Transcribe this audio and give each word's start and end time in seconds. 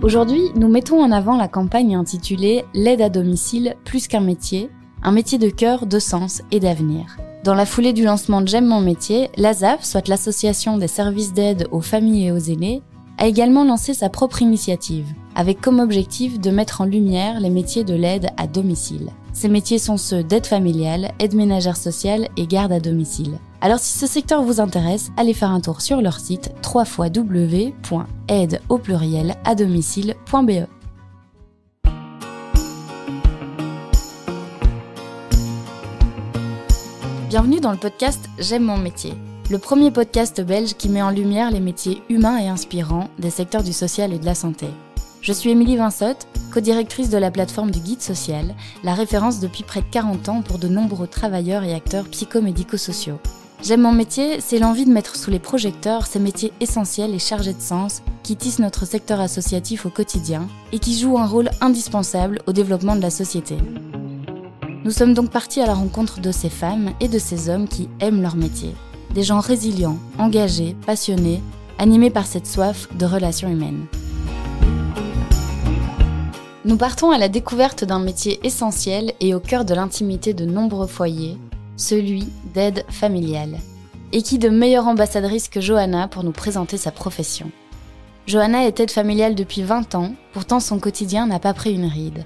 Aujourd'hui, 0.00 0.52
nous 0.54 0.68
mettons 0.68 1.02
en 1.02 1.10
avant 1.10 1.36
la 1.36 1.48
campagne 1.48 1.96
intitulée 1.96 2.64
L'aide 2.72 3.02
à 3.02 3.08
domicile 3.08 3.74
plus 3.84 4.06
qu'un 4.06 4.20
métier, 4.20 4.70
un 5.02 5.10
métier 5.10 5.38
de 5.38 5.50
cœur, 5.50 5.86
de 5.86 5.98
sens 5.98 6.40
et 6.52 6.60
d'avenir. 6.60 7.16
Dans 7.42 7.54
la 7.54 7.66
foulée 7.66 7.92
du 7.92 8.04
lancement 8.04 8.40
de 8.40 8.46
J'aime 8.46 8.66
mon 8.66 8.80
métier, 8.80 9.28
l'ASAF, 9.36 9.82
soit 9.82 10.06
l'association 10.06 10.78
des 10.78 10.86
services 10.86 11.32
d'aide 11.32 11.66
aux 11.72 11.80
familles 11.80 12.26
et 12.26 12.32
aux 12.32 12.38
aînés, 12.38 12.80
a 13.18 13.26
également 13.26 13.64
lancé 13.64 13.92
sa 13.92 14.08
propre 14.08 14.40
initiative, 14.40 15.12
avec 15.34 15.60
comme 15.60 15.80
objectif 15.80 16.38
de 16.38 16.50
mettre 16.52 16.80
en 16.80 16.84
lumière 16.84 17.40
les 17.40 17.50
métiers 17.50 17.82
de 17.82 17.94
l'aide 17.94 18.28
à 18.36 18.46
domicile. 18.46 19.10
Ces 19.32 19.48
métiers 19.48 19.78
sont 19.78 19.96
ceux 19.96 20.22
d'aide 20.22 20.46
familiale, 20.46 21.10
aide 21.18 21.34
ménagère 21.34 21.76
sociale 21.76 22.28
et 22.36 22.46
garde 22.46 22.70
à 22.70 22.78
domicile. 22.78 23.38
Alors 23.60 23.80
si 23.80 23.98
ce 23.98 24.06
secteur 24.06 24.42
vous 24.42 24.60
intéresse, 24.60 25.10
allez 25.16 25.34
faire 25.34 25.50
un 25.50 25.60
tour 25.60 25.80
sur 25.80 26.00
leur 26.00 26.20
site 26.20 26.52
www.aide 26.64 28.60
au 28.68 28.78
pluriel 28.78 29.34
à 29.44 29.56
domicile.be. 29.56 30.66
Bienvenue 37.28 37.58
dans 37.60 37.72
le 37.72 37.78
podcast 37.78 38.30
J'aime 38.38 38.62
mon 38.62 38.78
métier, 38.78 39.14
le 39.50 39.58
premier 39.58 39.90
podcast 39.90 40.40
belge 40.40 40.74
qui 40.74 40.88
met 40.88 41.02
en 41.02 41.10
lumière 41.10 41.50
les 41.50 41.60
métiers 41.60 42.00
humains 42.08 42.38
et 42.38 42.46
inspirants 42.46 43.08
des 43.18 43.30
secteurs 43.30 43.64
du 43.64 43.72
social 43.72 44.12
et 44.12 44.20
de 44.20 44.24
la 44.24 44.36
santé. 44.36 44.68
Je 45.20 45.32
suis 45.32 45.50
Émilie 45.50 45.76
Vinsotte, 45.76 46.28
co-directrice 46.54 47.10
de 47.10 47.18
la 47.18 47.32
plateforme 47.32 47.72
du 47.72 47.80
Guide 47.80 48.02
Social, 48.02 48.54
la 48.84 48.94
référence 48.94 49.40
depuis 49.40 49.64
près 49.64 49.80
de 49.80 49.90
40 49.90 50.28
ans 50.28 50.42
pour 50.42 50.58
de 50.58 50.68
nombreux 50.68 51.08
travailleurs 51.08 51.64
et 51.64 51.74
acteurs 51.74 52.06
psychomédico-sociaux. 52.08 53.18
J'aime 53.60 53.82
mon 53.82 53.92
métier, 53.92 54.40
c'est 54.40 54.60
l'envie 54.60 54.84
de 54.84 54.92
mettre 54.92 55.16
sous 55.16 55.32
les 55.32 55.40
projecteurs 55.40 56.06
ces 56.06 56.20
métiers 56.20 56.52
essentiels 56.60 57.12
et 57.12 57.18
chargés 57.18 57.52
de 57.52 57.60
sens 57.60 58.02
qui 58.22 58.36
tissent 58.36 58.60
notre 58.60 58.86
secteur 58.86 59.20
associatif 59.20 59.84
au 59.84 59.90
quotidien 59.90 60.46
et 60.72 60.78
qui 60.78 60.96
jouent 60.96 61.18
un 61.18 61.26
rôle 61.26 61.50
indispensable 61.60 62.40
au 62.46 62.52
développement 62.52 62.94
de 62.94 63.02
la 63.02 63.10
société. 63.10 63.56
Nous 64.84 64.92
sommes 64.92 65.12
donc 65.12 65.30
partis 65.30 65.60
à 65.60 65.66
la 65.66 65.74
rencontre 65.74 66.20
de 66.20 66.30
ces 66.30 66.50
femmes 66.50 66.92
et 67.00 67.08
de 67.08 67.18
ces 67.18 67.50
hommes 67.50 67.66
qui 67.66 67.88
aiment 67.98 68.22
leur 68.22 68.36
métier. 68.36 68.74
Des 69.12 69.24
gens 69.24 69.40
résilients, 69.40 69.98
engagés, 70.18 70.76
passionnés, 70.86 71.42
animés 71.78 72.10
par 72.10 72.26
cette 72.26 72.46
soif 72.46 72.88
de 72.96 73.06
relations 73.06 73.48
humaines. 73.48 73.86
Nous 76.64 76.76
partons 76.76 77.10
à 77.10 77.18
la 77.18 77.28
découverte 77.28 77.84
d'un 77.84 77.98
métier 77.98 78.38
essentiel 78.44 79.14
et 79.20 79.34
au 79.34 79.40
cœur 79.40 79.64
de 79.64 79.74
l'intimité 79.74 80.32
de 80.32 80.44
nombreux 80.44 80.86
foyers, 80.86 81.38
celui 81.78 82.28
d'aide 82.52 82.84
familiale. 82.90 83.58
Et 84.12 84.22
qui 84.22 84.38
de 84.38 84.50
meilleure 84.50 84.86
ambassadrice 84.86 85.48
que 85.48 85.60
Johanna 85.60 86.08
pour 86.08 86.24
nous 86.24 86.32
présenter 86.32 86.76
sa 86.76 86.90
profession 86.90 87.50
Johanna 88.26 88.66
est 88.66 88.78
aide 88.80 88.90
familiale 88.90 89.34
depuis 89.34 89.62
20 89.62 89.94
ans, 89.94 90.12
pourtant 90.34 90.60
son 90.60 90.78
quotidien 90.78 91.26
n'a 91.26 91.38
pas 91.38 91.54
pris 91.54 91.72
une 91.72 91.86
ride. 91.86 92.24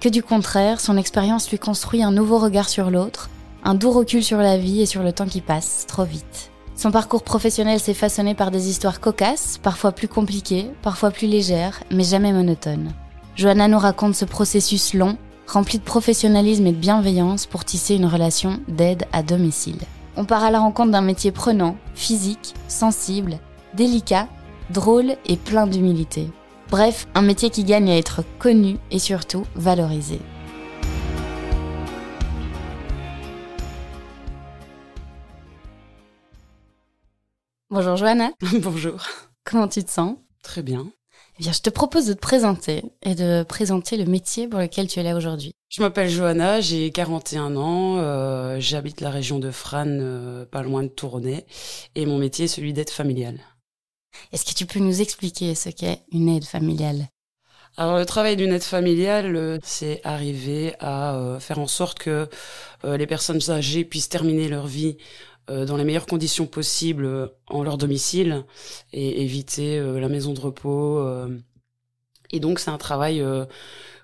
Que 0.00 0.08
du 0.08 0.22
contraire, 0.22 0.80
son 0.80 0.96
expérience 0.96 1.50
lui 1.50 1.58
construit 1.58 2.02
un 2.02 2.10
nouveau 2.10 2.38
regard 2.38 2.70
sur 2.70 2.90
l'autre, 2.90 3.28
un 3.62 3.74
doux 3.74 3.90
recul 3.90 4.24
sur 4.24 4.38
la 4.38 4.56
vie 4.56 4.80
et 4.80 4.86
sur 4.86 5.02
le 5.02 5.12
temps 5.12 5.26
qui 5.26 5.42
passe 5.42 5.84
trop 5.86 6.04
vite. 6.04 6.50
Son 6.74 6.90
parcours 6.90 7.22
professionnel 7.22 7.80
s'est 7.80 7.92
façonné 7.92 8.34
par 8.34 8.50
des 8.50 8.70
histoires 8.70 8.98
cocasses, 8.98 9.58
parfois 9.62 9.92
plus 9.92 10.08
compliquées, 10.08 10.70
parfois 10.80 11.10
plus 11.10 11.28
légères, 11.28 11.82
mais 11.90 12.02
jamais 12.02 12.32
monotones. 12.32 12.92
Johanna 13.36 13.68
nous 13.68 13.78
raconte 13.78 14.14
ce 14.14 14.24
processus 14.24 14.94
long, 14.94 15.16
rempli 15.46 15.78
de 15.78 15.84
professionnalisme 15.84 16.66
et 16.66 16.72
de 16.72 16.76
bienveillance 16.76 17.46
pour 17.46 17.64
tisser 17.64 17.94
une 17.94 18.06
relation 18.06 18.60
d'aide 18.68 19.06
à 19.12 19.22
domicile. 19.22 19.80
On 20.16 20.24
part 20.24 20.44
à 20.44 20.50
la 20.50 20.60
rencontre 20.60 20.90
d'un 20.90 21.00
métier 21.00 21.32
prenant, 21.32 21.76
physique, 21.94 22.54
sensible, 22.68 23.38
délicat, 23.74 24.28
drôle 24.70 25.16
et 25.26 25.36
plein 25.36 25.66
d'humilité. 25.66 26.28
Bref, 26.70 27.06
un 27.14 27.22
métier 27.22 27.50
qui 27.50 27.64
gagne 27.64 27.90
à 27.90 27.96
être 27.96 28.22
connu 28.38 28.78
et 28.90 28.98
surtout 28.98 29.44
valorisé. 29.54 30.20
Bonjour 37.70 37.96
Johanna. 37.96 38.30
Bonjour. 38.62 39.02
Comment 39.44 39.68
tu 39.68 39.82
te 39.82 39.90
sens? 39.90 40.16
Très 40.42 40.62
bien. 40.62 40.92
Bien, 41.42 41.50
je 41.50 41.58
te 41.58 41.70
propose 41.70 42.06
de 42.06 42.12
te 42.12 42.20
présenter 42.20 42.84
et 43.02 43.16
de 43.16 43.42
présenter 43.42 43.96
le 43.96 44.04
métier 44.04 44.46
pour 44.46 44.60
lequel 44.60 44.86
tu 44.86 45.00
es 45.00 45.02
là 45.02 45.16
aujourd'hui. 45.16 45.50
Je 45.70 45.82
m'appelle 45.82 46.08
Johanna, 46.08 46.60
j'ai 46.60 46.92
41 46.92 47.56
ans, 47.56 47.96
euh, 47.98 48.60
j'habite 48.60 49.00
la 49.00 49.10
région 49.10 49.40
de 49.40 49.50
Fran, 49.50 49.88
euh, 49.88 50.44
pas 50.46 50.62
loin 50.62 50.84
de 50.84 50.88
Tournai, 50.88 51.44
et 51.96 52.06
mon 52.06 52.18
métier 52.18 52.44
est 52.44 52.48
celui 52.48 52.72
d'aide 52.72 52.90
familiale. 52.90 53.40
Est-ce 54.30 54.44
que 54.44 54.56
tu 54.56 54.66
peux 54.66 54.78
nous 54.78 55.00
expliquer 55.00 55.56
ce 55.56 55.70
qu'est 55.70 56.02
une 56.12 56.28
aide 56.28 56.44
familiale? 56.44 57.08
Alors 57.76 57.98
le 57.98 58.06
travail 58.06 58.36
d'une 58.36 58.52
aide 58.52 58.62
familiale, 58.62 59.34
euh, 59.34 59.58
c'est 59.64 60.00
arriver 60.04 60.74
à 60.78 61.38
faire 61.40 61.58
en 61.58 61.66
sorte 61.66 61.98
que 61.98 62.28
les 62.84 63.06
personnes 63.08 63.50
âgées 63.50 63.84
puissent 63.84 64.08
terminer 64.08 64.48
leur 64.48 64.68
vie 64.68 64.96
dans 65.48 65.76
les 65.76 65.84
meilleures 65.84 66.06
conditions 66.06 66.46
possibles 66.46 67.30
en 67.48 67.62
leur 67.62 67.78
domicile 67.78 68.44
et 68.92 69.22
éviter 69.22 69.80
la 69.80 70.08
maison 70.08 70.32
de 70.32 70.40
repos. 70.40 71.04
Et 72.30 72.40
donc 72.40 72.58
c'est 72.58 72.70
un 72.70 72.78
travail 72.78 73.24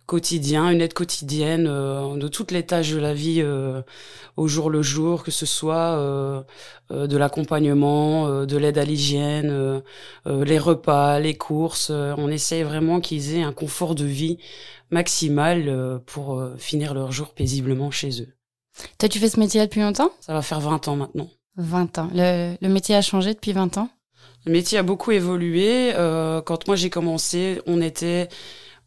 quotidien, 0.07 0.71
une 0.71 0.81
aide 0.81 0.95
quotidienne 0.95 1.65
de 1.65 2.29
toutes 2.29 2.51
les 2.51 2.65
tâches 2.65 2.93
de 2.93 2.99
la 2.99 3.15
vie 3.15 3.45
au 4.37 4.49
jour 4.49 4.71
le 4.71 4.83
jour, 4.83 5.23
que 5.23 5.31
ce 5.31 5.47
soit 5.47 6.45
de 6.91 7.17
l'accompagnement, 7.17 8.45
de 8.45 8.57
l'aide 8.57 8.79
à 8.79 8.85
l'hygiène, 8.85 9.83
les 10.27 10.59
repas, 10.59 11.21
les 11.21 11.35
courses. 11.35 11.91
on 11.91 12.29
essaie 12.29 12.63
vraiment 12.63 13.01
qu'ils 13.01 13.37
aient 13.37 13.43
un 13.43 13.53
confort 13.53 13.95
de 13.95 14.05
vie 14.05 14.39
maximal 14.91 16.01
pour 16.07 16.43
finir 16.57 16.95
leur 16.95 17.13
jour 17.13 17.35
paisiblement 17.35 17.91
chez 17.91 18.23
eux. 18.23 18.38
Toi, 18.99 19.09
tu 19.09 19.19
fais 19.19 19.29
ce 19.29 19.39
métier 19.41 19.61
depuis 19.61 19.81
longtemps? 19.81 20.11
Ça 20.21 20.33
va 20.33 20.43
faire 20.43 20.61
20 20.61 20.89
ans 20.89 20.97
maintenant. 20.97 21.29
20 21.57 21.99
ans. 21.99 22.11
Le, 22.15 22.55
le 22.61 22.69
métier 22.69 22.95
a 22.95 23.03
changé 23.03 23.35
depuis 23.35 23.53
20 23.53 23.79
ans? 23.79 23.89
Le 24.47 24.53
métier 24.53 24.79
a 24.79 24.83
beaucoup 24.83 25.11
évolué. 25.11 25.93
Euh, 25.95 26.41
quand 26.41 26.67
moi 26.67 26.77
j'ai 26.77 26.91
commencé, 26.91 27.61
on 27.67 27.81
était 27.81 28.29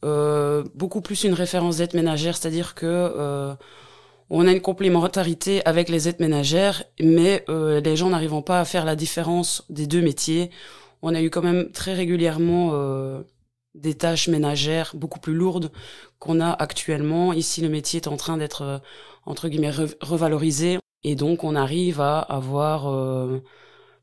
euh, 0.03 0.63
beaucoup 0.75 1.01
plus 1.01 1.23
une 1.23 1.33
référence 1.33 1.77
d'aide 1.77 1.93
ménagère, 1.93 2.37
c'est-à-dire 2.37 2.73
que 2.73 2.85
euh, 2.87 3.53
on 4.29 4.47
a 4.47 4.51
une 4.51 4.61
complémentarité 4.61 5.63
avec 5.65 5.89
les 5.89 6.07
aides 6.07 6.19
ménagères, 6.19 6.83
mais 6.99 7.43
les 7.49 7.95
gens 7.97 8.09
n'arrivant 8.09 8.41
pas 8.41 8.61
à 8.61 8.65
faire 8.65 8.85
la 8.85 8.95
différence 8.95 9.65
des 9.69 9.87
deux 9.87 10.01
métiers, 10.01 10.49
on 11.01 11.13
a 11.13 11.21
eu 11.21 11.29
quand 11.29 11.41
même 11.41 11.69
très 11.71 11.93
régulièrement 11.93 12.71
des 13.75 13.93
tâches 13.93 14.27
ménagères 14.27 14.91
beaucoup 14.95 15.19
plus 15.19 15.33
lourdes 15.33 15.71
qu'on 16.19 16.39
a 16.39 16.51
actuellement. 16.51 17.33
Ici, 17.33 17.61
le 17.61 17.69
métier 17.69 18.01
est 18.01 18.07
en 18.07 18.17
train 18.17 18.37
d'être, 18.37 18.61
euh, 18.63 18.77
entre 19.25 19.47
guillemets, 19.47 19.71
revalorisé. 20.01 20.79
Et 21.03 21.15
donc, 21.15 21.43
on 21.43 21.55
arrive 21.55 22.01
à 22.01 22.19
avoir 22.19 22.91
euh, 22.91 23.41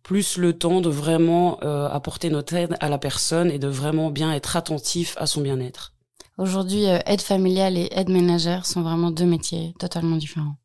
plus 0.02 0.36
le 0.36 0.52
temps 0.52 0.80
de 0.80 0.88
vraiment 0.88 1.58
euh, 1.62 1.88
apporter 1.88 2.30
notre 2.30 2.54
aide 2.54 2.76
à 2.80 2.88
la 2.88 2.98
personne 2.98 3.50
et 3.50 3.58
de 3.58 3.68
vraiment 3.68 4.10
bien 4.10 4.32
être 4.32 4.56
attentif 4.56 5.14
à 5.18 5.26
son 5.26 5.40
bien-être. 5.40 5.92
Aujourd'hui, 6.38 6.84
aide 6.84 7.20
familiale 7.20 7.76
et 7.76 7.88
aide 7.90 8.10
ménagère 8.10 8.64
sont 8.64 8.82
vraiment 8.82 9.10
deux 9.10 9.26
métiers 9.26 9.74
totalement 9.78 10.16
différents 10.16 10.56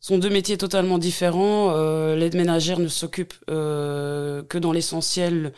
sont 0.00 0.18
deux 0.18 0.30
métiers 0.30 0.56
totalement 0.56 0.98
différents. 0.98 1.72
Euh, 1.76 2.16
L'aide 2.16 2.34
ménagère 2.34 2.80
ne 2.80 2.88
s'occupe 2.88 3.34
euh, 3.50 4.42
que 4.42 4.58
dans 4.58 4.72
l'essentiel 4.72 5.46
euh, 5.46 5.50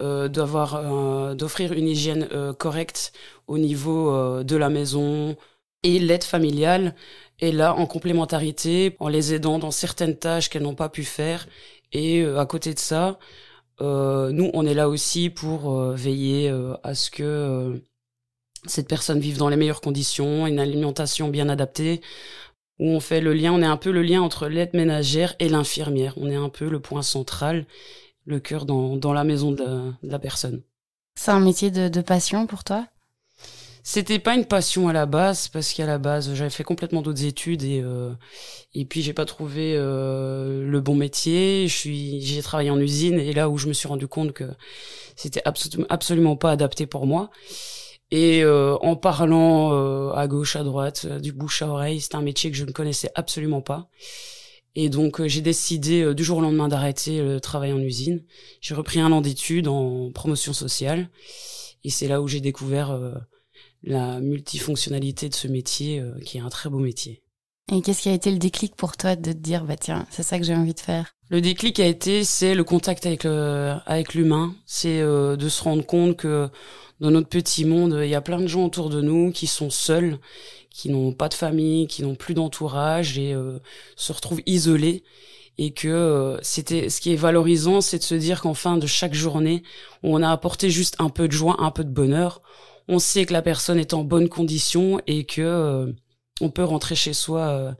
d'avoir 0.00 0.74
euh, 0.74 1.34
d'offrir 1.34 1.72
une 1.72 1.88
hygiène 1.88 2.28
euh, 2.32 2.52
correcte 2.52 3.12
au 3.46 3.58
niveau 3.58 4.10
euh, 4.10 4.42
de 4.42 4.56
la 4.56 4.68
maison 4.68 5.36
et 5.82 5.98
l'aide 5.98 6.24
familiale. 6.24 6.94
Est 7.40 7.52
là 7.52 7.74
en 7.74 7.86
complémentarité 7.86 8.96
en 9.00 9.08
les 9.08 9.34
aidant 9.34 9.58
dans 9.58 9.72
certaines 9.72 10.16
tâches 10.16 10.48
qu'elles 10.48 10.62
n'ont 10.62 10.76
pas 10.76 10.88
pu 10.88 11.02
faire. 11.02 11.48
Et 11.92 12.24
à 12.24 12.46
côté 12.46 12.72
de 12.72 12.78
ça 12.78 13.18
nous 13.80 14.50
on 14.54 14.64
est 14.64 14.74
là 14.74 14.88
aussi 14.88 15.28
pour 15.28 15.90
veiller 15.90 16.48
à 16.84 16.94
ce 16.94 17.10
que 17.10 17.82
cette 18.66 18.86
personne 18.86 19.18
vive 19.18 19.38
dans 19.38 19.48
les 19.48 19.56
meilleures 19.56 19.80
conditions 19.80 20.46
une 20.46 20.60
alimentation 20.60 21.28
bien 21.28 21.48
adaptée 21.48 22.00
où 22.78 22.88
on 22.88 23.00
fait 23.00 23.20
le 23.20 23.32
lien, 23.32 23.52
on 23.52 23.62
est 23.62 23.66
un 23.66 23.76
peu 23.76 23.90
le 23.90 24.02
lien 24.02 24.22
entre 24.22 24.48
l'aide 24.48 24.74
ménagère 24.74 25.34
et 25.38 25.48
l'infirmière. 25.48 26.14
On 26.16 26.28
est 26.28 26.36
un 26.36 26.48
peu 26.48 26.68
le 26.68 26.80
point 26.80 27.02
central 27.02 27.66
le 28.26 28.40
cœur 28.40 28.66
dans, 28.66 28.96
dans 28.96 29.12
la 29.12 29.24
maison 29.24 29.52
de 29.52 29.92
la, 30.02 30.18
personne. 30.18 30.62
C'est 31.14 31.30
un 31.30 31.40
métier 31.40 31.70
de, 31.70 31.88
de 31.88 32.00
passion 32.00 32.46
pour 32.46 32.64
toi? 32.64 32.86
C'était 33.84 34.20
pas 34.20 34.36
une 34.36 34.44
passion 34.44 34.88
à 34.88 34.92
la 34.92 35.06
base 35.06 35.48
parce 35.48 35.72
qu'à 35.72 35.86
la 35.86 35.98
base 35.98 36.32
j'avais 36.34 36.50
fait 36.50 36.62
complètement 36.62 37.02
d'autres 37.02 37.24
études 37.24 37.64
et 37.64 37.80
euh, 37.82 38.12
et 38.74 38.84
puis 38.84 39.02
j'ai 39.02 39.12
pas 39.12 39.24
trouvé 39.24 39.74
euh, 39.76 40.64
le 40.64 40.80
bon 40.80 40.94
métier. 40.94 41.66
Je 41.66 41.76
suis 41.76 42.20
j'ai 42.20 42.42
travaillé 42.42 42.70
en 42.70 42.78
usine 42.78 43.18
et 43.18 43.32
là 43.32 43.50
où 43.50 43.58
je 43.58 43.66
me 43.66 43.72
suis 43.72 43.88
rendu 43.88 44.06
compte 44.06 44.34
que 44.34 44.44
c'était 45.16 45.42
absolument 45.44 45.86
absolument 45.90 46.36
pas 46.36 46.52
adapté 46.52 46.86
pour 46.86 47.08
moi. 47.08 47.30
Et 48.12 48.44
euh, 48.44 48.76
en 48.82 48.94
parlant 48.94 49.72
euh, 49.72 50.12
à 50.12 50.28
gauche, 50.28 50.54
à 50.54 50.62
droite, 50.62 51.06
euh, 51.08 51.18
du 51.18 51.32
bouche 51.32 51.62
à 51.62 51.68
oreille, 51.68 51.98
c'était 52.02 52.16
un 52.16 52.22
métier 52.22 52.50
que 52.50 52.56
je 52.58 52.66
ne 52.66 52.70
connaissais 52.70 53.10
absolument 53.14 53.62
pas. 53.62 53.88
Et 54.74 54.88
donc 54.88 55.20
euh, 55.20 55.28
j'ai 55.28 55.40
décidé 55.40 56.02
euh, 56.02 56.14
du 56.14 56.24
jour 56.24 56.38
au 56.38 56.40
lendemain 56.40 56.68
d'arrêter 56.68 57.20
le 57.22 57.40
travail 57.40 57.72
en 57.72 57.78
usine. 57.78 58.24
J'ai 58.60 58.74
repris 58.74 59.00
un 59.00 59.12
an 59.12 59.20
d'études 59.20 59.68
en 59.68 60.10
promotion 60.12 60.52
sociale. 60.52 61.10
Et 61.84 61.90
c'est 61.90 62.08
là 62.08 62.22
où 62.22 62.28
j'ai 62.28 62.40
découvert 62.40 62.96
la 63.82 64.20
multifonctionnalité 64.20 65.28
de 65.28 65.34
ce 65.34 65.48
métier, 65.48 66.00
qui 66.24 66.38
est 66.38 66.40
un 66.40 66.48
très 66.48 66.70
beau 66.70 66.78
métier. 66.78 67.24
Et 67.70 67.80
qu'est-ce 67.80 68.02
qui 68.02 68.08
a 68.08 68.12
été 68.12 68.30
le 68.30 68.38
déclic 68.38 68.74
pour 68.74 68.96
toi 68.96 69.16
de 69.16 69.32
te 69.32 69.36
dire, 69.36 69.64
bah 69.64 69.76
tiens, 69.76 70.06
c'est 70.10 70.22
ça 70.22 70.38
que 70.38 70.44
j'ai 70.44 70.54
envie 70.54 70.74
de 70.74 70.80
faire? 70.80 71.14
Le 71.30 71.40
déclic 71.40 71.80
a 71.80 71.86
été, 71.86 72.24
c'est 72.24 72.54
le 72.54 72.64
contact 72.64 73.06
avec 73.06 73.24
le, 73.24 73.74
avec 73.86 74.14
l'humain. 74.14 74.54
C'est 74.66 75.00
euh, 75.00 75.36
de 75.36 75.48
se 75.48 75.62
rendre 75.62 75.86
compte 75.86 76.16
que 76.18 76.50
dans 77.00 77.10
notre 77.10 77.28
petit 77.28 77.64
monde, 77.64 77.98
il 78.02 78.10
y 78.10 78.14
a 78.14 78.20
plein 78.20 78.40
de 78.40 78.46
gens 78.46 78.64
autour 78.64 78.90
de 78.90 79.00
nous 79.00 79.32
qui 79.32 79.46
sont 79.46 79.70
seuls, 79.70 80.18
qui 80.72 80.90
n'ont 80.90 81.12
pas 81.12 81.28
de 81.28 81.34
famille, 81.34 81.86
qui 81.86 82.02
n'ont 82.02 82.14
plus 82.14 82.34
d'entourage 82.34 83.18
et 83.18 83.34
euh, 83.34 83.58
se 83.96 84.12
retrouvent 84.12 84.42
isolés. 84.46 85.04
Et 85.58 85.72
que 85.72 85.88
euh, 85.88 86.38
c'était, 86.42 86.88
ce 86.88 87.00
qui 87.00 87.12
est 87.12 87.16
valorisant, 87.16 87.82
c'est 87.82 87.98
de 87.98 88.02
se 88.02 88.14
dire 88.14 88.40
qu'en 88.40 88.54
fin 88.54 88.78
de 88.78 88.86
chaque 88.86 89.14
journée, 89.14 89.62
on 90.02 90.22
a 90.22 90.30
apporté 90.30 90.70
juste 90.70 90.96
un 90.98 91.10
peu 91.10 91.28
de 91.28 91.32
joie, 91.32 91.56
un 91.58 91.70
peu 91.70 91.84
de 91.84 91.90
bonheur. 91.90 92.40
On 92.88 92.98
sait 92.98 93.26
que 93.26 93.34
la 93.34 93.42
personne 93.42 93.78
est 93.78 93.94
en 93.94 94.02
bonne 94.02 94.28
condition 94.28 95.00
et 95.06 95.24
que 95.24 95.94
on 96.42 96.50
peut 96.50 96.64
rentrer 96.64 96.94
chez 96.94 97.12
soi 97.12 97.40
euh, 97.40 97.72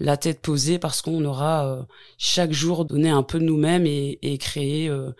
la 0.00 0.16
tête 0.16 0.40
posée 0.40 0.78
parce 0.78 1.02
qu'on 1.02 1.24
aura 1.24 1.66
euh, 1.68 1.82
chaque 2.18 2.52
jour 2.52 2.84
donné 2.84 3.10
un 3.10 3.22
peu 3.22 3.38
de 3.38 3.44
nous-mêmes 3.44 3.86
et, 3.86 4.18
et 4.22 4.38
créé 4.38 4.88
euh, 4.88 5.10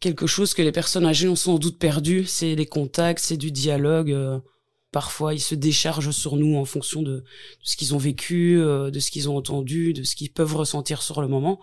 quelque 0.00 0.26
chose 0.26 0.52
que 0.52 0.62
les 0.62 0.72
personnes 0.72 1.06
âgées 1.06 1.28
ont 1.28 1.36
sans 1.36 1.58
doute 1.58 1.78
perdu. 1.78 2.24
C'est 2.26 2.54
les 2.54 2.66
contacts, 2.66 3.20
c'est 3.20 3.36
du 3.36 3.52
dialogue. 3.52 4.42
Parfois, 4.92 5.34
ils 5.34 5.40
se 5.40 5.54
déchargent 5.54 6.12
sur 6.12 6.36
nous 6.36 6.56
en 6.56 6.64
fonction 6.64 7.02
de, 7.02 7.24
ce 7.62 7.76
qu'ils 7.76 7.94
ont 7.94 7.98
vécu, 7.98 8.56
de 8.56 9.00
ce 9.00 9.10
qu'ils 9.10 9.28
ont 9.28 9.36
entendu, 9.36 9.92
de 9.92 10.04
ce 10.04 10.14
qu'ils 10.14 10.32
peuvent 10.32 10.54
ressentir 10.54 11.02
sur 11.02 11.20
le 11.20 11.28
moment. 11.28 11.58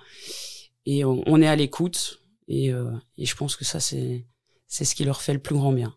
Et 0.85 1.05
on, 1.05 1.41
est 1.41 1.47
à 1.47 1.55
l'écoute. 1.55 2.21
Et, 2.47 2.71
et 3.17 3.25
je 3.25 3.35
pense 3.35 3.55
que 3.55 3.63
ça, 3.63 3.79
c'est 3.79 4.25
c'est 4.69 4.85
ce 4.85 4.95
qui 4.95 5.03
leur 5.03 5.21
fait 5.21 5.33
le 5.33 5.39
plus 5.39 5.55
grand 5.55 5.73
bien. 5.73 5.93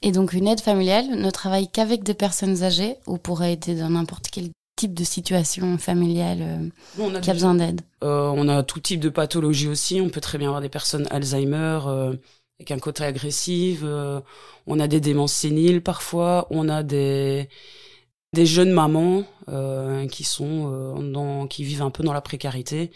Et 0.00 0.12
donc 0.12 0.32
une 0.32 0.46
aide 0.46 0.60
familiale 0.60 1.06
ne 1.10 1.30
travaille 1.30 1.68
qu'avec 1.68 2.02
des 2.04 2.14
personnes 2.14 2.62
âgées 2.62 2.96
ou 3.06 3.18
pourrait 3.18 3.54
aider 3.54 3.74
dans 3.74 3.90
n'importe 3.90 4.28
quel 4.30 4.50
type 4.76 4.94
de 4.94 5.04
situation 5.04 5.76
familiale 5.78 6.70
euh, 6.98 7.20
qui 7.20 7.30
a 7.30 7.32
besoin 7.32 7.54
d'aide? 7.54 7.80
Euh, 8.02 8.32
On 8.34 8.48
a 8.48 8.62
tout 8.62 8.80
type 8.80 9.00
de 9.00 9.08
pathologie 9.08 9.68
aussi. 9.68 10.00
On 10.00 10.08
peut 10.08 10.20
très 10.20 10.38
bien 10.38 10.48
avoir 10.48 10.62
des 10.62 10.68
personnes 10.68 11.06
Alzheimer 11.10 11.80
euh, 11.86 12.14
avec 12.64 12.70
un 12.70 12.78
côté 12.78 13.04
agressif. 13.04 13.82
on 14.66 14.80
a 14.80 14.88
des 14.88 15.00
démences 15.00 15.32
séniles 15.32 15.82
parfois. 15.82 16.46
On 16.50 16.68
a 16.68 16.82
des 16.82 17.48
des 18.32 18.46
jeunes 18.46 18.72
mamans 18.72 19.24
qui 20.10 20.24
sont 20.24 20.98
dans, 20.98 21.46
qui 21.46 21.62
vivent 21.64 21.82
un 21.82 21.90
peu 21.90 22.02
dans 22.02 22.12
la 22.12 22.20
précarité 22.20 22.90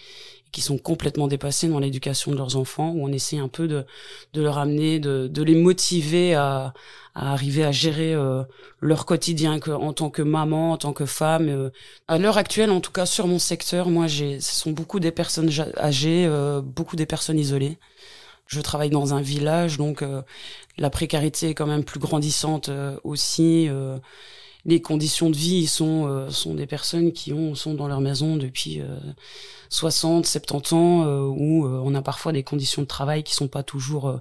qui 0.52 0.60
sont 0.60 0.78
complètement 0.78 1.28
dépassés 1.28 1.68
dans 1.68 1.78
l'éducation 1.78 2.32
de 2.32 2.36
leurs 2.36 2.56
enfants, 2.56 2.90
où 2.90 3.04
on 3.04 3.12
essaie 3.12 3.38
un 3.38 3.48
peu 3.48 3.68
de, 3.68 3.84
de 4.32 4.42
leur 4.42 4.58
amener, 4.58 4.98
de, 4.98 5.28
de 5.28 5.42
les 5.42 5.54
motiver 5.54 6.34
à, 6.34 6.72
à 7.14 7.32
arriver 7.32 7.64
à 7.64 7.72
gérer 7.72 8.14
euh, 8.14 8.42
leur 8.80 9.04
quotidien 9.04 9.60
que, 9.60 9.70
en 9.70 9.92
tant 9.92 10.10
que 10.10 10.22
maman, 10.22 10.72
en 10.72 10.76
tant 10.76 10.92
que 10.92 11.04
femme. 11.04 11.48
Euh. 11.48 11.70
À 12.06 12.18
l'heure 12.18 12.38
actuelle, 12.38 12.70
en 12.70 12.80
tout 12.80 12.92
cas 12.92 13.06
sur 13.06 13.26
mon 13.26 13.38
secteur, 13.38 13.88
moi, 13.88 14.06
j'ai, 14.06 14.40
ce 14.40 14.54
sont 14.54 14.70
beaucoup 14.70 15.00
des 15.00 15.10
personnes 15.10 15.50
âgées, 15.78 16.26
euh, 16.26 16.62
beaucoup 16.62 16.96
des 16.96 17.06
personnes 17.06 17.38
isolées. 17.38 17.78
Je 18.48 18.60
travaille 18.60 18.90
dans 18.90 19.14
un 19.14 19.20
village, 19.20 19.76
donc 19.76 20.04
la 20.78 20.90
précarité 20.90 21.50
est 21.50 21.54
quand 21.54 21.66
même 21.66 21.84
plus 21.84 22.00
grandissante 22.00 22.70
aussi 23.04 23.68
les 24.68 24.82
conditions 24.82 25.30
de 25.30 25.36
vie 25.36 25.66
sont 25.66 26.06
euh, 26.06 26.30
sont 26.30 26.54
des 26.54 26.66
personnes 26.66 27.12
qui 27.12 27.32
ont 27.32 27.54
sont 27.54 27.74
dans 27.74 27.88
leur 27.88 28.00
maison 28.00 28.36
depuis 28.36 28.80
60, 29.70 30.24
euh, 30.24 30.28
70 30.28 30.72
ans 30.74 31.04
euh, 31.04 31.20
où 31.22 31.66
on 31.66 31.94
a 31.94 32.02
parfois 32.02 32.32
des 32.32 32.42
conditions 32.42 32.82
de 32.82 32.86
travail 32.86 33.22
qui 33.22 33.34
sont 33.34 33.48
pas 33.48 33.62
toujours 33.62 34.20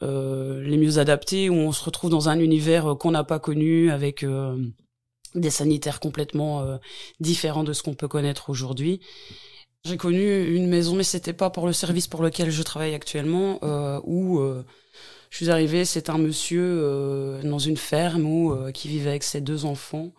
les 0.00 0.76
mieux 0.76 0.98
adaptées 0.98 1.48
où 1.48 1.54
on 1.54 1.72
se 1.72 1.82
retrouve 1.82 2.10
dans 2.10 2.28
un 2.28 2.38
univers 2.38 2.96
qu'on 2.98 3.10
n'a 3.10 3.24
pas 3.24 3.38
connu 3.38 3.90
avec 3.90 4.24
des 5.34 5.50
sanitaires 5.50 5.98
complètement 5.98 6.78
différents 7.20 7.64
de 7.64 7.72
ce 7.72 7.82
qu'on 7.82 7.94
peut 7.94 8.08
connaître 8.08 8.50
aujourd'hui. 8.50 9.00
J'ai 9.84 9.96
connu 9.96 10.54
une 10.54 10.66
maison, 10.68 10.94
mais 10.94 11.04
c'était 11.04 11.32
pas 11.32 11.50
pour 11.50 11.66
le 11.66 11.72
service 11.72 12.06
pour 12.06 12.22
lequel 12.22 12.50
je 12.50 12.62
travaille 12.62 12.94
actuellement, 12.94 13.58
où 14.04 14.40
je 15.34 15.38
suis 15.38 15.50
arrivée, 15.50 15.84
c'est 15.84 16.10
un 16.10 16.18
monsieur 16.18 16.62
euh, 16.62 17.42
dans 17.42 17.58
une 17.58 17.76
ferme 17.76 18.24
où 18.24 18.52
euh, 18.52 18.70
qui 18.70 18.86
vivait 18.86 19.10
avec 19.10 19.24
ses 19.24 19.40
deux 19.40 19.64
enfants, 19.64 20.12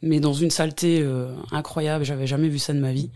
mais 0.00 0.20
dans 0.20 0.32
une 0.32 0.48
saleté 0.48 1.02
euh, 1.02 1.34
incroyable. 1.50 2.02
J'avais 2.06 2.26
jamais 2.26 2.48
vu 2.48 2.58
ça 2.58 2.72
de 2.72 2.78
ma 2.78 2.94
vie, 2.94 3.10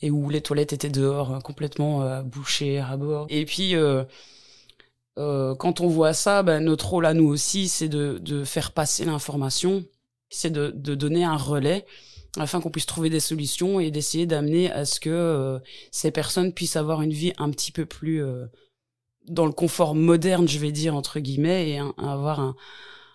et 0.00 0.12
où 0.12 0.30
les 0.30 0.40
toilettes 0.40 0.72
étaient 0.72 0.88
dehors, 0.88 1.42
complètement 1.42 2.22
bouchées 2.22 2.78
à 2.78 2.96
bord. 2.96 3.26
Et 3.30 3.44
puis 3.46 3.74
quand 5.16 5.80
on 5.80 5.88
voit 5.88 6.12
ça, 6.12 6.44
ben, 6.44 6.60
notre 6.62 6.88
rôle 6.90 7.04
à 7.04 7.14
nous 7.14 7.26
aussi, 7.26 7.66
c'est 7.66 7.88
de, 7.88 8.18
de 8.18 8.44
faire 8.44 8.70
passer 8.70 9.04
l'information, 9.04 9.82
c'est 10.28 10.50
de, 10.50 10.70
de 10.70 10.94
donner 10.94 11.24
un 11.24 11.36
relais 11.36 11.84
afin 12.38 12.60
qu'on 12.60 12.70
puisse 12.70 12.86
trouver 12.86 13.10
des 13.10 13.20
solutions 13.20 13.80
et 13.80 13.90
d'essayer 13.90 14.26
d'amener 14.26 14.70
à 14.70 14.84
ce 14.84 15.00
que 15.00 15.60
ces 15.90 16.10
personnes 16.10 16.52
puissent 16.52 16.76
avoir 16.76 17.02
une 17.02 17.12
vie 17.12 17.32
un 17.38 17.50
petit 17.50 17.72
peu 17.72 17.86
plus 17.86 18.22
dans 19.28 19.46
le 19.46 19.52
confort 19.52 19.94
moderne, 19.94 20.48
je 20.48 20.58
vais 20.58 20.72
dire 20.72 20.94
entre 20.94 21.20
guillemets, 21.20 21.70
et 21.70 21.78
avoir 21.98 22.40
un, 22.40 22.54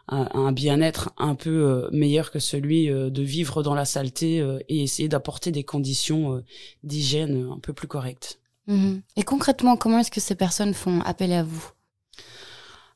un, 0.08 0.52
bien-être 0.52 1.12
un 1.18 1.36
peu 1.36 1.50
euh, 1.50 1.90
meilleur 1.92 2.32
que 2.32 2.40
celui 2.40 2.90
euh, 2.90 3.10
de 3.10 3.24
vivre 3.24 3.64
dans 3.64 3.74
la 3.74 3.86
saleté 3.86 4.40
euh, 4.40 4.60
et 4.70 4.84
essayer 4.84 5.10
d'apporter 5.10 5.52
des 5.52 5.64
conditions 5.64 6.44
d'hygiène 6.84 7.50
un 7.52 7.60
peu 7.60 7.74
plus 7.74 7.88
correctes. 7.88 8.40
Mhm. 8.68 9.02
Et 9.16 9.24
concrètement, 9.24 9.78
comment 9.78 10.00
est-ce 10.00 10.12
que 10.12 10.22
ces 10.22 10.36
personnes 10.36 10.74
font 10.74 11.02
appel 11.02 11.32
à 11.34 11.44
vous? 11.44 11.70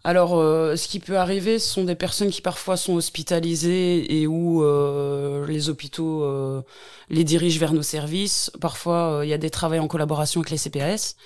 Alors, 0.06 0.30
ce 0.32 0.88
qui 0.88 1.00
peut 1.00 1.18
arriver, 1.18 1.60
ce 1.60 1.74
sont 1.74 1.84
des 1.84 1.96
personnes 1.96 2.30
qui 2.30 2.42
parfois 2.42 2.78
sont 2.78 2.94
hospitalisées 2.94 4.22
et 4.22 4.28
où 4.28 4.64
les 5.46 5.70
hôpitaux 5.70 6.64
les 7.10 7.24
dirigent 7.26 7.60
vers 7.60 7.74
nos 7.74 7.82
services. 7.82 8.50
Parfois, 8.62 9.22
il 9.24 9.30
y 9.30 9.34
a 9.34 9.38
des 9.38 9.50
travaux 9.50 9.76
en 9.76 9.88
collaboration 9.88 10.40
avec 10.40 10.52
les 10.52 10.58
CPS. 10.58 11.18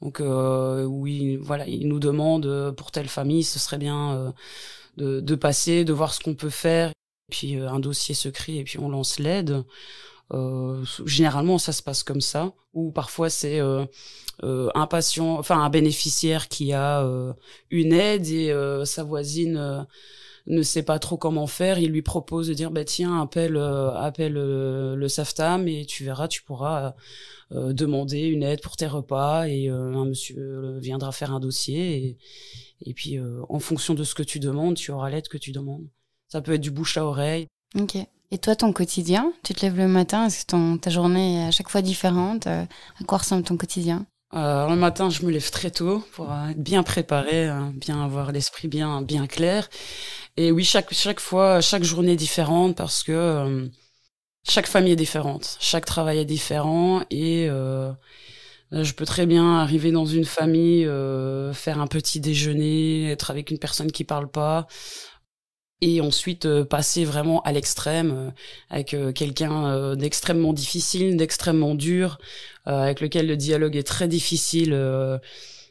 Donc 0.00 0.20
euh, 0.20 0.84
oui, 0.84 1.36
voilà, 1.36 1.66
ils 1.66 1.88
nous 1.88 1.98
demandent 1.98 2.46
euh, 2.46 2.72
pour 2.72 2.90
telle 2.90 3.08
famille, 3.08 3.42
ce 3.42 3.58
serait 3.58 3.78
bien 3.78 4.32
euh, 5.00 5.20
de, 5.20 5.34
passer, 5.34 5.84
de 5.84 5.92
voir 5.92 6.14
ce 6.14 6.20
qu'on 6.20 6.34
peut 6.34 6.50
faire. 6.50 6.92
Puis 7.30 7.58
euh, 7.58 7.68
un 7.68 7.80
dossier 7.80 8.14
secret 8.14 8.54
et 8.54 8.64
puis 8.64 8.78
on 8.78 8.88
lance 8.88 9.18
l'aide. 9.18 9.64
Euh, 10.32 10.84
généralement, 11.06 11.58
ça 11.58 11.72
se 11.72 11.82
passe 11.82 12.02
comme 12.02 12.20
ça. 12.20 12.52
Ou 12.74 12.90
parfois 12.92 13.30
c'est 13.30 13.60
un 13.60 14.86
patient, 14.86 15.38
enfin 15.38 15.60
un 15.60 15.70
bénéficiaire 15.70 16.48
qui 16.48 16.72
a 16.72 17.02
une 17.70 17.92
aide 17.92 18.26
et 18.28 18.54
sa 18.84 19.02
voisine 19.02 19.86
ne 20.48 20.62
sait 20.62 20.82
pas 20.82 20.98
trop 20.98 21.16
comment 21.16 21.46
faire, 21.46 21.78
il 21.78 21.90
lui 21.90 22.02
propose 22.02 22.48
de 22.48 22.54
dire 22.54 22.70
bah 22.70 22.84
tiens 22.84 23.20
appelle 23.20 23.56
euh, 23.56 23.92
appelle 23.94 24.36
euh, 24.36 24.96
le 24.96 25.08
SAFTAM 25.08 25.68
et 25.68 25.84
tu 25.84 26.04
verras 26.04 26.26
tu 26.26 26.42
pourras 26.42 26.94
euh, 27.52 27.72
demander 27.72 28.26
une 28.26 28.42
aide 28.42 28.62
pour 28.62 28.76
tes 28.76 28.86
repas 28.86 29.46
et 29.46 29.68
un 29.68 30.04
monsieur 30.04 30.78
viendra 30.78 31.12
faire 31.12 31.32
un 31.32 31.40
dossier 31.40 31.96
et 31.96 32.18
et 32.80 32.94
puis 32.94 33.18
en 33.48 33.58
fonction 33.58 33.94
de 33.94 34.04
ce 34.04 34.14
que 34.14 34.22
tu 34.22 34.38
demandes, 34.38 34.76
tu 34.76 34.92
auras 34.92 35.10
l'aide 35.10 35.26
que 35.26 35.36
tu 35.36 35.50
demandes. 35.50 35.88
Ça 36.28 36.40
peut 36.40 36.52
être 36.52 36.60
du 36.60 36.70
bouche 36.70 36.96
à 36.96 37.04
oreille. 37.04 37.48
OK. 37.76 37.96
Et 38.30 38.38
toi, 38.38 38.54
ton 38.54 38.72
quotidien, 38.72 39.32
tu 39.42 39.54
te 39.54 39.62
lèves 39.64 39.76
le 39.76 39.88
matin, 39.88 40.26
est-ce 40.26 40.40
que 40.40 40.46
ton, 40.50 40.76
ta 40.76 40.90
journée 40.90 41.36
est 41.36 41.46
à 41.46 41.50
chaque 41.50 41.70
fois 41.70 41.80
différente 41.80 42.46
À 42.46 42.66
quoi 43.06 43.18
ressemble 43.18 43.42
ton 43.42 43.56
quotidien? 43.56 44.04
Euh, 44.34 44.68
le 44.68 44.76
matin, 44.76 45.08
je 45.08 45.24
me 45.24 45.30
lève 45.30 45.50
très 45.50 45.70
tôt 45.70 46.04
pour 46.12 46.30
être 46.50 46.62
bien 46.62 46.82
préparé, 46.82 47.46
hein, 47.46 47.72
bien 47.74 48.04
avoir 48.04 48.30
l'esprit 48.30 48.68
bien 48.68 49.00
bien 49.00 49.26
clair. 49.26 49.70
Et 50.36 50.52
oui, 50.52 50.64
chaque 50.64 50.92
chaque 50.92 51.20
fois, 51.20 51.62
chaque 51.62 51.84
journée 51.84 52.12
est 52.12 52.16
différente 52.16 52.76
parce 52.76 53.02
que 53.02 53.12
euh, 53.12 53.66
chaque 54.46 54.66
famille 54.66 54.92
est 54.92 54.96
différente, 54.96 55.56
chaque 55.60 55.86
travail 55.86 56.18
est 56.18 56.26
différent 56.26 57.00
et 57.10 57.48
euh, 58.72 58.84
je 58.84 58.92
peux 58.92 59.06
très 59.06 59.26
bien 59.26 59.58
arriver 59.58 59.92
dans 59.92 60.04
une 60.04 60.26
famille, 60.26 60.84
euh, 60.86 61.52
faire 61.54 61.80
un 61.80 61.86
petit 61.86 62.20
déjeuner, 62.20 63.10
être 63.10 63.30
avec 63.30 63.50
une 63.50 63.58
personne 63.58 63.90
qui 63.90 64.04
parle 64.04 64.30
pas, 64.30 64.66
et 65.80 66.00
ensuite 66.00 66.46
euh, 66.46 66.64
passer 66.64 67.04
vraiment 67.04 67.40
à 67.42 67.52
l'extrême 67.52 68.12
euh, 68.12 68.30
avec 68.70 68.94
euh, 68.94 69.12
quelqu'un 69.12 69.94
d'extrêmement 69.96 70.52
difficile, 70.52 71.16
d'extrêmement 71.16 71.74
dur, 71.74 72.18
avec 72.66 73.00
lequel 73.00 73.26
le 73.26 73.36
dialogue 73.36 73.76
est 73.76 73.86
très 73.86 74.08
difficile 74.08 74.74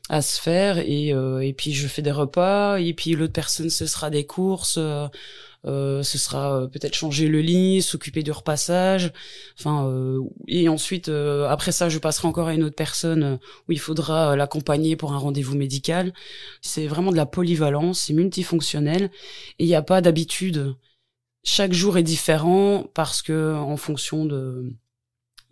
à 0.09 0.21
se 0.21 0.41
faire. 0.41 0.79
Et, 0.79 1.09
et 1.09 1.53
puis 1.53 1.73
je 1.73 1.87
fais 1.87 2.01
des 2.01 2.11
repas 2.11 2.79
et 2.79 2.93
puis 2.93 3.13
l'autre 3.13 3.33
personne 3.33 3.69
ce 3.69 3.85
sera 3.85 4.09
des 4.09 4.25
courses 4.25 4.79
euh, 4.79 5.07
ce 5.67 6.17
sera 6.17 6.61
euh, 6.61 6.67
peut-être 6.67 6.93
changer 6.95 7.27
le 7.27 7.41
lit, 7.41 7.81
s'occuper 7.81 8.23
du 8.23 8.31
repassage. 8.31 9.11
Enfin, 9.59 9.87
euh, 9.87 10.19
et 10.47 10.69
ensuite, 10.69 11.09
après 11.09 11.71
ça, 11.71 11.89
je 11.89 11.99
passerai 11.99 12.27
encore 12.27 12.47
à 12.47 12.53
une 12.53 12.63
autre 12.63 12.75
personne 12.75 13.39
où 13.67 13.71
il 13.71 13.79
faudra 13.79 14.35
l'accompagner 14.35 14.95
pour 14.95 15.13
un 15.13 15.17
rendez-vous 15.17 15.55
médical. 15.55 16.13
C'est 16.61 16.87
vraiment 16.87 17.11
de 17.11 17.17
la 17.17 17.25
polyvalence, 17.25 17.99
c'est 18.01 18.13
multifonctionnel 18.13 19.11
et 19.59 19.65
il 19.65 19.67
n'y 19.67 19.75
a 19.75 19.81
pas 19.81 20.01
d'habitude. 20.01 20.75
Chaque 21.43 21.73
jour 21.73 21.97
est 21.97 22.03
différent 22.03 22.85
parce 22.93 23.21
que 23.21 23.55
en 23.55 23.77
fonction 23.77 24.25
de 24.25 24.73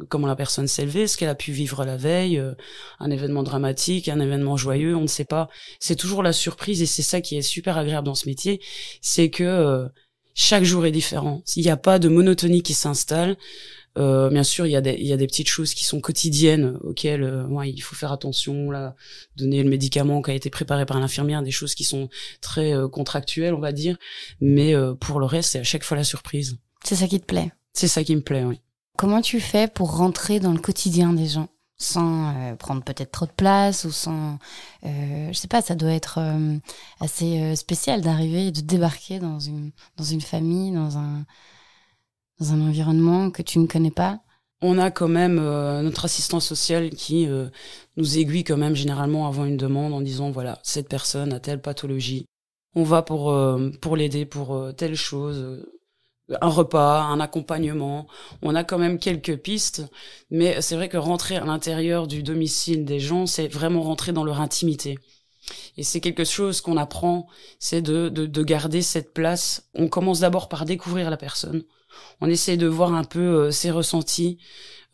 comment 0.10 0.28
la 0.28 0.36
personne 0.36 0.68
s'est 0.68 0.86
levée, 0.86 1.08
ce 1.08 1.18
qu'elle 1.18 1.30
a 1.30 1.36
pu 1.36 1.52
vivre 1.52 1.86
la 1.86 1.98
veille, 1.98 2.38
euh, 2.38 2.54
un 3.00 3.10
événement 3.12 3.44
dramatique, 3.44 4.10
un 4.10 4.20
événement 4.20 4.58
joyeux, 4.58 4.96
on 4.96 5.02
ne 5.02 5.08
sait 5.08 5.26
pas. 5.26 5.50
C'est 5.80 5.96
toujours 5.96 6.24
la 6.24 6.34
surprise 6.34 6.82
et 6.82 6.86
c'est 6.86 7.02
ça 7.02 7.22
qui 7.22 7.38
est 7.38 7.42
super 7.42 7.78
agréable 7.78 8.06
dans 8.06 8.16
ce 8.16 8.28
métier, 8.28 8.62
c'est 9.02 9.30
que 9.30 9.44
euh, 9.44 9.88
chaque 10.36 10.65
jour 10.65 10.86
est 10.86 10.92
différent. 10.92 11.42
Il 11.56 11.63
n'y 11.63 11.72
a 11.72 11.77
pas 11.77 11.98
de 11.98 12.10
monotonie 12.10 12.62
qui 12.62 12.74
s'installe. 12.75 13.38
Euh, 13.98 14.30
bien 14.30 14.44
sûr, 14.44 14.65
il 14.65 14.72
y 14.72 14.75
a 14.75 14.82
des 14.82 14.94
il 15.00 15.08
y 15.08 15.13
a 15.13 15.18
des 15.18 15.25
petites 15.25 15.48
choses 15.48 15.74
qui 15.74 15.86
sont 15.86 16.01
quotidiennes 16.01 16.77
auxquelles 16.84 17.24
euh, 17.24 17.46
ouais, 17.46 17.72
il 17.72 17.80
faut 17.80 17.96
faire 17.96 18.12
attention 18.12 18.70
là, 18.70 18.94
donner 19.38 19.63
le 19.63 19.70
médicament 19.70 20.22
qui 20.22 20.32
a 20.32 20.34
été 20.34 20.50
préparé 20.50 20.86
par 20.86 21.00
l'infirmière, 21.00 21.42
des 21.42 21.51
choses 21.51 21.74
qui 21.74 21.86
sont 21.86 22.10
très 22.42 22.75
euh, 22.75 22.89
contractuelles, 22.89 23.54
on 23.54 23.62
va 23.62 23.72
dire, 23.72 23.98
mais 24.42 24.74
pour 25.00 25.20
le 25.20 25.25
reste, 25.25 25.51
c'est 25.51 25.60
à 25.60 25.63
chaque 25.63 25.84
fois 25.84 25.96
la 25.96 26.04
surprise. 26.04 26.58
C'est 26.84 26.96
ça 26.96 27.08
qui 27.08 27.20
te 27.20 27.25
plaît. 27.25 27.51
C'est 27.72 27.88
ça 27.88 28.04
qui 28.04 28.15
me 28.15 28.22
plaît, 28.22 28.44
oui. 28.44 28.60
Comment 28.98 29.22
tu 29.22 29.39
fais 29.39 29.68
pour 29.68 29.96
rentrer 29.96 30.39
dans 30.39 30.51
le 30.51 30.60
quotidien 30.60 31.13
des 31.13 31.27
gens? 31.27 31.50
Sans 31.77 32.55
prendre 32.58 32.84
peut-être 32.84 33.12
trop 33.12 33.25
de 33.25 33.32
place 33.32 33.84
ou 33.84 33.91
sans 33.91 34.39
euh, 34.86 35.27
je 35.27 35.34
sais 35.34 35.50
pas 35.50 35.62
ça 35.62 35.75
doit 35.75 35.91
être 35.91 36.20
assez 37.01 37.55
spécial 37.55 38.01
d'arriver 38.01 38.48
et 38.48 38.51
de 38.51 38.62
débarquer 38.62 39.20
dans 39.20 39.39
une 39.39 39.72
dans 39.98 40.05
une 40.05 40.22
famille 40.22 40.72
dans 40.72 40.98
un 40.98 41.25
dans 42.39 42.53
un 42.53 42.62
environnement 42.62 43.32
que 43.32 43.41
tu 43.41 43.60
ne 43.60 43.67
connais 43.67 43.91
pas. 43.91 44.20
On 44.62 44.77
a 44.77 44.89
quand 44.89 45.08
même 45.08 45.38
euh, 45.39 45.82
notre 45.82 46.05
assistant 46.05 46.39
social 46.39 46.89
qui 46.89 47.27
euh, 47.27 47.50
nous 47.98 48.17
aiguille 48.17 48.44
quand 48.44 48.58
même 48.58 48.75
généralement 48.75 49.27
avant 49.27 49.46
une 49.46 49.58
demande 49.58 49.94
en 49.94 50.01
disant 50.01 50.32
voilà 50.32 50.60
cette 50.63 50.89
personne 50.89 51.34
a 51.34 51.39
telle 51.39 51.62
pathologie. 51.62 52.25
On 52.74 52.84
va 52.84 53.01
pour 53.01 53.32
euh, 53.32 53.70
pour 53.82 53.96
l'aider 53.96 54.25
pour 54.25 54.74
telle 54.75 54.96
chose 54.96 55.65
un 56.41 56.50
repas 56.50 57.01
un 57.03 57.20
accompagnement. 57.20 58.08
On 58.41 58.55
a 58.55 58.63
quand 58.63 58.77
même 58.77 59.00
quelques 59.00 59.38
pistes 59.38 59.84
mais 60.32 60.62
c'est 60.62 60.75
vrai 60.75 60.89
que 60.89 60.98
rentrer 60.98 61.36
à 61.38 61.46
l'intérieur 61.46 62.08
du 62.08 62.24
domicile 62.24 62.86
des 62.86 63.00
gens 63.00 63.25
c'est 63.25 63.48
vraiment 63.48 63.82
rentrer 63.82 64.12
dans 64.12 64.24
leur 64.24 64.41
intimité. 64.41 64.98
Et 65.77 65.84
c'est 65.84 66.01
quelque 66.01 66.24
chose 66.25 66.62
qu'on 66.62 66.77
apprend 66.77 67.27
c'est 67.60 67.82
de, 67.82 68.10
de 68.10 68.25
de 68.25 68.44
garder 68.44 68.82
cette 68.82 69.13
place. 69.13 69.70
On 69.75 69.88
commence 69.88 70.22
d'abord 70.22 70.50
par 70.50 70.65
découvrir 70.65 71.10
la 71.10 71.17
personne. 71.17 71.63
On 72.22 72.29
essaie 72.29 72.58
de 72.58 72.67
voir 72.67 72.94
un 72.94 73.03
peu 73.03 73.20
euh, 73.20 73.51
ses 73.51 73.72
ressentis, 73.72 74.39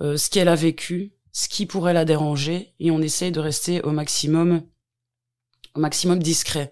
euh, 0.01 0.17
ce 0.17 0.29
qu'elle 0.29 0.47
a 0.47 0.55
vécu, 0.55 1.13
ce 1.31 1.47
qui 1.47 1.65
pourrait 1.65 1.93
la 1.93 2.05
déranger, 2.05 2.73
et 2.79 2.91
on 2.91 3.01
essaie 3.01 3.31
de 3.31 3.39
rester 3.39 3.81
au 3.81 3.91
maximum, 3.91 4.63
au 5.75 5.79
maximum 5.79 6.19
discret 6.19 6.71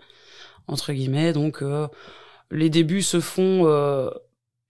entre 0.68 0.94
guillemets. 0.94 1.34
Donc 1.34 1.62
euh, 1.62 1.88
les 2.52 2.70
débuts 2.70 3.02
se 3.02 3.20
font 3.20 3.66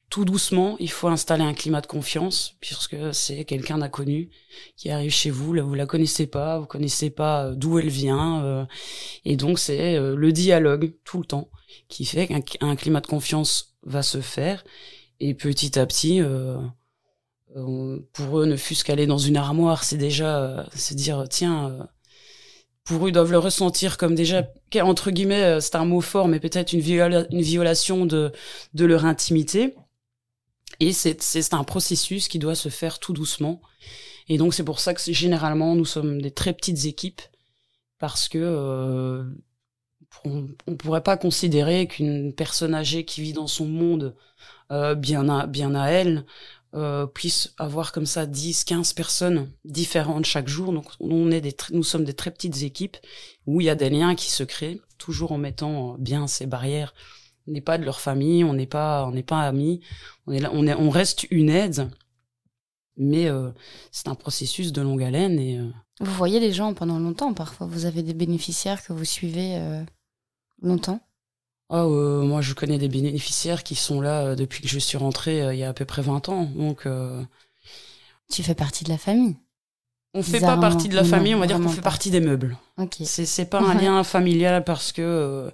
tout 0.10 0.25
doucement, 0.25 0.75
il 0.80 0.89
faut 0.89 1.08
installer 1.08 1.44
un 1.44 1.54
climat 1.54 1.82
de 1.82 1.88
confiance 1.88 2.56
puisque 2.60 2.98
c'est 3.13 3.46
quelqu'un 3.46 3.78
d'inconnu 3.78 4.30
qui 4.75 4.89
arrive 4.89 5.12
chez 5.12 5.30
vous, 5.30 5.54
là 5.54 5.63
vous 5.63 5.75
la 5.75 5.86
connaissez 5.86 6.28
pas, 6.28 6.60
vous 6.60 6.66
connaissez 6.66 7.10
pas 7.10 7.51
d'où 7.51 7.80
elle 7.80 7.89
vient 7.89 8.68
et 9.25 9.36
donc 9.36 9.60
c'est 9.60 10.00
le 10.00 10.32
dialogue 10.32 10.94
tout 11.04 11.20
le 11.20 11.25
temps 11.25 11.50
qui 11.88 12.06
fait 12.06 12.28
qu'un 12.28 12.75
climat 12.75 13.01
de 13.01 13.08
confiance 13.08 13.75
va 13.84 14.01
se 14.01 14.22
faire 14.22 14.63
et 15.20 15.34
petit 15.34 15.78
à 15.78 15.86
petit, 15.86 16.22
euh, 16.22 16.58
euh, 17.58 18.00
pour 18.13 18.39
eux, 18.39 18.46
ne 18.46 18.56
fût-ce 18.56 18.84
qu'aller 18.84 19.08
dans 19.08 19.18
une 19.18 19.38
armoire, 19.38 19.84
c'est 19.84 19.98
déjà, 19.98 20.44
euh, 20.44 20.63
c'est 20.74 20.96
dire, 20.96 21.25
tiens, 21.30 21.89
pour 22.86 23.06
eux, 23.06 23.10
ils 23.10 23.13
doivent 23.13 23.32
le 23.32 23.39
ressentir 23.39 23.98
comme 23.98 24.16
déjà, 24.16 24.48
entre 24.82 25.12
guillemets, 25.12 25.60
c'est 25.62 25.75
un 25.75 25.86
mot 25.86 26.01
fort, 26.01 26.28
mais 26.28 26.39
peut-être 26.39 26.74
une, 26.74 26.80
violation 26.80 28.06
de 28.06 28.32
leur 28.74 29.06
intimité. 29.06 29.75
Et 30.80 30.94
c'est, 30.94 31.54
un 31.54 31.64
processus 31.64 32.28
qui 32.28 32.40
doit 32.40 32.56
se 32.56 32.70
faire 32.70 33.00
tout 33.00 33.14
doucement. 33.14 33.62
Et 34.28 34.38
donc 34.38 34.54
c'est 34.54 34.64
pour 34.64 34.80
ça 34.80 34.94
que 34.94 35.02
généralement 35.12 35.76
nous 35.76 35.86
sommes 35.86 36.22
des 36.22 36.32
très 36.32 36.54
petites 36.54 36.86
équipes 36.86 37.22
parce 37.98 38.30
que 38.30 38.38
euh, 38.38 39.24
on, 40.24 40.48
on 40.68 40.76
pourrait 40.76 41.04
pas 41.04 41.18
considérer 41.18 41.88
qu'une 41.88 42.34
personne 42.34 42.74
âgée 42.74 43.06
qui 43.06 43.22
vit 43.22 43.34
dans 43.34 43.48
son 43.48 43.66
monde 43.66 44.16
euh, 44.72 44.96
bien 44.96 45.28
à 45.30 45.48
bien 45.48 45.74
à 45.74 45.88
elle 45.88 46.26
euh, 46.76 47.08
puisse 47.08 47.56
avoir 47.58 47.92
comme 47.92 48.06
ça 48.06 48.28
10 48.28 48.64
15 48.66 48.94
personnes 48.94 49.52
différentes 49.66 50.26
chaque 50.26 50.48
jour 50.48 50.72
donc 50.72 50.86
on 51.00 51.32
est 51.32 51.42
des 51.42 51.56
nous 51.72 51.84
sommes 51.84 52.06
des 52.06 52.14
très 52.14 52.30
petites 52.30 52.62
équipes 52.62 52.98
où 53.48 53.62
il 53.62 53.66
y 53.66 53.72
a 53.72 53.76
des 53.76 53.90
liens 53.90 54.14
qui 54.14 54.30
se 54.30 54.44
créent 54.44 54.80
toujours 55.00 55.32
en 55.32 55.40
mettant 55.40 55.96
bien 55.98 56.28
ces 56.28 56.46
barrières 56.46 56.94
on 57.50 57.51
n'est 57.51 57.62
pas 57.62 57.77
de 57.77 57.84
leur 57.84 58.00
famille 58.00 58.44
on 58.44 58.53
n'est 58.53 58.68
pas 58.68 59.06
on 59.06 59.12
n'est 59.12 59.24
pas 59.24 59.41
amis 59.41 59.82
on 60.27 60.32
est 60.32 60.39
là, 60.39 60.51
on 60.53 60.65
est 60.68 60.74
on 60.75 60.89
reste 60.89 61.25
une 61.32 61.50
aide 61.50 61.89
mais 62.98 63.27
euh, 63.27 63.50
c'est 63.91 64.08
un 64.08 64.15
processus 64.15 64.72
de 64.72 64.82
longue 64.82 65.03
haleine 65.03 65.39
et 65.39 65.58
euh, 65.58 65.70
vous 66.01 66.13
voyez 66.13 66.39
les 66.39 66.53
gens 66.53 66.74
pendant 66.74 67.00
longtemps 67.00 67.34
parfois 67.34 67.65
vous 67.68 67.86
avez 67.86 68.03
des 68.03 68.13
bénéficiaires 68.13 68.84
que 68.84 68.94
vous 68.94 69.06
suivez 69.06 69.58
euh, 69.58 69.84
longtemps? 70.62 71.01
Ah, 71.72 71.86
moi, 71.86 72.41
je 72.41 72.56
connais 72.56 72.79
des 72.79 72.88
bénéficiaires 72.88 73.62
qui 73.62 73.75
sont 73.75 74.01
là 74.01 74.34
depuis 74.34 74.63
que 74.63 74.68
je 74.68 74.79
suis 74.79 74.98
rentrée 74.98 75.53
il 75.53 75.60
y 75.60 75.63
a 75.63 75.70
à 75.70 75.74
peu 75.74 75.86
près 75.86 76.01
20 76.01 76.27
ans. 76.29 76.46
Donc, 76.56 76.88
tu 78.27 78.41
fais 78.41 78.56
partie 78.56 78.84
de 78.84 78.89
la 78.89 78.98
famille. 78.98 79.36
On 80.16 80.24
fait 80.24 80.39
pas 80.39 80.58
partie 80.58 80.89
de 80.89 80.96
la 80.96 81.04
famille, 81.04 81.36
on 81.36 81.39
va 81.39 81.46
dire 81.46 81.60
qu'on 81.60 81.70
fait 81.70 81.82
partie 81.82 82.10
des 82.10 82.20
meubles. 82.20 82.58
Okay. 82.80 83.06
C'est 83.06 83.28
c'est 83.28 83.46
pas 83.46 83.60
un 83.60 83.75
lien 83.75 84.04
familial 84.04 84.63
parce 84.63 84.92
que 84.92 85.51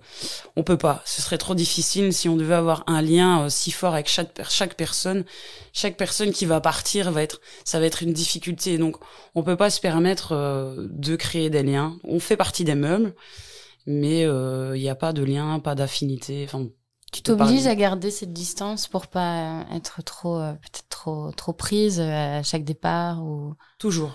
on 0.56 0.64
peut 0.64 0.78
pas. 0.78 1.02
Ce 1.04 1.22
serait 1.22 1.38
trop 1.38 1.56
difficile 1.56 2.14
si 2.14 2.30
on 2.30 2.38
devait 2.38 2.56
avoir 2.56 2.86
un 2.88 3.02
lien 3.02 3.50
si 3.50 3.72
fort 3.72 3.94
avec 3.94 4.08
chaque 4.08 4.42
chaque 4.50 4.76
personne. 4.76 5.26
Chaque 5.74 5.98
personne 5.98 6.32
qui 6.32 6.46
va 6.46 6.62
partir 6.62 7.12
va 7.12 7.22
être 7.22 7.42
ça 7.66 7.82
va 7.82 7.86
être 7.86 8.02
une 8.02 8.14
difficulté. 8.14 8.78
Donc 8.78 8.96
on 9.36 9.44
peut 9.44 9.58
pas 9.58 9.70
se 9.70 9.82
permettre 9.82 10.34
de 10.90 11.16
créer 11.18 11.50
des 11.50 11.64
liens. 11.64 11.98
On 12.06 12.22
fait 12.22 12.38
partie 12.38 12.64
des 12.64 12.76
meubles 12.76 13.14
mais 13.86 14.22
il 14.22 14.26
euh, 14.26 14.78
n'y 14.78 14.90
a 14.90 14.96
pas 14.96 15.14
de 15.14 15.24
lien, 15.24 15.60
pas 15.60 15.76
d'affinité. 15.76 16.46
Enfin, 16.46 16.68
tu 17.12 17.22
t'obliges 17.22 17.68
à 17.68 17.76
garder 17.76 18.12
cette 18.12 18.34
distance 18.34 18.88
pour 18.88 19.08
pas 19.08 19.66
être 19.74 20.04
trop, 20.04 20.40
euh, 20.40 20.54
peut-être 20.54 20.90
trop, 20.90 21.32
trop 21.32 21.54
prise 21.54 22.00
à 22.00 22.44
chaque 22.44 22.64
départ 22.64 23.24
ou. 23.24 23.54
Toujours. 23.80 24.14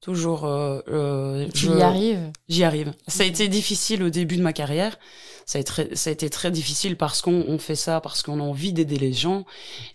Toujours. 0.00 0.44
Euh, 0.44 0.80
euh 0.88 1.48
tu 1.52 1.66
y 1.66 1.82
arrives 1.82 2.30
J'y 2.48 2.64
arrive. 2.64 2.92
Ça 3.06 3.24
a 3.24 3.26
été 3.26 3.48
difficile 3.48 4.02
au 4.02 4.10
début 4.10 4.36
de 4.36 4.42
ma 4.42 4.52
carrière. 4.52 4.98
Ça 5.44 5.58
a 5.58 5.60
été 5.60 5.68
très, 5.68 5.96
ça 5.96 6.10
a 6.10 6.12
été 6.12 6.30
très 6.30 6.50
difficile 6.50 6.96
parce 6.96 7.22
qu'on 7.22 7.58
fait 7.58 7.74
ça, 7.74 8.00
parce 8.00 8.22
qu'on 8.22 8.38
a 8.40 8.42
envie 8.42 8.72
d'aider 8.72 8.98
les 8.98 9.12
gens 9.12 9.44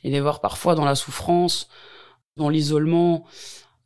et 0.03 0.09
les 0.09 0.19
voir 0.19 0.41
parfois 0.41 0.75
dans 0.75 0.85
la 0.85 0.95
souffrance, 0.95 1.67
dans 2.37 2.49
l'isolement 2.49 3.25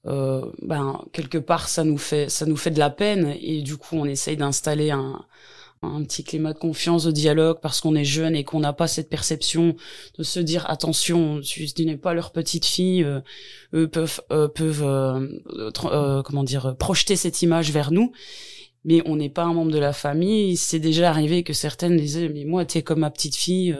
euh, 0.07 0.41
ben 0.62 1.01
quelque 1.12 1.38
part 1.38 1.67
ça 1.67 1.83
nous 1.83 1.97
fait 1.97 2.29
ça 2.29 2.45
nous 2.45 2.55
fait 2.55 2.71
de 2.71 2.79
la 2.79 2.89
peine 2.89 3.36
et 3.41 3.62
du 3.62 3.75
coup 3.75 3.97
on 3.97 4.05
essaye 4.05 4.38
d'installer 4.38 4.91
un 4.91 5.25
un 5.81 6.03
petit 6.03 6.24
climat 6.24 6.53
de 6.53 6.57
confiance, 6.57 7.03
de 7.03 7.12
dialogue, 7.12 7.60
parce 7.62 7.81
qu'on 7.81 7.96
est 7.96 8.03
jeune 8.03 8.36
et 8.36 8.43
qu'on 8.43 8.60
n'a 8.60 8.74
pas 8.74 8.88
cette 8.88 9.10
perception 9.10 9.75
de 10.17 10.24
se 10.24 10.39
dire 10.39 10.69
attention, 10.69 11.39
tu, 11.41 11.67
n'es 11.79 11.98
pas 11.98 12.13
leur 12.13 12.31
petite 12.31 12.65
fille, 12.65 13.03
euh, 13.03 13.22
eux 13.74 13.88
peuvent 13.88 14.22
euh, 14.31 14.48
peuvent 14.48 14.84
euh, 14.84 16.22
comment 16.24 16.43
dire 16.43 16.75
projeter 16.77 17.15
cette 17.15 17.41
image 17.41 17.72
vers 17.72 17.91
nous, 17.91 18.12
mais 18.86 19.01
on 19.05 19.15
n'est 19.15 19.29
pas 19.29 19.43
un 19.43 19.53
membre 19.53 19.72
de 19.72 19.79
la 19.79 19.93
famille. 19.93 20.57
C'est 20.57 20.79
déjà 20.79 21.10
arrivé 21.10 21.43
que 21.43 21.53
certaines 21.53 21.98
disaient 21.98 22.29
mais 22.29 22.46
moi 22.46 22.65
t'es 22.65 22.81
comme 22.81 23.00
ma 23.00 23.12
petite 23.12 23.36
fille. 23.36 23.77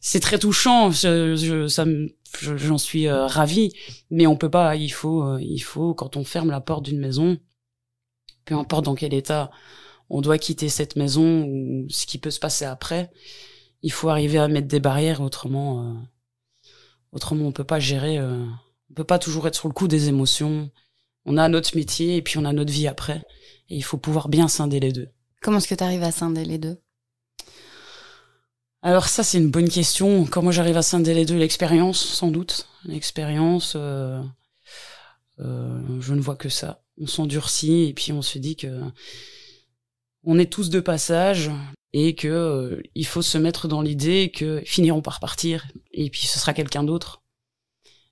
c'est 0.00 0.20
très 0.20 0.38
touchant, 0.38 0.90
je, 0.90 1.36
je, 1.36 1.68
ça 1.68 1.84
j'en 2.40 2.78
suis 2.78 3.08
euh, 3.08 3.26
ravie, 3.26 3.72
mais 4.10 4.26
on 4.26 4.36
peut 4.36 4.50
pas. 4.50 4.76
Il 4.76 4.90
faut, 4.90 5.22
euh, 5.22 5.38
il 5.40 5.60
faut 5.60 5.94
quand 5.94 6.16
on 6.16 6.24
ferme 6.24 6.50
la 6.50 6.60
porte 6.60 6.84
d'une 6.84 6.98
maison, 6.98 7.38
peu 8.44 8.54
importe 8.54 8.84
dans 8.84 8.94
quel 8.94 9.14
état 9.14 9.50
on 10.10 10.20
doit 10.20 10.38
quitter 10.38 10.68
cette 10.68 10.96
maison 10.96 11.44
ou 11.44 11.86
ce 11.88 12.06
qui 12.06 12.18
peut 12.18 12.30
se 12.30 12.40
passer 12.40 12.64
après, 12.64 13.10
il 13.82 13.92
faut 13.92 14.08
arriver 14.08 14.38
à 14.38 14.48
mettre 14.48 14.68
des 14.68 14.80
barrières. 14.80 15.22
Autrement, 15.22 15.82
euh, 15.82 15.94
autrement 17.12 17.46
on 17.46 17.52
peut 17.52 17.64
pas 17.64 17.80
gérer. 17.80 18.20
on 18.20 18.94
peut 18.94 19.04
pas 19.04 19.18
toujours 19.18 19.46
être 19.48 19.54
sur 19.54 19.68
le 19.68 19.74
coup 19.74 19.88
des 19.88 20.08
émotions. 20.08 20.70
On 21.24 21.36
a 21.36 21.48
notre 21.48 21.76
métier 21.76 22.16
et 22.16 22.22
puis 22.22 22.38
on 22.38 22.44
a 22.44 22.52
notre 22.52 22.72
vie 22.72 22.88
après, 22.88 23.22
et 23.68 23.76
il 23.76 23.84
faut 23.84 23.98
pouvoir 23.98 24.28
bien 24.28 24.48
scinder 24.48 24.80
les 24.80 24.92
deux. 24.92 25.08
Comment 25.42 25.58
est-ce 25.58 25.68
que 25.68 25.74
tu 25.74 25.84
arrives 25.84 26.02
à 26.02 26.12
scinder 26.12 26.44
les 26.44 26.58
deux? 26.58 26.80
Alors 28.82 29.08
ça 29.08 29.22
c'est 29.22 29.38
une 29.38 29.50
bonne 29.50 29.68
question. 29.68 30.24
Comment 30.24 30.50
j'arrive 30.50 30.78
à 30.78 30.82
scinder 30.82 31.12
les 31.12 31.26
deux 31.26 31.36
L'expérience 31.36 32.02
sans 32.02 32.30
doute. 32.30 32.66
L'expérience, 32.84 33.74
euh, 33.76 34.22
euh, 35.40 36.00
je 36.00 36.14
ne 36.14 36.20
vois 36.20 36.36
que 36.36 36.48
ça. 36.48 36.82
On 36.98 37.06
s'endurcit 37.06 37.84
et 37.84 37.92
puis 37.92 38.12
on 38.12 38.22
se 38.22 38.38
dit 38.38 38.56
que 38.56 38.80
on 40.24 40.38
est 40.38 40.52
tous 40.52 40.70
de 40.70 40.80
passage 40.80 41.50
et 41.92 42.14
que 42.14 42.28
euh, 42.28 42.82
il 42.94 43.06
faut 43.06 43.22
se 43.22 43.38
mettre 43.38 43.68
dans 43.68 43.82
l'idée 43.82 44.30
que 44.30 44.62
finiront 44.64 45.02
par 45.02 45.20
partir 45.20 45.66
et 45.92 46.10
puis 46.10 46.26
ce 46.26 46.38
sera 46.38 46.52
quelqu'un 46.52 46.84
d'autre. 46.84 47.22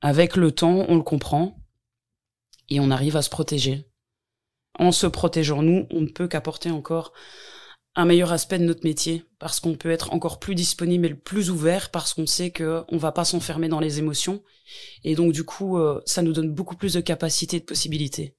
Avec 0.01 0.37
le 0.37 0.53
temps, 0.53 0.87
on 0.89 0.97
le 0.97 1.03
comprend 1.03 1.59
et 2.69 2.81
on 2.81 2.91
arrive 2.91 3.17
à 3.17 3.23
se 3.23 3.31
protéger. 3.31 3.85
En 4.79 4.93
se 4.93 5.07
protégeant 5.07 5.63
nous, 5.63 5.87
on 5.91 6.01
ne 6.01 6.09
peut 6.09 6.29
qu'apporter 6.29 6.71
encore 6.71 7.13
un 7.95 8.05
meilleur 8.05 8.33
aspect 8.33 8.59
de 8.59 8.65
notre 8.65 8.85
métier 8.85 9.25
parce 9.41 9.59
qu'on 9.59 9.75
peut 9.75 9.91
être 9.91 10.13
encore 10.13 10.39
plus 10.39 10.55
disponible 10.55 11.07
et 11.07 11.15
plus 11.15 11.51
ouvert 11.51 11.91
parce 11.91 12.15
qu'on 12.15 12.27
sait 12.27 12.51
que 12.51 12.85
on 12.89 12.97
va 12.97 13.11
pas 13.11 13.25
s'enfermer 13.25 13.69
dans 13.69 13.81
les 13.81 13.99
émotions 13.99 14.43
et 15.03 15.17
donc 15.17 15.33
du 15.33 15.43
coup 15.43 15.79
euh, 15.79 16.01
ça 16.07 16.23
nous 16.23 16.33
donne 16.33 16.53
beaucoup 16.53 16.77
plus 16.77 16.95
de 16.95 17.01
capacités 17.01 17.57
et 17.57 17.61
de 17.61 17.65
possibilités. 17.65 18.38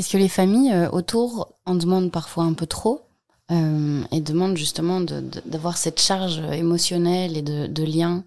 Est-ce 0.00 0.08
que 0.08 0.16
les 0.16 0.30
familles 0.30 0.72
euh, 0.72 0.88
autour 0.92 1.52
en 1.66 1.74
demandent 1.74 2.10
parfois 2.10 2.44
un 2.44 2.54
peu 2.54 2.64
trop 2.64 3.02
euh, 3.50 4.02
et 4.10 4.22
demandent 4.22 4.56
justement 4.56 5.02
d'avoir 5.02 5.76
cette 5.76 6.00
charge 6.00 6.38
émotionnelle 6.54 7.36
et 7.36 7.42
de, 7.42 7.66
de 7.66 7.84
lien 7.84 8.24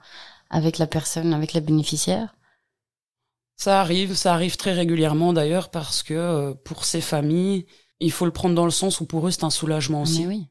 avec 0.51 0.77
la 0.77 0.85
personne, 0.85 1.33
avec 1.33 1.53
la 1.53 1.61
bénéficiaire? 1.61 2.35
Ça 3.55 3.81
arrive, 3.81 4.13
ça 4.13 4.35
arrive 4.35 4.55
très 4.55 4.73
régulièrement 4.73 5.33
d'ailleurs 5.33 5.71
parce 5.71 6.03
que 6.03 6.13
euh, 6.13 6.53
pour 6.53 6.85
ces 6.85 7.01
familles, 7.01 7.65
il 8.03 8.11
faut 8.11 8.25
le 8.25 8.31
prendre 8.31 8.55
dans 8.55 8.65
le 8.65 8.71
sens 8.71 8.99
où 8.99 9.05
pour 9.05 9.27
eux 9.27 9.31
c'est 9.31 9.43
un 9.43 9.49
soulagement 9.49 10.01
aussi. 10.03 10.27
oui. 10.27 10.47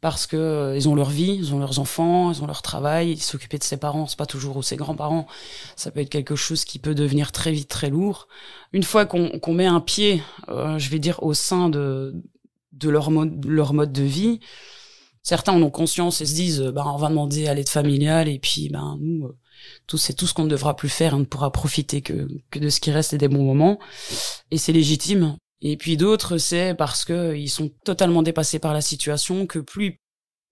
Parce 0.00 0.26
que 0.26 0.36
euh, 0.36 0.76
ils 0.76 0.88
ont 0.88 0.94
leur 0.94 1.10
vie, 1.10 1.34
ils 1.34 1.54
ont 1.54 1.58
leurs 1.58 1.78
enfants, 1.78 2.32
ils 2.32 2.42
ont 2.42 2.46
leur 2.46 2.62
travail, 2.62 3.16
s'occuper 3.16 3.58
de 3.58 3.64
ses 3.64 3.76
parents, 3.76 4.06
c'est 4.06 4.18
pas 4.18 4.26
toujours 4.26 4.56
ou 4.56 4.62
ses 4.62 4.76
grands-parents. 4.76 5.26
Ça 5.76 5.90
peut 5.90 6.00
être 6.00 6.10
quelque 6.10 6.34
chose 6.34 6.64
qui 6.64 6.78
peut 6.80 6.94
devenir 6.94 7.30
très 7.30 7.52
vite 7.52 7.68
très 7.68 7.90
lourd. 7.90 8.26
Une 8.72 8.82
fois 8.82 9.06
qu'on 9.06 9.54
met 9.54 9.66
un 9.66 9.80
pied, 9.80 10.22
euh, 10.48 10.78
je 10.78 10.90
vais 10.90 10.98
dire 10.98 11.22
au 11.22 11.34
sein 11.34 11.68
de 11.68 12.14
de 12.72 12.88
leur 12.88 13.10
mode 13.10 13.44
leur 13.44 13.74
mode 13.74 13.92
de 13.92 14.02
vie, 14.02 14.40
certains 15.22 15.52
en 15.52 15.62
ont 15.62 15.70
conscience 15.70 16.20
et 16.20 16.26
se 16.26 16.34
disent 16.34 16.60
bah 16.60 16.84
on 16.86 16.96
va 16.96 17.08
demander 17.08 17.46
à 17.46 17.54
l'aide 17.54 17.68
familiale 17.68 18.28
et 18.28 18.38
puis 18.38 18.68
ben 18.68 18.98
nous 19.00 19.30
tout 19.86 19.98
c'est 19.98 20.14
tout 20.14 20.26
ce 20.26 20.34
qu'on 20.34 20.44
ne 20.44 20.50
devra 20.50 20.74
plus 20.74 20.88
faire, 20.88 21.14
on 21.14 21.20
ne 21.20 21.24
pourra 21.24 21.52
profiter 21.52 22.00
que 22.02 22.28
que 22.50 22.58
de 22.58 22.68
ce 22.68 22.80
qui 22.80 22.90
reste 22.90 23.12
et 23.12 23.18
des 23.18 23.28
bons 23.28 23.44
moments 23.44 23.78
et 24.50 24.58
c'est 24.58 24.72
légitime 24.72 25.36
et 25.62 25.76
puis 25.76 25.96
d'autres, 25.96 26.38
c'est 26.38 26.74
parce 26.74 27.04
que 27.04 27.36
ils 27.36 27.48
sont 27.48 27.70
totalement 27.84 28.22
dépassés 28.22 28.58
par 28.58 28.74
la 28.74 28.80
situation 28.80 29.46
que 29.46 29.60
plus 29.60 29.86
ils 29.86 29.98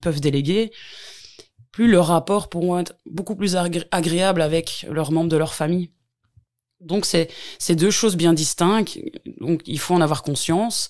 peuvent 0.01 0.21
déléguer, 0.21 0.71
plus 1.73 1.91
leur 1.91 2.07
rapport 2.07 2.49
pourront 2.49 2.79
être 2.79 2.95
beaucoup 3.07 3.35
plus 3.35 3.57
agréable 3.57 4.41
avec 4.41 4.87
leurs 4.89 5.11
membres 5.11 5.29
de 5.29 5.37
leur 5.37 5.53
famille. 5.53 5.91
Donc 6.81 7.05
c'est 7.05 7.29
c'est 7.59 7.75
deux 7.75 7.91
choses 7.91 8.17
bien 8.17 8.33
distinctes. 8.33 8.99
Donc 9.41 9.63
il 9.67 9.81
faut 9.81 9.95
en 9.95 10.01
avoir 10.01 10.23
conscience. 10.23 10.89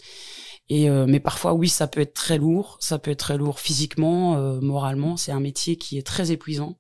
Et 0.69 0.91
euh, 0.91 1.07
mais 1.09 1.19
parfois 1.19 1.55
oui, 1.55 1.69
ça 1.71 1.89
peut 1.89 2.01
être 2.01 2.15
très 2.15 2.37
lourd. 2.37 2.77
Ça 2.81 2.99
peut 2.99 3.11
être 3.11 3.21
très 3.21 3.39
lourd 3.39 3.59
physiquement, 3.59 4.37
euh, 4.37 4.61
moralement. 4.61 5.17
C'est 5.17 5.33
un 5.33 5.41
métier 5.41 5.77
qui 5.77 5.97
est 5.97 6.07
très 6.07 6.31
épuisant. 6.31 6.79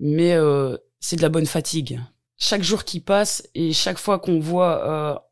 Mais 0.00 0.32
euh, 0.32 0.76
c'est 0.98 1.16
de 1.16 1.22
la 1.22 1.28
bonne 1.28 1.46
fatigue. 1.46 2.00
Chaque 2.36 2.64
jour 2.64 2.82
qui 2.84 2.98
passe 2.98 3.48
et 3.54 3.72
chaque 3.72 3.98
fois 3.98 4.18
qu'on 4.18 4.40
voit 4.40 5.31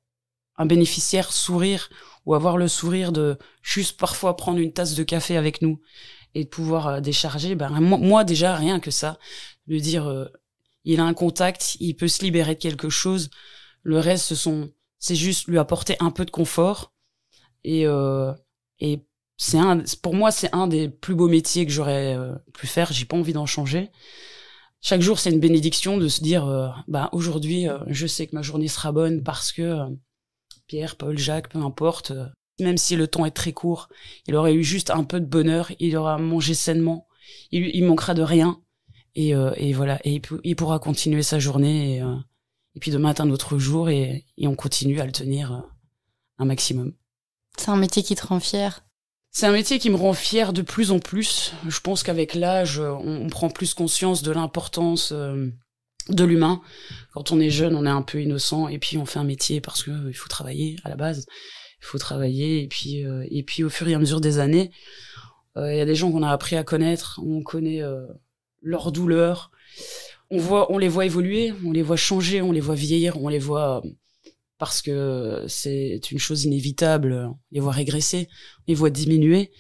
un 0.61 0.67
bénéficiaire 0.67 1.33
sourire 1.33 1.88
ou 2.26 2.35
avoir 2.35 2.59
le 2.59 2.69
sourire 2.69 3.12
de 3.12 3.38
juste 3.62 3.99
parfois 3.99 4.37
prendre 4.37 4.59
une 4.59 4.75
tasse 4.75 4.95
de 4.95 5.02
café 5.02 5.38
avec 5.38 5.62
nous 5.62 5.81
et 6.35 6.45
de 6.45 6.49
pouvoir 6.50 6.87
euh, 6.87 7.00
décharger, 7.00 7.55
ben 7.55 7.71
moi, 7.81 8.25
déjà 8.25 8.55
rien 8.55 8.79
que 8.79 8.90
ça, 8.90 9.19
de 9.69 9.79
dire 9.79 10.07
euh, 10.07 10.26
il 10.85 11.00
a 11.00 11.05
un 11.05 11.14
contact, 11.14 11.79
il 11.81 11.95
peut 11.97 12.09
se 12.09 12.23
libérer 12.23 12.55
de 12.57 12.61
quelque 12.61 12.90
chose. 12.90 13.31
Le 13.83 13.99
reste, 13.99 14.26
ce 14.26 14.35
sont 14.35 14.71
c'est 14.99 15.17
juste 15.17 15.49
lui 15.49 15.59
apporter 15.59 15.97
un 16.00 16.11
peu 16.11 16.26
de 16.26 16.31
confort 16.31 16.93
et 17.64 17.87
euh, 17.87 18.31
et 18.81 19.00
c'est 19.38 19.57
un 19.57 19.83
pour 20.02 20.14
moi 20.14 20.31
c'est 20.31 20.55
un 20.55 20.67
des 20.67 20.90
plus 20.90 21.14
beaux 21.14 21.29
métiers 21.29 21.64
que 21.64 21.73
j'aurais 21.73 22.19
pu 22.52 22.67
faire. 22.67 22.93
J'ai 22.93 23.07
pas 23.07 23.17
envie 23.17 23.33
d'en 23.33 23.47
changer. 23.47 23.90
Chaque 24.83 25.00
jour, 25.00 25.19
c'est 25.19 25.31
une 25.31 25.40
bénédiction 25.40 25.97
de 25.97 26.09
se 26.09 26.23
dire 26.23 26.75
bah 26.87 27.09
aujourd'hui, 27.12 27.67
je 27.87 28.07
sais 28.07 28.26
que 28.26 28.37
ma 28.37 28.43
journée 28.43 28.69
sera 28.69 28.93
bonne 28.93 29.23
parce 29.23 29.52
que 29.52 29.88
Pierre, 30.71 30.95
Paul, 30.95 31.19
Jacques, 31.19 31.49
peu 31.49 31.59
importe, 31.59 32.12
euh, 32.12 32.27
même 32.61 32.77
si 32.77 32.95
le 32.95 33.09
temps 33.09 33.27
est 33.27 33.33
très 33.33 33.53
court, 33.53 33.89
il 34.29 34.37
aurait 34.37 34.55
eu 34.55 34.62
juste 34.62 34.91
un 34.91 35.03
peu 35.03 35.19
de 35.19 35.27
bonheur, 35.27 35.73
il 35.81 35.97
aura 35.97 36.17
mangé 36.17 36.55
sainement, 36.55 37.09
il, 37.50 37.75
il 37.75 37.85
manquera 37.85 38.15
de 38.15 38.23
rien, 38.23 38.61
et, 39.17 39.35
euh, 39.35 39.50
et 39.57 39.73
voilà, 39.73 39.99
et 40.05 40.23
il, 40.45 40.55
pourra 40.55 40.79
continuer 40.79 41.25
sa 41.25 41.41
journée, 41.41 41.97
et, 41.97 42.03
euh, 42.03 42.15
et, 42.77 42.79
puis 42.79 42.93
demain 42.93 43.11
est 43.11 43.21
un 43.21 43.31
autre 43.31 43.59
jour, 43.59 43.91
et, 43.91 44.25
et 44.39 44.47
on 44.47 44.55
continue 44.55 45.00
à 45.00 45.07
le 45.07 45.11
tenir 45.11 45.65
un 46.39 46.45
maximum. 46.45 46.93
C'est 47.59 47.71
un 47.71 47.77
métier 47.77 48.05
qui 48.05 48.15
te 48.15 48.25
rend 48.25 48.39
fier? 48.39 48.85
C'est 49.33 49.47
un 49.47 49.53
métier 49.53 49.81
qui 49.81 49.91
me 49.91 49.97
rend 49.97 50.12
fier 50.12 50.53
de 50.53 50.62
plus 50.62 50.93
en 50.93 51.00
plus. 51.00 51.53
Je 51.67 51.81
pense 51.81 52.05
qu'avec 52.05 52.35
l'âge, 52.35 52.79
on, 52.79 53.29
prend 53.29 53.50
plus 53.50 53.75
conscience 53.75 54.23
de 54.23 54.30
l'importance 54.30 55.13
de 56.08 56.25
l'humain. 56.25 56.60
Quand 57.13 57.32
on 57.32 57.41
est 57.41 57.50
jeune, 57.50 57.75
on 57.75 57.86
est 57.86 57.91
un 57.91 58.02
peu 58.02 58.21
innocent 58.23 58.69
et 58.69 58.78
puis 58.78 58.99
on 58.99 59.06
fait 59.06 59.19
un 59.19 59.25
métier 59.25 59.60
parce 59.60 59.82
que 59.82 60.08
il 60.08 60.15
faut 60.15 60.28
travailler 60.28 60.76
à 60.84 60.89
la 60.89 60.97
base. 60.97 61.26
Il 61.82 61.86
faut 61.86 61.99
travailler 61.99 62.63
et 62.63 62.69
puis 62.69 63.04
euh, 63.04 63.26
et 63.30 63.43
puis 63.43 63.65
au 63.65 63.71
fur 63.71 63.89
et 63.89 63.95
à 63.95 63.99
mesure 63.99 64.21
des 64.21 64.39
années, 64.39 64.71
euh, 65.56 65.73
il 65.73 65.78
y 65.78 65.80
a 65.80 65.86
des 65.86 65.95
gens 65.95 66.10
qu'on 66.13 66.23
a 66.23 66.30
appris 66.30 66.56
à 66.56 66.65
connaître, 66.65 67.21
on 67.25 67.43
connaît 67.43 67.82
euh, 67.82 68.06
leurs 68.63 68.93
douleurs. 68.93 69.50
On 70.30 70.39
voit 70.39 70.73
on 70.73 70.78
les 70.78 70.89
voit 70.89 71.06
évoluer, 71.06 71.52
on 71.65 71.73
les 71.73 71.82
voit 71.82 71.97
changer, 71.97 72.43
on 72.43 72.52
les 72.52 72.60
voit 72.60 72.75
vieillir, 72.75 73.21
on 73.23 73.28
les 73.28 73.39
voit 73.39 73.82
parce 74.58 74.82
que 74.82 75.45
c'est 75.49 76.10
une 76.10 76.19
chose 76.19 76.45
inévitable, 76.45 77.13
on 77.30 77.39
les 77.50 77.60
voit 77.60 77.73
régresser, 77.73 78.28
on 78.60 78.65
les 78.69 78.75
voit 78.75 78.91
diminuer. 78.91 79.50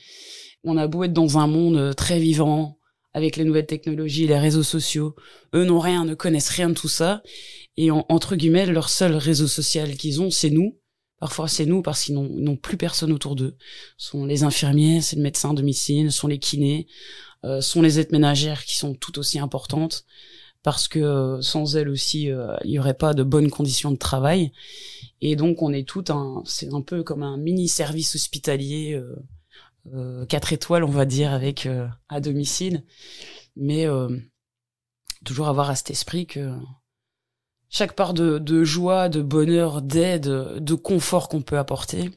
On 0.62 0.76
a 0.76 0.86
beau 0.86 1.04
être 1.04 1.14
dans 1.14 1.38
un 1.38 1.46
monde 1.46 1.96
très 1.96 2.18
vivant, 2.18 2.78
avec 3.12 3.36
les 3.36 3.44
nouvelles 3.44 3.66
technologies, 3.66 4.26
les 4.26 4.38
réseaux 4.38 4.62
sociaux. 4.62 5.14
Eux 5.54 5.64
n'ont 5.64 5.80
rien, 5.80 6.04
ne 6.04 6.14
connaissent 6.14 6.50
rien 6.50 6.68
de 6.68 6.74
tout 6.74 6.88
ça. 6.88 7.22
Et 7.76 7.90
entre 7.90 8.36
guillemets, 8.36 8.66
leur 8.66 8.88
seul 8.88 9.14
réseau 9.16 9.48
social 9.48 9.96
qu'ils 9.96 10.20
ont, 10.20 10.30
c'est 10.30 10.50
nous. 10.50 10.78
Parfois, 11.18 11.48
c'est 11.48 11.66
nous 11.66 11.82
parce 11.82 12.04
qu'ils 12.04 12.14
n'ont 12.14 12.56
plus 12.56 12.78
personne 12.78 13.12
autour 13.12 13.36
d'eux. 13.36 13.56
Ce 13.98 14.10
sont 14.10 14.24
les 14.24 14.42
infirmiers, 14.42 15.02
c'est 15.02 15.16
le 15.16 15.22
médecin 15.22 15.50
à 15.50 15.54
domicile, 15.54 16.10
ce 16.10 16.18
sont 16.18 16.28
les 16.28 16.38
kinés, 16.38 16.86
euh, 17.44 17.60
sont 17.60 17.82
les 17.82 18.00
aides 18.00 18.12
ménagères 18.12 18.64
qui 18.64 18.76
sont 18.76 18.94
tout 18.94 19.18
aussi 19.18 19.38
importantes 19.38 20.04
parce 20.62 20.88
que 20.88 20.98
euh, 20.98 21.42
sans 21.42 21.76
elles 21.76 21.88
aussi, 21.88 22.30
euh, 22.30 22.56
il 22.64 22.70
y 22.70 22.78
aurait 22.78 22.94
pas 22.94 23.14
de 23.14 23.22
bonnes 23.22 23.50
conditions 23.50 23.90
de 23.90 23.96
travail. 23.96 24.52
Et 25.20 25.36
donc, 25.36 25.62
on 25.62 25.72
est 25.72 25.86
tout 25.86 26.04
un, 26.08 26.42
c'est 26.46 26.72
un 26.72 26.80
peu 26.80 27.02
comme 27.02 27.22
un 27.22 27.36
mini 27.36 27.68
service 27.68 28.14
hospitalier. 28.14 28.98
Quatre 30.28 30.52
étoiles, 30.52 30.84
on 30.84 30.90
va 30.90 31.04
dire, 31.04 31.32
avec 31.32 31.66
euh, 31.66 31.86
à 32.08 32.20
domicile. 32.20 32.84
Mais 33.56 33.86
euh, 33.86 34.08
toujours 35.24 35.48
avoir 35.48 35.70
à 35.70 35.74
cet 35.76 35.90
esprit 35.90 36.26
que 36.26 36.52
chaque 37.68 37.94
part 37.94 38.14
de, 38.14 38.38
de 38.38 38.64
joie, 38.64 39.08
de 39.08 39.22
bonheur, 39.22 39.82
d'aide, 39.82 40.24
de 40.24 40.74
confort 40.74 41.28
qu'on 41.28 41.42
peut 41.42 41.58
apporter, 41.58 42.10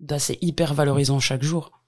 bah, 0.00 0.18
c'est 0.18 0.38
hyper 0.40 0.74
valorisant 0.74 1.20
chaque 1.20 1.42
jour. 1.42 1.82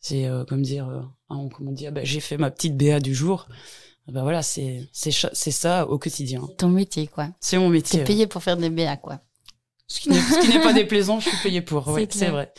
C'est 0.00 0.28
comme 0.48 0.60
dire, 0.60 0.86
hein, 1.30 1.48
comme 1.54 1.68
on 1.68 1.72
dit, 1.72 1.86
ah, 1.86 1.90
bah, 1.90 2.04
j'ai 2.04 2.20
fait 2.20 2.36
ma 2.36 2.50
petite 2.50 2.76
BA 2.76 3.00
du 3.00 3.14
jour. 3.14 3.48
Ben 4.06 4.22
voilà, 4.22 4.42
c'est 4.42 4.86
c'est 4.92 5.10
c'est 5.10 5.50
ça 5.50 5.88
au 5.88 5.98
quotidien. 5.98 6.46
Ton 6.58 6.68
métier, 6.68 7.06
quoi. 7.06 7.30
C'est 7.40 7.56
mon 7.56 7.70
métier. 7.70 8.00
T'es 8.00 8.04
payé 8.04 8.26
pour 8.26 8.42
faire 8.42 8.58
des 8.58 8.68
BA, 8.68 8.98
quoi. 8.98 9.20
Ce 9.86 10.00
qui 10.00 10.10
n'est 10.10 10.62
pas 10.62 10.72
déplaisant, 10.74 11.20
je 11.20 11.28
suis 11.30 11.38
payé 11.42 11.62
pour. 11.62 11.88
Oui, 11.88 12.06
c'est 12.10 12.28
vrai. 12.28 12.52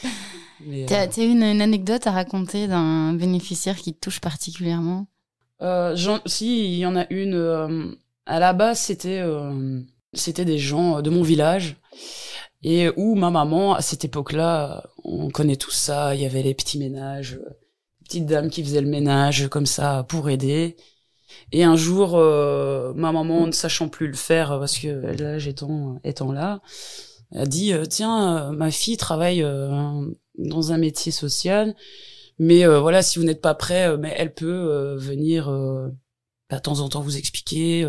Tu 0.59 0.93
as, 0.93 1.01
as, 1.01 1.17
une, 1.17 1.43
une, 1.43 1.61
anecdote 1.61 2.07
à 2.07 2.11
raconter 2.11 2.67
d'un 2.67 3.13
bénéficiaire 3.13 3.77
qui 3.77 3.93
te 3.93 3.99
touche 3.99 4.19
particulièrement? 4.19 5.07
Euh, 5.61 5.95
Si, 6.25 6.65
il 6.65 6.77
y 6.77 6.85
en 6.85 6.95
a 6.95 7.05
une. 7.09 7.33
Euh, 7.35 7.91
à 8.25 8.39
la 8.39 8.53
base, 8.53 8.79
c'était 8.79 9.19
euh, 9.19 9.81
c'était 10.13 10.45
des 10.45 10.57
gens 10.57 11.01
de 11.01 11.09
mon 11.09 11.21
village 11.21 11.75
et 12.63 12.89
où 12.95 13.15
ma 13.15 13.29
maman, 13.29 13.75
à 13.75 13.81
cette 13.81 14.05
époque-là, 14.05 14.83
on 15.03 15.29
connaît 15.29 15.57
tout 15.57 15.71
ça. 15.71 16.15
Il 16.15 16.21
y 16.21 16.25
avait 16.25 16.41
les 16.41 16.55
petits 16.55 16.79
ménages, 16.79 17.33
les 17.33 18.05
petites 18.05 18.25
dames 18.25 18.49
qui 18.49 18.63
faisaient 18.63 18.81
le 18.81 18.89
ménage 18.89 19.47
comme 19.49 19.65
ça 19.67 20.05
pour 20.07 20.29
aider. 20.29 20.75
Et 21.51 21.63
un 21.63 21.75
jour, 21.75 22.15
euh, 22.15 22.93
ma 22.95 23.11
maman, 23.11 23.45
ne 23.47 23.51
sachant 23.51 23.89
plus 23.89 24.07
le 24.07 24.13
faire 24.15 24.57
parce 24.59 24.77
que 24.79 24.87
l'âge 24.87 25.47
étant 25.47 25.99
étant 26.03 26.31
là, 26.31 26.61
a 27.35 27.45
dit 27.45 27.73
tiens, 27.89 28.51
ma 28.53 28.71
fille 28.71 28.97
travaille 28.97 29.45
dans 30.37 30.71
un 30.71 30.77
métier 30.77 31.11
social. 31.11 31.75
Mais 32.39 32.65
euh, 32.65 32.79
voilà, 32.79 33.01
si 33.01 33.19
vous 33.19 33.25
n'êtes 33.25 33.41
pas 33.41 33.55
prêt, 33.55 33.87
euh, 33.87 33.97
mais 33.97 34.13
elle 34.17 34.33
peut 34.33 34.45
euh, 34.47 34.95
venir 34.97 35.49
bah, 36.49 36.57
de 36.57 36.61
temps 36.61 36.79
en 36.79 36.89
temps 36.89 37.01
vous 37.01 37.17
expliquer, 37.17 37.87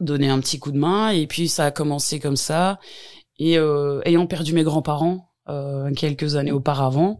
donner 0.00 0.28
un 0.28 0.40
petit 0.40 0.58
coup 0.58 0.72
de 0.72 0.78
main. 0.78 1.10
Et 1.10 1.26
puis 1.26 1.48
ça 1.48 1.66
a 1.66 1.70
commencé 1.70 2.20
comme 2.20 2.36
ça. 2.36 2.78
Et 3.38 3.56
ayant 4.04 4.26
perdu 4.26 4.52
mes 4.54 4.62
grands-parents 4.62 5.30
quelques 5.96 6.36
années 6.36 6.52
auparavant, 6.52 7.18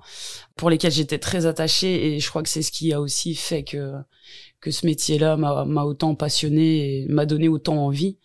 pour 0.56 0.70
lesquels 0.70 0.92
j'étais 0.92 1.18
très 1.18 1.46
attachée, 1.46 2.14
et 2.14 2.20
je 2.20 2.28
crois 2.30 2.42
que 2.42 2.48
c'est 2.48 2.62
ce 2.62 2.72
qui 2.72 2.92
a 2.92 3.00
aussi 3.00 3.34
fait 3.34 3.64
que 3.64 3.94
que 4.60 4.70
ce 4.70 4.86
métier-là 4.86 5.36
m'a 5.36 5.84
autant 5.84 6.14
passionné 6.14 7.02
et 7.02 7.06
m'a 7.08 7.26
donné 7.26 7.48
autant 7.48 7.76
envie 7.84 8.18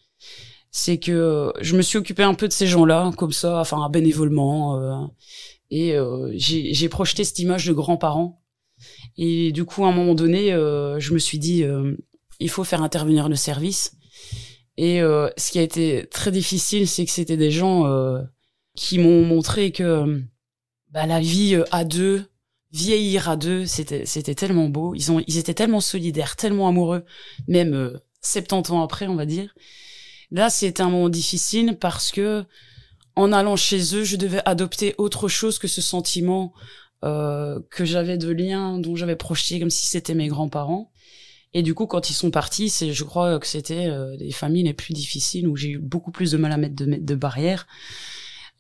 c'est 0.72 1.00
que 1.00 1.52
je 1.62 1.76
me 1.76 1.82
suis 1.82 1.98
occupée 1.98 2.24
un 2.24 2.36
peu 2.36 2.48
de 2.48 2.54
ces 2.54 2.68
gens-là, 2.68 3.12
comme 3.18 3.32
ça, 3.32 3.60
enfin 3.60 3.90
bénévolement. 3.90 5.10
Et 5.72 5.94
euh, 5.94 6.32
j'ai 6.36 6.90
projeté 6.90 7.24
cette 7.24 7.40
image 7.40 7.66
de 7.66 7.74
grands-parents. 7.74 8.42
Et 9.18 9.52
du 9.52 9.66
coup, 9.66 9.86
à 9.86 9.90
un 9.90 9.92
moment 9.92 10.16
donné, 10.16 10.54
euh, 10.54 11.00
je 11.00 11.14
me 11.14 11.20
suis 11.20 11.40
dit, 11.40 11.64
euh, 11.64 11.96
il 12.40 12.50
faut 12.50 12.64
faire 12.64 12.82
intervenir 12.82 13.30
le 13.30 13.36
service. 13.36 13.94
Et 14.78 15.00
ce 15.02 15.52
qui 15.52 15.60
a 15.60 15.62
été 15.62 16.08
très 16.10 16.32
difficile, 16.32 16.88
c'est 16.88 17.04
que 17.04 17.12
c'était 17.12 17.36
des 17.36 17.52
gens 17.52 17.84
qui 18.78 18.98
m'ont 18.98 19.26
montré 19.26 19.74
que 19.74 20.24
bah, 20.92 21.06
la 21.06 21.20
vie 21.20 21.62
à 21.72 21.84
deux 21.84 22.24
vieillir 22.72 23.30
à 23.30 23.36
deux, 23.36 23.66
c'était 23.66 24.06
c'était 24.06 24.36
tellement 24.36 24.70
beau. 24.70 24.94
Ils 24.96 25.12
ont 25.12 25.24
ils 25.28 25.38
étaient 25.38 25.54
tellement 25.54 25.82
solidaires, 25.82 26.36
tellement 26.36 26.68
amoureux, 26.68 27.06
même 27.48 27.74
euh, 27.74 27.98
70 28.22 28.72
ans 28.72 28.84
après, 28.84 29.08
on 29.08 29.16
va 29.16 29.26
dire. 29.26 29.54
Là, 30.32 30.50
c'était 30.50 30.82
un 30.82 30.90
moment 30.90 31.10
difficile 31.10 31.78
parce 31.80 32.12
que 32.12 32.46
en 33.20 33.34
allant 33.34 33.56
chez 33.56 33.96
eux, 33.96 34.04
je 34.04 34.16
devais 34.16 34.42
adopter 34.46 34.96
autre 34.98 35.28
chose 35.28 35.60
que 35.60 35.68
ce 35.68 35.82
sentiment 35.82 36.54
euh, 37.04 37.60
que 37.70 37.86
j'avais 37.86 38.18
de 38.18 38.30
lien 38.30 38.78
dont 38.80 38.96
j'avais 38.96 39.16
projeté 39.16 39.60
comme 39.60 39.70
si 39.70 39.88
c'était 39.88 40.16
mes 40.16 40.28
grands-parents. 40.28 40.92
Et 41.54 41.62
du 41.62 41.74
coup, 41.74 41.86
quand 41.86 42.10
ils 42.10 42.14
sont 42.14 42.32
partis, 42.32 42.70
c'est, 42.70 42.94
je 42.94 43.04
crois 43.04 43.40
que 43.40 43.48
c'était 43.48 43.88
euh, 43.88 44.16
des 44.18 44.32
familles 44.32 44.64
les 44.64 44.74
plus 44.74 44.94
difficiles 44.94 45.48
où 45.48 45.56
j'ai 45.56 45.72
eu 45.72 45.80
beaucoup 45.80 46.12
plus 46.12 46.32
de 46.32 46.38
mal 46.38 46.52
à 46.52 46.58
mettre 46.58 46.76
de, 46.76 46.86
de 46.86 47.16
barrières. 47.16 47.68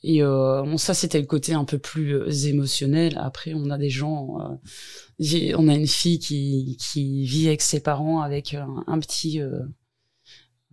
Et 0.03 0.23
euh, 0.23 0.63
bon, 0.63 0.77
ça, 0.77 0.93
c'était 0.93 1.19
le 1.19 1.25
côté 1.25 1.53
un 1.53 1.65
peu 1.65 1.77
plus 1.77 2.15
euh, 2.15 2.29
émotionnel. 2.29 3.17
Après, 3.21 3.53
on 3.53 3.69
a 3.69 3.77
des 3.77 3.89
gens, 3.89 4.37
euh, 4.39 5.53
on 5.57 5.67
a 5.67 5.75
une 5.75 5.87
fille 5.87 6.19
qui, 6.19 6.77
qui 6.79 7.25
vit 7.25 7.47
avec 7.47 7.61
ses 7.61 7.81
parents 7.81 8.21
avec 8.21 8.53
un, 8.53 8.99
petit, 8.99 9.41
euh, 9.41 9.59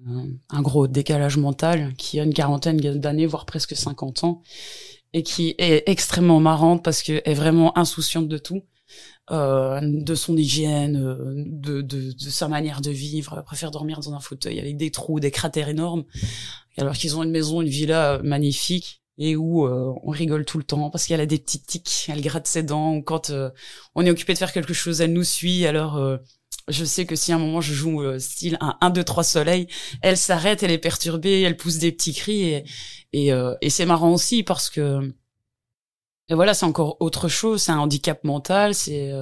un, 0.04 0.62
gros 0.62 0.86
décalage 0.86 1.36
mental, 1.36 1.94
qui 1.96 2.20
a 2.20 2.24
une 2.24 2.34
quarantaine 2.34 2.78
d'années, 2.78 3.26
voire 3.26 3.46
presque 3.46 3.76
50 3.76 4.24
ans, 4.24 4.42
et 5.12 5.22
qui 5.22 5.54
est 5.58 5.88
extrêmement 5.88 6.40
marrante 6.40 6.84
parce 6.84 7.02
qu'elle 7.02 7.22
est 7.24 7.34
vraiment 7.34 7.76
insouciante 7.78 8.28
de 8.28 8.38
tout. 8.38 8.62
Euh, 9.32 9.80
de 9.82 10.14
son 10.14 10.36
hygiène, 10.36 10.94
de, 11.48 11.82
de, 11.82 12.12
de, 12.12 12.30
sa 12.30 12.46
manière 12.46 12.80
de 12.80 12.90
vivre, 12.90 13.34
elle 13.36 13.42
préfère 13.42 13.72
dormir 13.72 13.98
dans 13.98 14.14
un 14.14 14.20
fauteuil 14.20 14.60
avec 14.60 14.76
des 14.76 14.92
trous, 14.92 15.18
des 15.18 15.32
cratères 15.32 15.68
énormes, 15.68 16.04
alors 16.78 16.94
qu'ils 16.94 17.16
ont 17.16 17.24
une 17.24 17.32
maison, 17.32 17.60
une 17.60 17.68
villa 17.68 18.20
magnifique 18.22 19.02
et 19.18 19.36
où 19.36 19.66
euh, 19.66 19.94
on 20.02 20.10
rigole 20.10 20.44
tout 20.44 20.58
le 20.58 20.64
temps 20.64 20.90
parce 20.90 21.06
qu'elle 21.06 21.20
a 21.20 21.26
des 21.26 21.38
petits 21.38 21.60
tics, 21.60 22.06
elle 22.08 22.20
gratte 22.20 22.46
ses 22.46 22.62
dents 22.62 22.94
ou 22.94 23.02
quand 23.02 23.30
euh, 23.30 23.50
on 23.94 24.04
est 24.04 24.10
occupé 24.10 24.34
de 24.34 24.38
faire 24.38 24.52
quelque 24.52 24.74
chose, 24.74 25.00
elle 25.00 25.12
nous 25.12 25.24
suit. 25.24 25.66
Alors 25.66 25.96
euh, 25.96 26.18
je 26.68 26.84
sais 26.84 27.06
que 27.06 27.16
si 27.16 27.32
à 27.32 27.36
un 27.36 27.38
moment 27.38 27.60
je 27.60 27.74
joue 27.74 28.18
style 28.18 28.56
un 28.60 28.76
1 28.80 28.90
2 28.90 29.04
3 29.04 29.24
soleil, 29.24 29.68
elle 30.02 30.16
s'arrête, 30.16 30.62
elle 30.62 30.70
est 30.70 30.78
perturbée, 30.78 31.42
elle 31.42 31.56
pousse 31.56 31.78
des 31.78 31.92
petits 31.92 32.14
cris 32.14 32.42
et 32.42 32.64
et, 33.12 33.30
et 33.60 33.70
c'est 33.70 33.86
marrant 33.86 34.12
aussi 34.12 34.42
parce 34.42 34.68
que 34.70 35.14
et 36.28 36.34
voilà, 36.34 36.54
c'est 36.54 36.66
encore 36.66 36.96
autre 37.00 37.28
chose, 37.28 37.62
c'est 37.62 37.72
un 37.72 37.78
handicap 37.78 38.24
mental, 38.24 38.74
c'est 38.74 39.12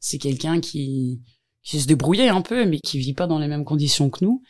c'est 0.00 0.18
quelqu'un 0.18 0.60
qui 0.60 1.20
qui 1.62 1.80
se 1.80 1.86
débrouillait 1.86 2.28
un 2.28 2.42
peu 2.42 2.64
mais 2.64 2.80
qui 2.80 2.98
vit 2.98 3.14
pas 3.14 3.26
dans 3.26 3.38
les 3.38 3.48
mêmes 3.48 3.64
conditions 3.64 4.10
que 4.10 4.24
nous. 4.24 4.42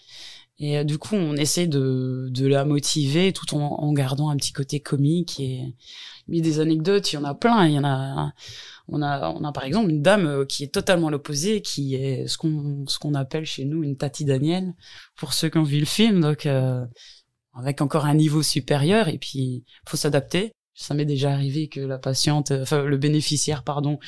Et 0.60 0.76
euh, 0.76 0.84
du 0.84 0.98
coup, 0.98 1.16
on 1.16 1.36
essaie 1.36 1.66
de, 1.66 2.28
de 2.30 2.46
la 2.46 2.64
motiver 2.64 3.32
tout 3.32 3.54
en, 3.54 3.80
en 3.80 3.92
gardant 3.92 4.28
un 4.28 4.36
petit 4.36 4.52
côté 4.52 4.78
comique 4.78 5.40
et 5.40 5.62
mais 6.30 6.40
des 6.40 6.60
anecdotes, 6.60 7.12
il 7.12 7.16
y 7.16 7.18
en 7.18 7.24
a 7.24 7.34
plein. 7.34 7.66
Il 7.66 7.74
y 7.74 7.78
en 7.78 7.84
a, 7.84 8.32
on 8.88 9.02
a, 9.02 9.30
on 9.30 9.44
a 9.44 9.52
par 9.52 9.64
exemple 9.64 9.90
une 9.90 10.02
dame 10.02 10.26
euh, 10.26 10.44
qui 10.46 10.64
est 10.64 10.72
totalement 10.72 11.10
l'opposé, 11.10 11.60
qui 11.62 11.94
est 11.96 12.26
ce 12.26 12.38
qu'on, 12.38 12.84
ce 12.86 12.98
qu'on 12.98 13.14
appelle 13.14 13.44
chez 13.44 13.64
nous 13.64 13.82
une 13.82 13.96
Tati 13.96 14.24
Daniel, 14.24 14.74
pour 15.16 15.32
ceux 15.34 15.48
qui 15.50 15.58
ont 15.58 15.62
vu 15.62 15.80
le 15.80 15.86
film. 15.86 16.20
Donc, 16.20 16.46
euh, 16.46 16.84
avec 17.54 17.80
encore 17.82 18.06
un 18.06 18.14
niveau 18.14 18.42
supérieur. 18.42 19.08
Et 19.08 19.18
puis, 19.18 19.64
faut 19.86 19.96
s'adapter. 19.96 20.52
Ça 20.72 20.94
m'est 20.94 21.04
déjà 21.04 21.32
arrivé 21.32 21.68
que 21.68 21.80
la 21.80 21.98
patiente, 21.98 22.52
enfin 22.52 22.84
le 22.84 22.96
bénéficiaire, 22.96 23.64
pardon, 23.64 23.98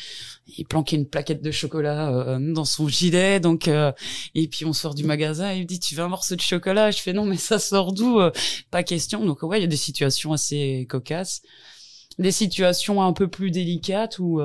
il 0.56 0.64
planquait 0.64 0.96
une 0.96 1.06
plaquette 1.06 1.42
de 1.42 1.50
chocolat 1.50 2.10
euh, 2.10 2.52
dans 2.54 2.64
son 2.64 2.88
gilet. 2.88 3.40
Donc 3.40 3.68
euh, 3.68 3.92
et 4.34 4.48
puis 4.48 4.64
on 4.64 4.72
sort 4.72 4.94
du 4.94 5.04
magasin, 5.04 5.52
il 5.52 5.62
me 5.62 5.66
dit 5.66 5.80
tu 5.80 5.94
veux 5.94 6.02
un 6.02 6.08
morceau 6.08 6.34
de 6.34 6.40
chocolat? 6.40 6.90
Je 6.90 7.02
fais 7.02 7.12
non 7.12 7.26
mais 7.26 7.36
ça 7.36 7.58
sort 7.58 7.92
d'où? 7.92 8.20
Euh, 8.20 8.30
Pas 8.70 8.84
question. 8.84 9.26
Donc 9.26 9.42
ouais, 9.42 9.58
il 9.58 9.60
y 9.60 9.64
a 9.64 9.68
des 9.68 9.76
situations 9.76 10.32
assez 10.32 10.86
cocasses, 10.88 11.42
des 12.18 12.32
situations 12.32 13.02
un 13.02 13.12
peu 13.12 13.28
plus 13.28 13.50
délicates 13.50 14.18
où 14.18 14.40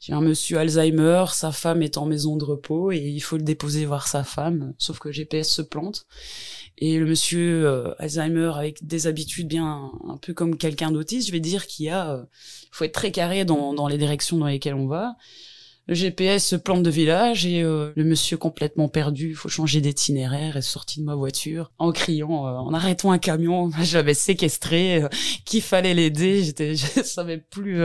j'ai 0.00 0.12
un 0.12 0.20
monsieur 0.20 0.58
Alzheimer, 0.58 1.24
sa 1.32 1.52
femme 1.52 1.82
est 1.82 1.96
en 1.96 2.06
maison 2.06 2.36
de 2.36 2.44
repos 2.44 2.92
et 2.92 2.98
il 2.98 3.20
faut 3.20 3.36
le 3.36 3.42
déposer 3.42 3.86
voir 3.86 4.08
sa 4.08 4.24
femme. 4.24 4.74
Sauf 4.78 4.98
que 4.98 5.10
GPS 5.10 5.48
se 5.48 5.62
plante 5.62 6.06
et 6.78 6.98
le 6.98 7.06
monsieur 7.06 7.66
euh, 7.66 7.94
Alzheimer 7.98 8.52
avec 8.56 8.86
des 8.86 9.06
habitudes 9.06 9.48
bien 9.48 9.90
un 10.06 10.16
peu 10.18 10.34
comme 10.34 10.58
quelqu'un 10.58 10.90
d'autiste, 10.90 11.26
je 11.26 11.32
vais 11.32 11.40
dire 11.40 11.66
qu'il 11.66 11.86
y 11.86 11.88
a, 11.88 12.12
euh, 12.12 12.24
faut 12.70 12.84
être 12.84 12.92
très 12.92 13.10
carré 13.10 13.44
dans, 13.44 13.72
dans 13.72 13.88
les 13.88 13.96
directions 13.96 14.36
dans 14.36 14.46
lesquelles 14.46 14.74
on 14.74 14.86
va. 14.86 15.16
Le 15.86 15.94
GPS 15.94 16.44
se 16.44 16.56
plante 16.56 16.82
de 16.82 16.90
village 16.90 17.46
et 17.46 17.62
euh, 17.62 17.92
le 17.94 18.04
monsieur 18.04 18.36
complètement 18.36 18.88
perdu, 18.88 19.30
il 19.30 19.36
faut 19.36 19.48
changer 19.48 19.80
d'itinéraire, 19.80 20.56
est 20.56 20.62
sorti 20.62 21.00
de 21.00 21.04
ma 21.04 21.14
voiture 21.14 21.70
en 21.78 21.92
criant, 21.92 22.30
en 22.30 22.74
arrêtant 22.74 23.12
un 23.12 23.18
camion, 23.18 23.70
j'avais 23.82 24.14
séquestré, 24.14 25.04
qu'il 25.44 25.62
fallait 25.62 25.94
l'aider, 25.94 26.42
j'étais, 26.42 26.74
je 26.76 27.02
savais 27.02 27.38
plus 27.38 27.82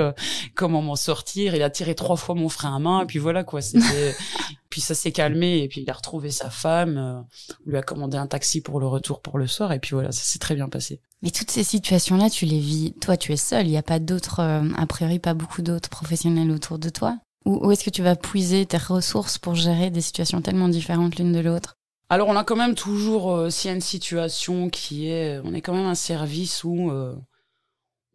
comment 0.55 0.81
m'en 0.81 0.95
sortir. 0.95 1.55
Il 1.55 1.61
a 1.61 1.69
tiré 1.69 1.95
trois 1.95 2.15
fois 2.17 2.35
mon 2.35 2.49
frein 2.49 2.75
à 2.75 2.79
main, 2.79 3.03
et 3.03 3.05
puis 3.05 3.19
voilà 3.19 3.43
quoi. 3.43 3.61
C'était, 3.61 4.15
puis 4.71 4.81
ça 4.81 4.95
s'est 4.95 5.11
calmé 5.11 5.59
et 5.61 5.67
puis 5.67 5.81
il 5.81 5.89
a 5.89 5.93
retrouvé 5.93 6.31
sa 6.31 6.49
femme, 6.49 6.97
euh, 6.97 7.21
lui 7.65 7.77
a 7.77 7.83
commandé 7.83 8.17
un 8.17 8.25
taxi 8.25 8.61
pour 8.61 8.79
le 8.79 8.87
retour 8.87 9.21
pour 9.21 9.37
le 9.37 9.45
soir 9.45 9.71
et 9.73 9.79
puis 9.79 9.91
voilà, 9.91 10.11
ça 10.11 10.23
s'est 10.23 10.39
très 10.39 10.55
bien 10.55 10.69
passé. 10.69 11.01
Mais 11.21 11.29
toutes 11.29 11.51
ces 11.51 11.63
situations-là, 11.63 12.31
tu 12.31 12.45
les 12.45 12.59
vis, 12.59 12.93
toi 12.93 13.17
tu 13.17 13.33
es 13.33 13.37
seul, 13.37 13.67
il 13.67 13.71
n'y 13.71 13.77
a 13.77 13.83
pas 13.83 13.99
d'autres, 13.99 14.39
euh, 14.39 14.63
a 14.75 14.87
priori 14.87 15.19
pas 15.19 15.35
beaucoup 15.35 15.61
d'autres 15.61 15.89
professionnels 15.89 16.49
autour 16.49 16.79
de 16.79 16.89
toi? 16.89 17.19
Ou, 17.45 17.71
est-ce 17.71 17.83
que 17.83 17.89
tu 17.89 18.03
vas 18.03 18.15
puiser 18.15 18.65
tes 18.65 18.77
ressources 18.77 19.37
pour 19.37 19.55
gérer 19.55 19.89
des 19.89 20.01
situations 20.01 20.41
tellement 20.41 20.69
différentes 20.69 21.17
l'une 21.17 21.31
de 21.31 21.39
l'autre? 21.39 21.75
Alors 22.09 22.27
on 22.27 22.35
a 22.35 22.43
quand 22.43 22.55
même 22.57 22.75
toujours, 22.75 23.31
euh, 23.31 23.49
s'il 23.49 23.69
y 23.69 23.71
a 23.71 23.75
une 23.75 23.81
situation 23.81 24.69
qui 24.69 25.07
est, 25.07 25.39
on 25.43 25.53
est 25.53 25.61
quand 25.61 25.73
même 25.73 25.85
un 25.85 25.95
service 25.95 26.63
où 26.63 26.91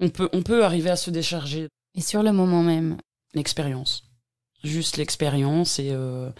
on, 0.00 0.08
peut, 0.10 0.28
on 0.32 0.42
peut 0.42 0.64
arriver 0.64 0.90
à 0.90 0.96
se 0.96 1.10
décharger. 1.10 1.68
Et 1.94 2.02
sur 2.02 2.22
le 2.22 2.32
moment 2.32 2.62
même? 2.62 2.98
L'expérience. 3.34 4.04
Juste 4.62 4.96
l'expérience 4.96 5.78
et 5.78 5.90
euh, 5.92 6.30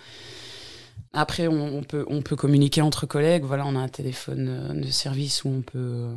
après 1.12 1.48
on, 1.48 1.82
peut 1.82 2.04
on 2.08 2.22
peut 2.22 2.36
communiquer 2.36 2.82
entre 2.82 3.06
collègues. 3.06 3.44
Voilà 3.44 3.66
on 3.66 3.76
a 3.76 3.80
un 3.80 3.88
téléphone 3.88 4.48
euh, 4.48 4.72
de 4.72 4.90
service 4.90 5.44
où 5.44 5.48
on 5.48 5.62
peut 5.62 6.08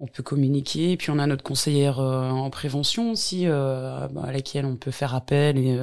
on 0.00 0.06
peut 0.06 0.22
communiquer 0.22 0.92
et 0.92 0.96
puis 0.96 1.10
on 1.10 1.18
a 1.18 1.26
notre 1.26 1.44
conseillère 1.44 2.00
euh, 2.00 2.28
en 2.30 2.50
prévention 2.50 3.12
aussi 3.12 3.46
à 3.46 4.08
laquelle 4.32 4.66
on 4.66 4.76
peut 4.76 4.90
faire 4.90 5.14
appel 5.14 5.58
et 5.58 5.78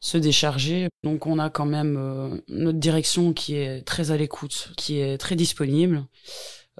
se 0.00 0.18
décharger 0.18 0.88
donc 1.02 1.26
on 1.26 1.38
a 1.38 1.50
quand 1.50 1.66
même 1.66 2.40
notre 2.48 2.78
direction 2.78 3.32
qui 3.32 3.56
est 3.56 3.82
très 3.82 4.10
à 4.10 4.16
l'écoute 4.16 4.72
qui 4.76 5.00
est 5.00 5.18
très 5.18 5.36
disponible 5.36 6.04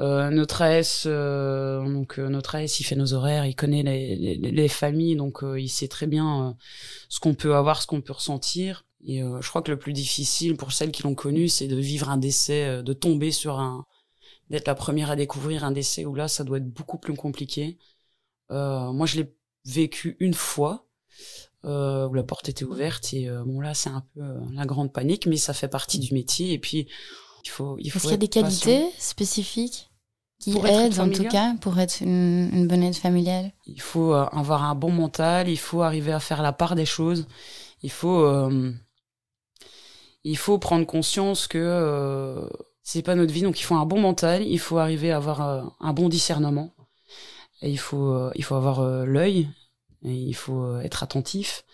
euh, 0.00 0.30
notre 0.30 0.62
AS, 0.62 1.04
euh, 1.04 1.84
donc 1.84 2.18
euh, 2.18 2.28
notre 2.28 2.54
AS, 2.54 2.80
il 2.80 2.84
fait 2.84 2.96
nos 2.96 3.12
horaires, 3.12 3.44
il 3.44 3.54
connaît 3.54 3.82
les, 3.82 4.36
les, 4.36 4.68
familles, 4.68 5.14
donc 5.16 5.40
il 5.58 5.68
sait 5.68 5.88
très 5.88 6.06
bien 6.06 6.56
ce 7.08 7.20
qu'on 7.20 7.34
peut 7.34 7.54
avoir, 7.54 7.82
ce 7.82 7.86
qu'on 7.86 8.00
peut 8.00 8.14
ressentir. 8.14 8.86
Et 9.04 9.20
je 9.20 9.48
crois 9.48 9.62
que 9.62 9.70
le 9.70 9.78
plus 9.78 9.92
difficile 9.94 10.56
pour 10.56 10.72
celles 10.72 10.90
qui 10.90 11.02
l'ont 11.02 11.14
connu, 11.14 11.48
c'est 11.48 11.68
de 11.68 11.76
vivre 11.76 12.10
un 12.10 12.18
décès, 12.18 12.82
de 12.82 12.92
tomber 12.92 13.30
sur 13.30 13.58
un, 13.58 13.84
d'être 14.50 14.66
la 14.66 14.74
première 14.74 15.10
à 15.10 15.16
découvrir 15.16 15.64
un 15.64 15.70
décès 15.70 16.04
où 16.04 16.14
là, 16.14 16.28
ça 16.28 16.44
doit 16.44 16.58
être 16.58 16.68
beaucoup 16.68 16.98
plus 16.98 17.14
compliqué. 17.14 17.78
moi, 18.50 19.06
je 19.06 19.16
l'ai 19.16 19.34
vécu 19.64 20.16
une 20.20 20.34
fois. 20.34 20.86
Euh, 21.66 22.08
où 22.08 22.14
la 22.14 22.22
porte 22.22 22.48
était 22.48 22.64
ouverte 22.64 23.12
et 23.12 23.28
bon 23.28 23.60
là 23.60 23.74
c'est 23.74 23.90
un 23.90 24.02
peu 24.14 24.22
la 24.54 24.64
grande 24.64 24.94
panique 24.94 25.26
mais 25.26 25.36
ça 25.36 25.52
fait 25.52 25.68
partie 25.68 25.98
du 25.98 26.14
métier 26.14 26.54
et 26.54 26.58
puis 26.58 26.88
il 27.44 27.50
faut 27.50 27.76
il 27.78 27.90
faut 27.90 27.98
Est-ce 27.98 28.04
qu'il 28.04 28.10
y 28.12 28.14
a 28.14 28.16
des 28.16 28.28
qualités 28.28 28.88
spécifiques 28.98 29.90
qui 30.40 30.56
aide 30.66 30.98
en 30.98 31.10
tout 31.10 31.24
cas 31.24 31.54
pour 31.60 31.78
être 31.78 32.00
une, 32.00 32.66
bonne 32.66 32.82
aide 32.82 32.96
familiale? 32.96 33.52
Il 33.66 33.80
faut 33.80 34.14
euh, 34.14 34.24
avoir 34.32 34.64
un 34.64 34.74
bon 34.74 34.90
mental, 34.90 35.48
il 35.48 35.58
faut 35.58 35.82
arriver 35.82 36.12
à 36.12 36.20
faire 36.20 36.42
la 36.42 36.52
part 36.52 36.74
des 36.74 36.86
choses, 36.86 37.28
il 37.82 37.90
faut 37.90 38.24
euh, 38.24 38.72
il 40.24 40.36
faut 40.36 40.58
prendre 40.58 40.86
conscience 40.86 41.46
que 41.46 41.58
euh, 41.58 42.48
c'est 42.82 43.02
pas 43.02 43.14
notre 43.14 43.32
vie, 43.32 43.42
donc 43.42 43.60
il 43.60 43.64
faut 43.64 43.74
un 43.76 43.86
bon 43.86 44.00
mental, 44.00 44.46
il 44.46 44.58
faut 44.58 44.78
arriver 44.78 45.12
à 45.12 45.16
avoir 45.16 45.42
euh, 45.42 45.62
un 45.80 45.92
bon 45.92 46.08
discernement, 46.08 46.74
et 47.62 47.70
il 47.70 47.78
faut 47.78 48.30
il 48.34 48.44
faut 48.44 48.54
avoir 48.54 48.82
l'œil, 49.04 49.48
et 50.04 50.14
il 50.14 50.34
faut 50.34 50.78
être 50.80 51.02
attentif, 51.02 51.64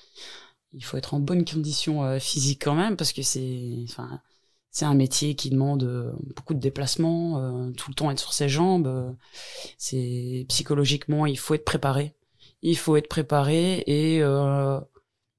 il 0.72 0.84
faut 0.84 0.96
être 0.96 1.14
en 1.14 1.20
bonne 1.20 1.44
condition 1.44 2.18
physique 2.20 2.62
quand 2.64 2.74
même 2.74 2.96
parce 2.96 3.12
que 3.12 3.22
c'est 3.22 3.84
enfin 3.88 4.20
c'est 4.76 4.84
un 4.84 4.92
métier 4.92 5.34
qui 5.34 5.48
demande 5.48 5.84
euh, 5.84 6.12
beaucoup 6.36 6.52
de 6.52 6.58
déplacements, 6.58 7.38
euh, 7.38 7.70
tout 7.70 7.90
le 7.90 7.94
temps 7.94 8.10
être 8.10 8.18
sur 8.18 8.34
ses 8.34 8.50
jambes. 8.50 8.86
Euh, 8.86 9.10
c'est 9.78 10.44
psychologiquement, 10.50 11.24
il 11.24 11.38
faut 11.38 11.54
être 11.54 11.64
préparé. 11.64 12.14
Il 12.60 12.76
faut 12.76 12.94
être 12.96 13.08
préparé 13.08 13.78
et 13.86 14.18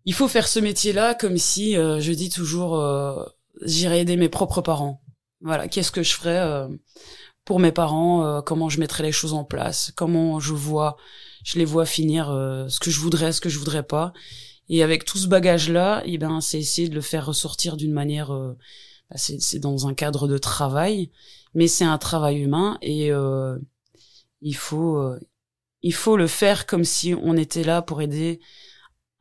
il 0.06 0.14
faut 0.14 0.28
faire 0.28 0.48
ce 0.48 0.60
métier-là 0.60 1.14
comme 1.14 1.38
si, 1.38 1.74
je 1.74 2.12
dis 2.14 2.30
toujours, 2.30 2.82
j'irais 3.64 4.02
aider 4.02 4.16
mes 4.16 4.30
propres 4.30 4.62
parents. 4.62 5.02
Voilà, 5.42 5.68
qu'est-ce 5.68 5.92
que 5.92 6.04
je 6.04 6.14
ferais 6.14 6.68
pour 7.46 7.60
mes 7.60 7.72
parents 7.72 8.42
Comment 8.42 8.70
je 8.70 8.80
mettrais 8.80 9.04
les 9.04 9.12
choses 9.12 9.34
en 9.34 9.44
place 9.44 9.92
Comment 9.96 10.40
je 10.40 10.54
vois, 10.54 10.98
je 11.44 11.60
les 11.60 11.66
vois 11.66 11.86
finir 11.86 12.28
ce 12.28 12.80
que 12.80 12.90
je 12.90 13.00
voudrais, 13.00 13.32
ce 13.32 13.42
que 13.42 13.50
je 13.50 13.60
voudrais 13.60 13.84
pas. 13.84 14.14
Et 14.70 14.84
avec 14.84 15.06
tout 15.06 15.18
ce 15.18 15.28
bagage-là, 15.28 16.02
eh 16.06 16.18
ben, 16.18 16.42
c'est 16.42 16.60
essayer 16.60 16.90
de 16.90 16.96
le 16.96 17.02
faire 17.02 17.28
ressortir 17.28 17.78
d'une 17.78 17.94
manière 17.94 18.32
bah, 19.10 19.18
c'est 19.18 19.60
dans 19.60 19.88
un 19.88 19.94
cadre 19.94 20.28
de 20.28 20.38
travail, 20.38 21.12
mais 21.54 21.68
c'est 21.68 21.86
un 21.86 21.98
travail 21.98 22.40
humain 22.40 22.78
et 22.82 23.12
euh, 23.12 23.58
il 24.42 24.56
faut 24.56 24.98
euh, 24.98 25.20
il 25.82 25.94
faut 25.94 26.18
le 26.18 26.28
faire 26.28 26.66
comme 26.66 26.84
si 26.84 27.16
on 27.16 27.38
était 27.38 27.64
là 27.64 27.82
pour 27.82 28.02
aider 28.02 28.40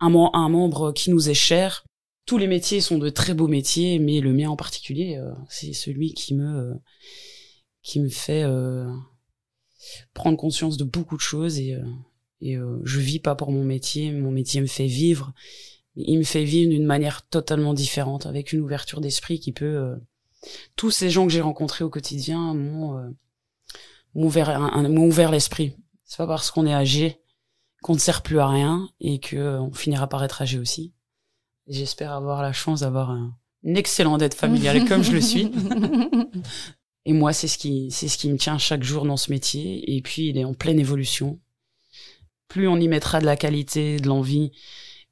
un, 0.00 0.12
un 0.33 0.48
membre 0.48 0.92
qui 0.92 1.11
nous 1.11 1.31
est 1.31 1.35
cher. 1.35 1.85
Tous 2.26 2.38
les 2.38 2.46
métiers 2.46 2.80
sont 2.80 2.98
de 2.98 3.08
très 3.08 3.34
beaux 3.34 3.48
métiers, 3.48 3.98
mais 3.98 4.20
le 4.20 4.32
mien 4.32 4.50
en 4.50 4.56
particulier, 4.56 5.20
c'est 5.48 5.72
celui 5.72 6.12
qui 6.12 6.34
me 6.34 6.74
qui 7.82 8.00
me 8.00 8.08
fait 8.08 8.44
prendre 10.12 10.36
conscience 10.36 10.76
de 10.76 10.84
beaucoup 10.84 11.16
de 11.16 11.20
choses 11.20 11.58
et 11.60 11.78
et 12.40 12.56
je 12.82 13.00
vis 13.00 13.20
pas 13.20 13.36
pour 13.36 13.52
mon 13.52 13.62
métier, 13.62 14.10
mon 14.10 14.32
métier 14.32 14.60
me 14.60 14.66
fait 14.66 14.88
vivre. 14.88 15.32
Il 15.94 16.18
me 16.18 16.24
fait 16.24 16.44
vivre 16.44 16.70
d'une 16.70 16.84
manière 16.84 17.26
totalement 17.28 17.74
différente, 17.74 18.26
avec 18.26 18.52
une 18.52 18.60
ouverture 18.60 19.00
d'esprit 19.00 19.38
qui 19.38 19.52
peut 19.52 19.96
tous 20.76 20.90
ces 20.90 21.10
gens 21.10 21.26
que 21.26 21.32
j'ai 21.32 21.40
rencontrés 21.40 21.84
au 21.84 21.90
quotidien 21.90 22.54
m'ont 22.54 22.98
euh, 22.98 23.08
ouvert, 24.14 24.70
ouvert 24.86 25.30
l'esprit. 25.30 25.76
C'est 26.04 26.18
pas 26.18 26.26
parce 26.26 26.50
qu'on 26.50 26.66
est 26.66 26.74
âgé 26.74 27.20
qu'on 27.82 27.94
ne 27.94 27.98
sert 27.98 28.22
plus 28.22 28.38
à 28.38 28.48
rien 28.48 28.88
et 29.00 29.20
que 29.20 29.36
euh, 29.36 29.60
on 29.60 29.72
finira 29.72 30.08
par 30.08 30.24
être 30.24 30.42
âgé 30.42 30.58
aussi. 30.58 30.92
J'espère 31.68 32.12
avoir 32.12 32.42
la 32.42 32.52
chance 32.52 32.81
d'avoir 32.81 33.11
un, 33.11 33.35
une 33.64 33.76
excellente 33.76 34.22
aide 34.22 34.35
familiale 34.35 34.85
comme 34.87 35.02
je 35.02 35.12
le 35.12 35.20
suis. 35.20 35.50
Et 37.05 37.12
moi, 37.12 37.33
c'est 37.33 37.48
ce 37.48 37.59
qui, 37.59 37.90
c'est 37.90 38.09
ce 38.09 38.18
qui 38.18 38.29
me 38.31 38.37
tient 38.37 38.59
chaque 38.59 38.83
jour 38.83 39.05
dans 39.05 39.16
ce 39.16 39.31
métier. 39.31 39.96
Et 39.96 40.02
puis, 40.02 40.29
il 40.29 40.38
est 40.38 40.44
en 40.44 40.55
pleine 40.55 40.81
évolution. 40.81 41.38
Plus 42.48 42.66
on 42.68 42.79
y 42.79 42.88
mettra 42.88 43.20
de 43.20 43.26
la 43.26 43.37
qualité, 43.37 43.98
de 43.98 44.09
l'envie, 44.09 44.52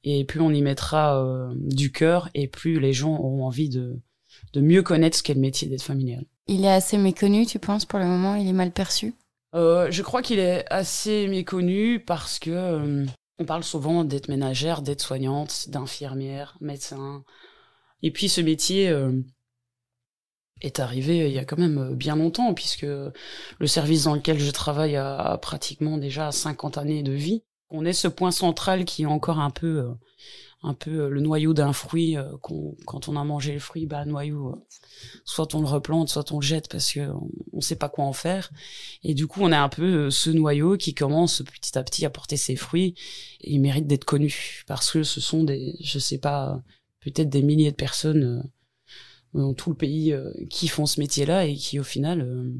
et 0.04 0.24
plus 0.24 0.40
on 0.40 0.50
y 0.50 0.62
mettra 0.62 1.20
euh, 1.24 1.52
du 1.56 1.90
cœur, 1.92 2.28
et 2.34 2.46
plus 2.46 2.78
les 2.80 2.92
gens 2.92 3.14
auront 3.16 3.44
envie 3.44 3.68
de, 3.68 4.00
de 4.52 4.60
mieux 4.60 4.82
connaître 4.82 5.16
ce 5.16 5.22
qu'est 5.22 5.34
le 5.34 5.40
métier 5.40 5.68
d'aide 5.68 5.82
familiale. 5.82 6.24
Il 6.46 6.64
est 6.64 6.70
assez 6.72 6.98
méconnu, 6.98 7.46
tu 7.46 7.58
penses, 7.58 7.84
pour 7.86 7.98
le 7.98 8.06
moment? 8.06 8.34
Il 8.34 8.46
est 8.48 8.52
mal 8.52 8.70
perçu? 8.70 9.14
Euh, 9.54 9.90
Je 9.90 10.02
crois 10.02 10.22
qu'il 10.22 10.38
est 10.38 10.64
assez 10.70 11.26
méconnu 11.28 12.00
parce 12.00 12.38
que 12.38 12.50
euh, 12.50 13.06
on 13.38 13.44
parle 13.44 13.64
souvent 13.64 14.04
d'aide 14.04 14.28
ménagère, 14.28 14.82
d'aide 14.82 15.00
soignante, 15.00 15.68
d'infirmière, 15.68 16.56
médecin. 16.60 17.24
Et 18.02 18.10
puis 18.10 18.28
ce 18.28 18.40
métier 18.40 18.88
euh, 18.88 19.12
est 20.60 20.78
arrivé 20.80 21.26
il 21.28 21.32
y 21.32 21.38
a 21.38 21.44
quand 21.44 21.58
même 21.58 21.94
bien 21.94 22.16
longtemps, 22.16 22.54
puisque 22.54 22.82
le 22.86 23.66
service 23.66 24.04
dans 24.04 24.14
lequel 24.14 24.38
je 24.38 24.50
travaille 24.50 24.96
a, 24.96 25.38
pratiquement 25.38 25.98
déjà 25.98 26.30
50 26.30 26.78
années 26.78 27.02
de 27.02 27.12
vie. 27.12 27.42
On 27.70 27.84
est 27.84 27.92
ce 27.92 28.08
point 28.08 28.30
central 28.30 28.84
qui 28.84 29.02
est 29.02 29.06
encore 29.06 29.40
un 29.40 29.50
peu 29.50 29.88
un 30.64 30.74
peu 30.74 31.02
euh, 31.02 31.08
le 31.08 31.20
noyau 31.20 31.54
d'un 31.54 31.72
fruit. 31.72 32.16
Euh, 32.16 32.36
quand 32.40 33.08
on 33.08 33.16
a 33.16 33.24
mangé 33.24 33.52
le 33.52 33.60
fruit, 33.60 33.86
bah 33.86 34.04
noyau, 34.04 34.48
euh, 34.48 34.66
soit 35.24 35.54
on 35.54 35.60
le 35.60 35.66
replante, 35.66 36.08
soit 36.08 36.32
on 36.32 36.40
le 36.40 36.44
jette 36.44 36.68
parce 36.68 36.92
que 36.92 37.00
on, 37.52 37.60
sait 37.60 37.76
pas 37.76 37.88
quoi 37.88 38.04
en 38.04 38.12
faire. 38.12 38.50
Et 39.02 39.14
du 39.14 39.26
coup, 39.26 39.40
on 39.42 39.52
a 39.52 39.58
un 39.58 39.68
peu 39.68 40.10
ce 40.10 40.30
noyau 40.30 40.76
qui 40.76 40.94
commence 40.94 41.42
petit 41.42 41.78
à 41.78 41.84
petit 41.84 42.04
à 42.04 42.10
porter 42.10 42.36
ses 42.36 42.56
fruits 42.56 42.94
et 43.42 43.52
il 43.52 43.60
mérite 43.60 43.86
d'être 43.86 44.04
connu 44.04 44.64
parce 44.66 44.90
que 44.90 45.02
ce 45.02 45.20
sont 45.20 45.44
des, 45.44 45.76
je 45.80 45.98
sais 45.98 46.18
pas, 46.18 46.62
peut-être 47.00 47.28
des 47.28 47.42
milliers 47.42 47.70
de 47.70 47.76
personnes 47.76 48.50
dans 49.34 49.54
tout 49.54 49.70
le 49.70 49.76
pays 49.76 50.14
qui 50.50 50.68
font 50.68 50.86
ce 50.86 51.00
métier-là 51.00 51.46
et 51.46 51.54
qui 51.54 51.78
au 51.80 51.82
final 51.82 52.52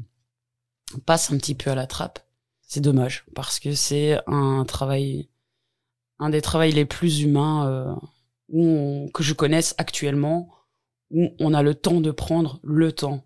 passent 1.05 1.31
un 1.31 1.37
petit 1.37 1.55
peu 1.55 1.71
à 1.71 1.75
la 1.75 1.87
trappe. 1.87 2.19
C'est 2.61 2.81
dommage 2.81 3.25
parce 3.35 3.59
que 3.59 3.73
c'est 3.73 4.19
un 4.27 4.65
travail 4.65 5.29
un 6.19 6.29
des 6.29 6.41
travails 6.41 6.71
les 6.71 6.85
plus 6.85 7.21
humains 7.21 7.67
euh, 7.67 7.95
où 8.49 9.09
que 9.13 9.23
je 9.23 9.33
connaisse 9.33 9.75
actuellement, 9.77 10.49
où 11.11 11.29
on 11.39 11.53
a 11.53 11.61
le 11.61 11.75
temps 11.75 12.01
de 12.01 12.11
prendre 12.11 12.59
le 12.63 12.91
temps 12.91 13.25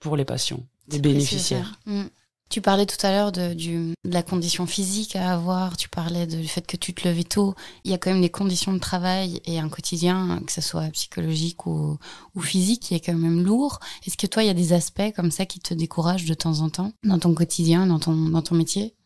pour 0.00 0.16
les 0.16 0.24
patients, 0.24 0.66
les 0.88 0.98
bénéficiaires. 0.98 1.78
Mm. 1.86 2.04
Tu 2.50 2.60
parlais 2.60 2.84
tout 2.84 2.96
à 3.06 3.12
l'heure 3.12 3.30
de, 3.30 3.54
de, 3.54 3.94
la 4.02 4.24
condition 4.24 4.66
physique 4.66 5.14
à 5.14 5.32
avoir, 5.32 5.76
tu 5.76 5.88
parlais 5.88 6.26
du 6.26 6.48
fait 6.48 6.66
que 6.66 6.76
tu 6.76 6.92
te 6.92 7.06
levais 7.06 7.22
tôt. 7.22 7.54
Il 7.84 7.92
y 7.92 7.94
a 7.94 7.98
quand 7.98 8.10
même 8.10 8.22
des 8.22 8.28
conditions 8.28 8.72
de 8.72 8.80
travail 8.80 9.40
et 9.44 9.60
un 9.60 9.68
quotidien, 9.68 10.40
que 10.44 10.50
ce 10.50 10.60
soit 10.60 10.90
psychologique 10.90 11.64
ou, 11.66 11.96
ou 12.34 12.40
physique, 12.40 12.82
qui 12.82 12.94
est 12.96 13.00
quand 13.00 13.14
même 13.14 13.44
lourd. 13.44 13.78
Est-ce 14.04 14.16
que 14.16 14.26
toi, 14.26 14.42
il 14.42 14.46
y 14.46 14.50
a 14.50 14.54
des 14.54 14.72
aspects 14.72 15.14
comme 15.14 15.30
ça 15.30 15.46
qui 15.46 15.60
te 15.60 15.74
découragent 15.74 16.24
de 16.24 16.34
temps 16.34 16.58
en 16.58 16.70
temps 16.70 16.92
dans 17.04 17.20
ton 17.20 17.34
quotidien, 17.34 17.86
dans 17.86 18.00
ton, 18.00 18.16
dans 18.16 18.42
ton 18.42 18.56
métier? 18.56 18.96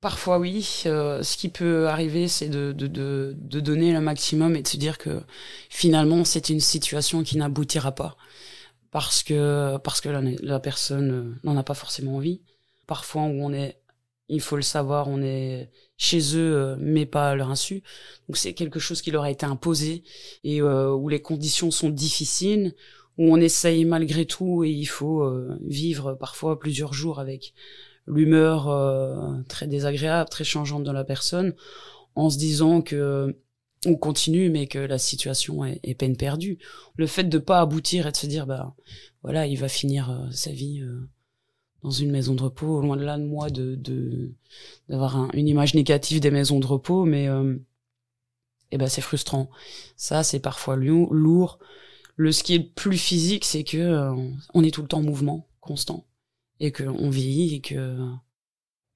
Parfois 0.00 0.38
oui, 0.38 0.84
euh, 0.86 1.24
ce 1.24 1.36
qui 1.36 1.48
peut 1.48 1.88
arriver, 1.88 2.28
c'est 2.28 2.48
de, 2.48 2.70
de, 2.72 2.86
de, 2.86 3.34
de, 3.36 3.58
donner 3.60 3.92
le 3.92 4.00
maximum 4.00 4.54
et 4.54 4.62
de 4.62 4.68
se 4.68 4.76
dire 4.76 4.96
que 4.96 5.22
finalement 5.70 6.24
c'est 6.24 6.50
une 6.50 6.60
situation 6.60 7.24
qui 7.24 7.36
n'aboutira 7.36 7.90
pas 7.90 8.16
parce 8.92 9.24
que 9.24 9.76
parce 9.78 10.00
que 10.00 10.08
la, 10.08 10.60
personne 10.60 11.10
euh, 11.10 11.34
n'en 11.42 11.56
a 11.56 11.64
pas 11.64 11.74
forcément 11.74 12.16
envie. 12.16 12.42
Parfois 12.86 13.22
où 13.22 13.44
on 13.44 13.52
est, 13.52 13.80
il 14.28 14.40
faut 14.40 14.54
le 14.54 14.62
savoir, 14.62 15.08
on 15.08 15.20
est 15.20 15.68
chez 15.96 16.36
eux 16.36 16.54
euh, 16.54 16.76
mais 16.78 17.04
pas 17.04 17.30
à 17.30 17.34
leur 17.34 17.50
insu. 17.50 17.82
Donc 18.28 18.36
c'est 18.36 18.54
quelque 18.54 18.78
chose 18.78 19.02
qui 19.02 19.10
leur 19.10 19.24
a 19.24 19.30
été 19.32 19.46
imposé 19.46 20.04
et 20.44 20.62
où 20.62 21.08
les 21.08 21.22
conditions 21.22 21.72
sont 21.72 21.90
difficiles, 21.90 22.74
où 23.18 23.34
on 23.34 23.40
essaye 23.40 23.84
malgré 23.84 24.26
tout 24.26 24.62
et 24.62 24.70
il 24.70 24.86
faut 24.86 25.28
vivre 25.60 26.14
parfois 26.14 26.58
plusieurs 26.60 26.92
jours 26.94 27.18
avec 27.18 27.52
l'humeur 28.08 28.68
euh, 28.68 29.40
très 29.48 29.66
désagréable, 29.66 30.28
très 30.28 30.44
changeante 30.44 30.84
de 30.84 30.90
la 30.90 31.04
personne, 31.04 31.54
en 32.14 32.30
se 32.30 32.38
disant 32.38 32.82
que 32.82 33.36
on 33.86 33.94
continue, 33.94 34.50
mais 34.50 34.66
que 34.66 34.78
la 34.78 34.98
situation 34.98 35.64
est, 35.64 35.94
peine 35.94 36.16
perdue. 36.16 36.58
Le 36.96 37.06
fait 37.06 37.24
de 37.24 37.38
pas 37.38 37.60
aboutir 37.60 38.08
et 38.08 38.10
de 38.10 38.16
se 38.16 38.26
dire, 38.26 38.44
bah 38.46 38.74
voilà, 39.22 39.46
il 39.46 39.56
va 39.56 39.68
finir 39.68 40.10
euh, 40.10 40.30
sa 40.32 40.50
vie 40.50 40.80
euh, 40.80 41.08
dans 41.84 41.90
une 41.90 42.10
maison 42.10 42.34
de 42.34 42.42
repos, 42.42 42.80
loin 42.80 42.96
de 42.96 43.04
là 43.04 43.18
de 43.18 43.24
moi 43.24 43.50
de 43.50 43.78
d'avoir 44.88 45.32
une 45.32 45.46
image 45.46 45.74
négative 45.74 46.18
des 46.18 46.32
maisons 46.32 46.58
de 46.58 46.66
repos, 46.66 47.04
mais 47.04 47.28
eh 48.72 48.78
ben 48.78 48.88
c'est 48.88 49.00
frustrant. 49.00 49.48
Ça, 49.96 50.24
c'est 50.24 50.40
parfois 50.40 50.74
lourd. 50.74 51.60
Le 52.16 52.32
ce 52.32 52.42
qui 52.42 52.54
est 52.54 52.60
plus 52.74 52.98
physique, 52.98 53.44
c'est 53.44 53.62
que 53.62 54.10
on 54.54 54.64
est 54.64 54.72
tout 54.72 54.82
le 54.82 54.88
temps 54.88 54.98
en 54.98 55.02
mouvement 55.02 55.46
constant 55.60 56.07
et 56.60 56.72
qu'on 56.72 57.10
vieillit 57.10 57.56
et 57.56 57.60
que 57.60 57.96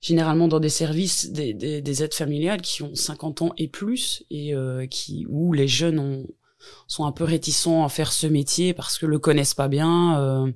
généralement 0.00 0.48
dans 0.48 0.60
des 0.60 0.68
services 0.68 1.30
des, 1.30 1.54
des, 1.54 1.80
des, 1.80 2.02
aides 2.02 2.14
familiales 2.14 2.60
qui 2.60 2.82
ont 2.82 2.94
50 2.94 3.42
ans 3.42 3.52
et 3.56 3.68
plus 3.68 4.24
et 4.30 4.54
euh, 4.54 4.86
qui 4.86 5.26
où 5.28 5.52
les 5.52 5.68
jeunes 5.68 5.98
ont, 5.98 6.26
sont 6.88 7.06
un 7.06 7.12
peu 7.12 7.24
réticents 7.24 7.84
à 7.84 7.88
faire 7.88 8.12
ce 8.12 8.26
métier 8.26 8.74
parce 8.74 8.98
que 8.98 9.06
le 9.06 9.18
connaissent 9.18 9.54
pas 9.54 9.68
bien 9.68 10.20
euh, 10.20 10.52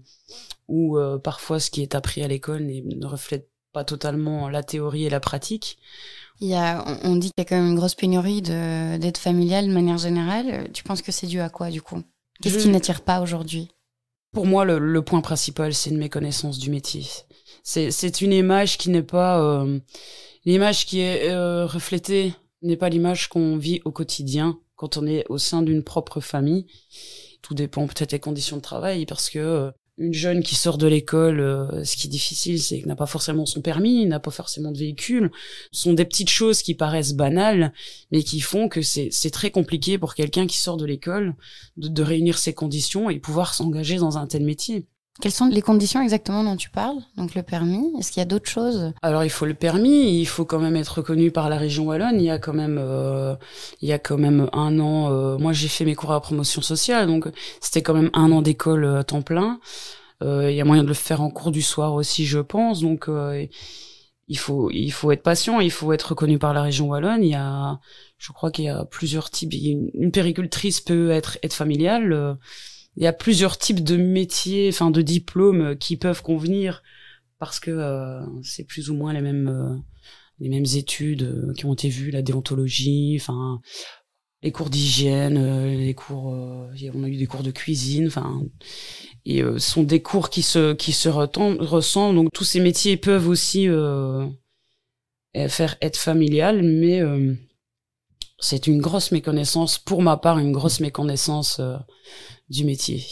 ou 0.68 0.98
euh, 0.98 1.18
parfois 1.18 1.60
ce 1.60 1.70
qui 1.70 1.80
est 1.80 1.94
appris 1.94 2.22
à 2.22 2.28
l'école 2.28 2.66
ne 2.66 3.06
reflète 3.06 3.48
pas 3.72 3.84
totalement 3.84 4.48
la 4.48 4.62
théorie 4.62 5.04
et 5.04 5.10
la 5.10 5.20
pratique. 5.20 5.78
Il 6.40 6.48
y 6.48 6.54
a, 6.54 6.84
on 7.04 7.16
dit 7.16 7.30
qu'il 7.30 7.38
y 7.38 7.40
a 7.42 7.44
quand 7.44 7.56
même 7.56 7.70
une 7.70 7.76
grosse 7.76 7.94
pénurie 7.94 8.42
d'aide 8.42 9.16
familiale 9.16 9.68
de 9.68 9.72
manière 9.72 9.96
générale. 9.96 10.70
Tu 10.72 10.82
penses 10.82 11.00
que 11.00 11.12
c'est 11.12 11.26
dû 11.26 11.40
à 11.40 11.48
quoi 11.48 11.70
du 11.70 11.80
coup? 11.80 12.02
Qu'est-ce 12.42 12.58
qui 12.58 12.68
n'attire 12.68 13.00
pas 13.00 13.20
aujourd'hui? 13.20 13.70
Pour 14.36 14.44
moi, 14.44 14.66
le, 14.66 15.00
point 15.00 15.22
principal, 15.22 15.72
c'est 15.72 15.88
une 15.88 15.96
méconnaissance 15.96 16.58
du 16.58 16.68
métier. 16.68 17.06
C'est 17.62 18.20
une 18.20 18.34
image 18.34 18.76
qui 18.76 18.90
n'est 18.90 19.02
pas 19.02 19.40
euh, 19.40 19.78
l'image 20.44 20.84
qui 20.84 21.00
est 21.00 21.30
euh, 21.30 21.64
reflétée 21.64 22.34
n'est 22.60 22.76
pas 22.76 22.90
l'image 22.90 23.30
qu'on 23.30 23.56
vit 23.56 23.80
au 23.86 23.92
quotidien 23.92 24.58
quand 24.74 24.98
on 24.98 25.06
est 25.06 25.24
au 25.30 25.38
sein 25.38 25.62
d'une 25.62 25.82
propre 25.82 26.20
famille. 26.20 26.66
Tout 27.40 27.54
dépend 27.54 27.86
peut-être 27.86 28.10
des 28.10 28.18
conditions 28.18 28.58
de 28.58 28.60
travail 28.60 29.06
parce 29.06 29.30
que 29.30 29.38
euh, 29.38 29.70
une 29.98 30.12
jeune 30.12 30.42
qui 30.42 30.54
sort 30.54 30.78
de 30.78 30.86
l'école, 30.86 31.40
euh, 31.40 31.84
ce 31.84 31.96
qui 31.96 32.06
est 32.06 32.10
difficile, 32.10 32.60
c'est 32.60 32.78
qu'elle 32.78 32.88
n'a 32.88 32.96
pas 32.96 33.06
forcément 33.06 33.46
son 33.46 33.62
permis, 33.62 34.04
n'a 34.06 34.20
pas 34.20 34.30
forcément 34.30 34.70
de 34.70 34.78
véhicule. 34.78 35.30
Ce 35.72 35.82
sont 35.82 35.94
des 35.94 36.04
petites 36.04 36.28
choses 36.28 36.62
qui 36.62 36.74
paraissent 36.74 37.14
banales, 37.14 37.72
mais 38.12 38.22
qui 38.22 38.40
font 38.40 38.68
que 38.68 38.82
c'est 38.82 39.30
très 39.32 39.50
compliqué 39.50 39.98
pour 39.98 40.14
quelqu'un 40.14 40.46
qui 40.46 40.58
sort 40.58 40.76
de 40.76 40.84
l'école 40.84 41.34
de, 41.76 41.88
de 41.88 42.02
réunir 42.02 42.38
ces 42.38 42.52
conditions 42.52 43.08
et 43.08 43.18
pouvoir 43.18 43.54
s'engager 43.54 43.96
dans 43.96 44.18
un 44.18 44.26
tel 44.26 44.44
métier. 44.44 44.86
Quelles 45.20 45.32
sont 45.32 45.46
les 45.46 45.62
conditions 45.62 46.02
exactement 46.02 46.44
dont 46.44 46.56
tu 46.56 46.68
parles 46.68 46.98
Donc 47.16 47.34
le 47.34 47.42
permis, 47.42 47.90
est-ce 47.98 48.12
qu'il 48.12 48.20
y 48.20 48.22
a 48.22 48.26
d'autres 48.26 48.50
choses? 48.50 48.92
Alors 49.00 49.24
il 49.24 49.30
faut 49.30 49.46
le 49.46 49.54
permis, 49.54 50.20
il 50.20 50.26
faut 50.26 50.44
quand 50.44 50.58
même 50.58 50.76
être 50.76 50.98
reconnu 50.98 51.30
par 51.30 51.48
la 51.48 51.56
région 51.56 51.84
wallonne. 51.86 52.16
Il 52.20 52.24
y 52.24 52.30
a 52.30 52.38
quand 52.38 52.52
même, 52.52 52.78
euh, 52.78 53.34
il 53.80 53.88
y 53.88 53.92
a 53.92 53.98
quand 53.98 54.18
même 54.18 54.48
un 54.52 54.78
an. 54.78 55.10
Euh, 55.10 55.38
moi 55.38 55.52
j'ai 55.54 55.68
fait 55.68 55.86
mes 55.86 55.94
cours 55.94 56.12
à 56.12 56.20
promotion 56.20 56.60
sociale, 56.60 57.06
donc 57.06 57.28
c'était 57.60 57.82
quand 57.82 57.94
même 57.94 58.10
un 58.12 58.30
an 58.30 58.42
d'école 58.42 58.84
à 58.84 59.04
temps 59.04 59.22
plein. 59.22 59.58
Euh, 60.22 60.50
il 60.50 60.56
y 60.56 60.60
a 60.60 60.64
moyen 60.64 60.82
de 60.82 60.88
le 60.88 60.94
faire 60.94 61.22
en 61.22 61.30
cours 61.30 61.50
du 61.50 61.62
soir 61.62 61.94
aussi, 61.94 62.26
je 62.26 62.38
pense. 62.38 62.80
Donc 62.80 63.08
il 64.28 64.38
faut, 64.38 64.70
il 64.70 64.90
faut 64.90 65.12
être 65.12 65.22
patient, 65.22 65.60
il 65.60 65.70
faut 65.70 65.92
être 65.94 66.10
reconnu 66.10 66.38
par 66.38 66.52
la 66.52 66.60
région 66.60 66.88
wallonne. 66.88 67.22
Il 67.22 67.30
y 67.30 67.34
a, 67.34 67.80
je 68.18 68.32
crois 68.32 68.50
qu'il 68.50 68.66
y 68.66 68.68
a 68.68 68.84
plusieurs 68.84 69.30
types. 69.30 69.54
Une, 69.54 69.90
une 69.94 70.10
péricultrice 70.10 70.82
peut 70.82 71.10
être 71.10 71.38
être 71.42 71.54
familiale 71.54 72.36
il 72.96 73.02
y 73.02 73.06
a 73.06 73.12
plusieurs 73.12 73.58
types 73.58 73.84
de 73.84 73.96
métiers, 73.96 74.68
enfin 74.68 74.90
de 74.90 75.02
diplômes 75.02 75.76
qui 75.76 75.96
peuvent 75.96 76.22
convenir 76.22 76.82
parce 77.38 77.60
que 77.60 77.70
euh, 77.70 78.24
c'est 78.42 78.64
plus 78.64 78.90
ou 78.90 78.94
moins 78.94 79.12
les 79.12 79.20
mêmes 79.20 79.48
euh, 79.48 79.76
les 80.38 80.48
mêmes 80.48 80.66
études 80.74 81.22
euh, 81.22 81.52
qui 81.54 81.66
ont 81.66 81.74
été 81.74 81.88
vues, 81.88 82.10
la 82.10 82.22
déontologie, 82.22 83.16
enfin 83.20 83.60
les 84.42 84.52
cours 84.52 84.70
d'hygiène, 84.70 85.66
les 85.76 85.94
cours, 85.94 86.26
on 86.26 87.02
a 87.02 87.08
eu 87.08 87.16
des 87.16 87.26
cours 87.26 87.42
de 87.42 87.50
cuisine, 87.50 88.06
enfin 88.06 88.42
et 89.24 89.40
ce 89.40 89.58
sont 89.58 89.82
des 89.82 90.02
cours 90.02 90.30
qui 90.30 90.42
se 90.42 90.74
qui 90.74 90.92
se 90.92 91.08
ressemblent. 91.08 92.14
Donc 92.14 92.28
tous 92.32 92.44
ces 92.44 92.60
métiers 92.60 92.96
peuvent 92.98 93.28
aussi 93.28 93.66
faire 95.34 95.76
être 95.80 95.96
familial, 95.96 96.62
mais 96.62 97.00
c'est 98.38 98.66
une 98.66 98.80
grosse 98.80 99.10
méconnaissance, 99.10 99.78
pour 99.78 100.02
ma 100.02 100.18
part, 100.18 100.38
une 100.38 100.52
grosse 100.52 100.80
méconnaissance 100.80 101.60
du 102.48 102.64
métier. 102.64 103.04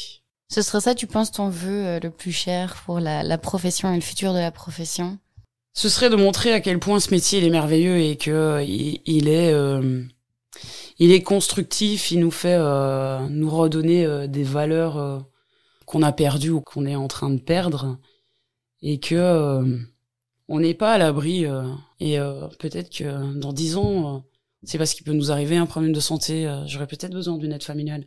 Ce 0.48 0.62
serait 0.62 0.80
ça, 0.80 0.94
tu 0.94 1.06
penses, 1.06 1.32
ton 1.32 1.48
vœu 1.48 1.98
le 2.00 2.10
plus 2.10 2.32
cher 2.32 2.82
pour 2.84 3.00
la, 3.00 3.38
profession 3.38 3.92
et 3.92 3.96
le 3.96 4.00
futur 4.00 4.32
de 4.32 4.38
la 4.38 4.50
profession? 4.50 5.18
Ce 5.72 5.88
serait 5.88 6.10
de 6.10 6.16
montrer 6.16 6.52
à 6.52 6.60
quel 6.60 6.78
point 6.78 7.00
ce 7.00 7.10
métier 7.10 7.44
est 7.44 7.50
merveilleux 7.50 7.98
et 7.98 8.16
que 8.16 8.62
il, 8.64 9.28
est 9.28 9.52
il 10.98 11.10
est 11.10 11.22
constructif, 11.22 12.12
il 12.12 12.20
nous 12.20 12.30
fait 12.30 12.58
nous 13.28 13.50
redonner 13.50 14.28
des 14.28 14.44
valeurs 14.44 15.26
qu'on 15.86 16.02
a 16.02 16.12
perdues 16.12 16.50
ou 16.50 16.60
qu'on 16.60 16.86
est 16.86 16.94
en 16.94 17.08
train 17.08 17.30
de 17.30 17.40
perdre 17.40 17.98
et 18.82 19.00
que 19.00 19.84
on 20.48 20.60
n'est 20.60 20.74
pas 20.74 20.92
à 20.92 20.98
l'abri 20.98 21.46
euh, 21.46 21.64
et 22.00 22.18
euh, 22.18 22.48
peut-être 22.58 22.90
que 22.90 23.34
dans 23.34 23.52
dix 23.52 23.76
ans, 23.76 24.16
euh, 24.16 24.18
c'est 24.66 24.78
parce 24.78 24.94
qu'il 24.94 25.04
peut 25.04 25.12
nous 25.12 25.30
arriver 25.30 25.56
un 25.56 25.66
problème 25.66 25.92
de 25.92 26.00
santé. 26.00 26.52
J'aurais 26.66 26.86
peut-être 26.86 27.12
besoin 27.12 27.36
d'une 27.38 27.52
aide 27.52 27.62
familiale. 27.62 28.06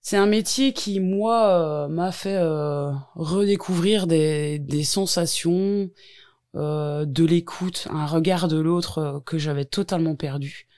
C'est 0.00 0.16
un 0.16 0.26
métier 0.26 0.72
qui, 0.72 1.00
moi, 1.00 1.88
m'a 1.88 2.12
fait 2.12 2.38
redécouvrir 3.14 4.06
des, 4.06 4.58
des 4.58 4.84
sensations, 4.84 5.90
de 6.54 7.24
l'écoute, 7.24 7.86
un 7.90 8.06
regard 8.06 8.48
de 8.48 8.58
l'autre 8.58 9.22
que 9.26 9.38
j'avais 9.38 9.64
totalement 9.64 10.16
perdu 10.16 10.68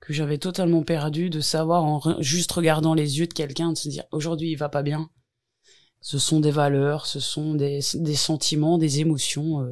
que 0.00 0.12
j'avais 0.12 0.38
totalement 0.38 0.82
perdu 0.82 1.30
de 1.30 1.38
savoir 1.38 1.84
en 1.84 2.20
juste 2.20 2.50
regardant 2.50 2.92
les 2.92 3.20
yeux 3.20 3.28
de 3.28 3.32
quelqu'un 3.32 3.70
de 3.70 3.78
se 3.78 3.88
dire 3.88 4.02
aujourd'hui 4.10 4.50
il 4.50 4.56
va 4.56 4.68
pas 4.68 4.82
bien 4.82 5.10
ce 6.00 6.18
sont 6.18 6.40
des 6.40 6.50
valeurs 6.50 7.06
ce 7.06 7.20
sont 7.20 7.54
des, 7.54 7.78
des 7.94 8.16
sentiments 8.16 8.78
des 8.78 8.98
émotions 8.98 9.64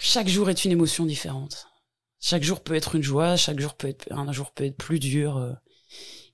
chaque 0.00 0.28
jour 0.28 0.48
est 0.48 0.64
une 0.64 0.70
émotion 0.70 1.06
différente. 1.06 1.67
Chaque 2.20 2.42
jour 2.42 2.60
peut 2.60 2.74
être 2.74 2.96
une 2.96 3.02
joie, 3.02 3.36
chaque 3.36 3.60
jour 3.60 3.74
peut 3.74 3.88
être 3.88 4.12
un 4.12 4.32
jour 4.32 4.50
peut 4.50 4.64
être 4.64 4.76
plus 4.76 4.98
dur. 4.98 5.36
Euh. 5.36 5.52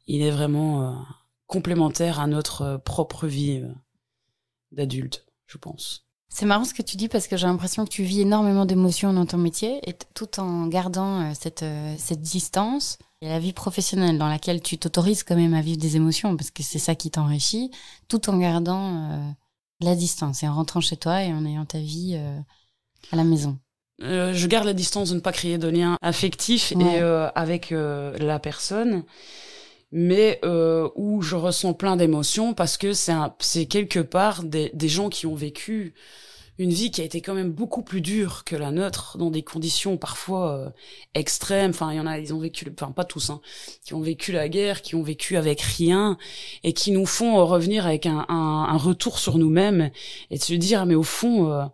Il 0.07 0.23
est 0.23 0.31
vraiment 0.31 0.83
euh, 0.83 0.94
complémentaire 1.47 2.20
à 2.20 2.27
notre 2.27 2.62
euh, 2.62 2.79
propre 2.79 3.27
vie 3.27 3.62
d'adulte, 4.73 5.27
je 5.47 5.59
pense. 5.59 6.07
C'est 6.29 6.47
marrant 6.47 6.64
ce 6.64 6.75
que 6.75 6.83
tu 6.83 6.97
dis 6.97 7.09
parce 7.09 7.29
que 7.29 7.37
j'ai 7.37 7.47
l'impression 7.47 7.85
que 7.85 7.90
tu 7.90 8.03
vis 8.03 8.23
énormément 8.23 8.64
d'émotions 8.64 9.12
dans 9.12 9.27
ton 9.27 9.38
métier 9.38 9.79
et 9.88 9.94
tout 10.14 10.40
en 10.40 10.66
gardant 10.66 11.33
cette, 11.33 11.64
cette 11.97 12.23
distance. 12.23 12.99
et 13.20 13.29
la 13.29 13.38
vie 13.38 13.53
professionnelle 13.53 14.18
dans 14.18 14.29
laquelle 14.29 14.61
tu 14.61 14.77
t'autorises 14.77 15.23
quand 15.23 15.37
même 15.37 15.55
à 15.55 15.61
vivre 15.61 15.79
des 15.79 15.94
émotions 15.94 16.37
parce 16.37 16.51
que 16.51 16.64
c'est 16.64 16.81
ça 16.81 16.97
qui 16.97 17.12
t'enrichit, 17.12 17.70
tout 18.09 18.29
en 18.31 18.38
gardant 18.38 19.37
la 19.81 19.94
distance 19.94 20.42
et 20.42 20.49
en 20.49 20.55
rentrant 20.55 20.81
chez 20.81 20.97
toi 20.97 21.23
et 21.23 21.33
en 21.33 21.47
ayant 21.47 21.66
ta 21.66 21.79
vie 21.79 22.16
à 23.12 23.16
la 23.16 23.23
maison 23.23 23.57
euh, 24.02 24.33
je 24.35 24.46
garde 24.48 24.66
la 24.66 24.72
distance 24.72 25.11
de 25.11 25.14
ne 25.14 25.20
pas 25.20 25.33
créer 25.33 25.57
de 25.57 25.68
lien 25.68 25.96
affectif 26.02 26.72
et 26.72 27.00
euh, 27.00 27.28
avec 27.37 27.70
euh, 27.70 28.16
la 28.18 28.40
personne, 28.40 29.04
mais 29.92 30.40
où 30.96 31.22
je 31.22 31.37
ressens 31.37 31.74
plein 31.74 31.96
d'émotions 31.96 32.54
parce 32.54 32.76
que 32.76 32.92
c'est 32.92 33.14
c'est 33.38 33.66
quelque 33.66 34.00
part 34.00 34.42
des, 34.42 34.70
des 34.74 34.88
gens 34.88 35.09
qui 35.09 35.26
ont 35.26 35.37
vécu 35.37 35.94
une 36.59 36.70
vie 36.70 36.92
qui 36.92 37.00
a 37.00 37.04
été 37.04 37.20
quand 37.20 37.35
même 37.35 37.50
beaucoup 37.50 37.83
plus 37.83 38.00
dure 38.00 38.44
que 38.44 38.54
la 38.54 38.70
nôtre 38.70 39.18
dans 39.18 39.30
des 39.30 39.42
conditions 39.42 39.96
parfois 39.96 40.72
extrêmes. 41.14 41.70
Enfin, 41.70 41.92
il 41.92 41.96
y 41.96 42.00
en 42.00 42.07
a, 42.07 42.18
ils 42.18 42.35
ont 42.35 42.38
vécu, 42.40 42.66
enfin 42.76 42.90
pas 42.90 43.04
tous, 43.04 43.30
hein, 43.30 43.40
qui 43.85 43.94
ont 43.94 44.00
vécu 44.00 44.33
la 44.33 44.48
guerre, 44.48 44.83
qui 44.83 44.96
ont 44.96 45.02
vécu 45.02 45.37
avec 45.37 45.61
rien 45.61 46.18
et 46.64 46.72
qui 46.72 46.90
nous 46.90 47.07
font 47.07 47.44
revenir 47.46 47.87
avec 47.87 48.07
un, 48.07 48.26
un, 48.28 48.66
un 48.68 48.76
retour 48.76 49.20
sur 49.20 49.38
nous-mêmes 49.38 49.90
et 50.30 50.38
de 50.38 50.42
se 50.42 50.54
dire 50.54 50.87
mais 50.87 50.96
au 50.96 51.04
fond 51.04 51.70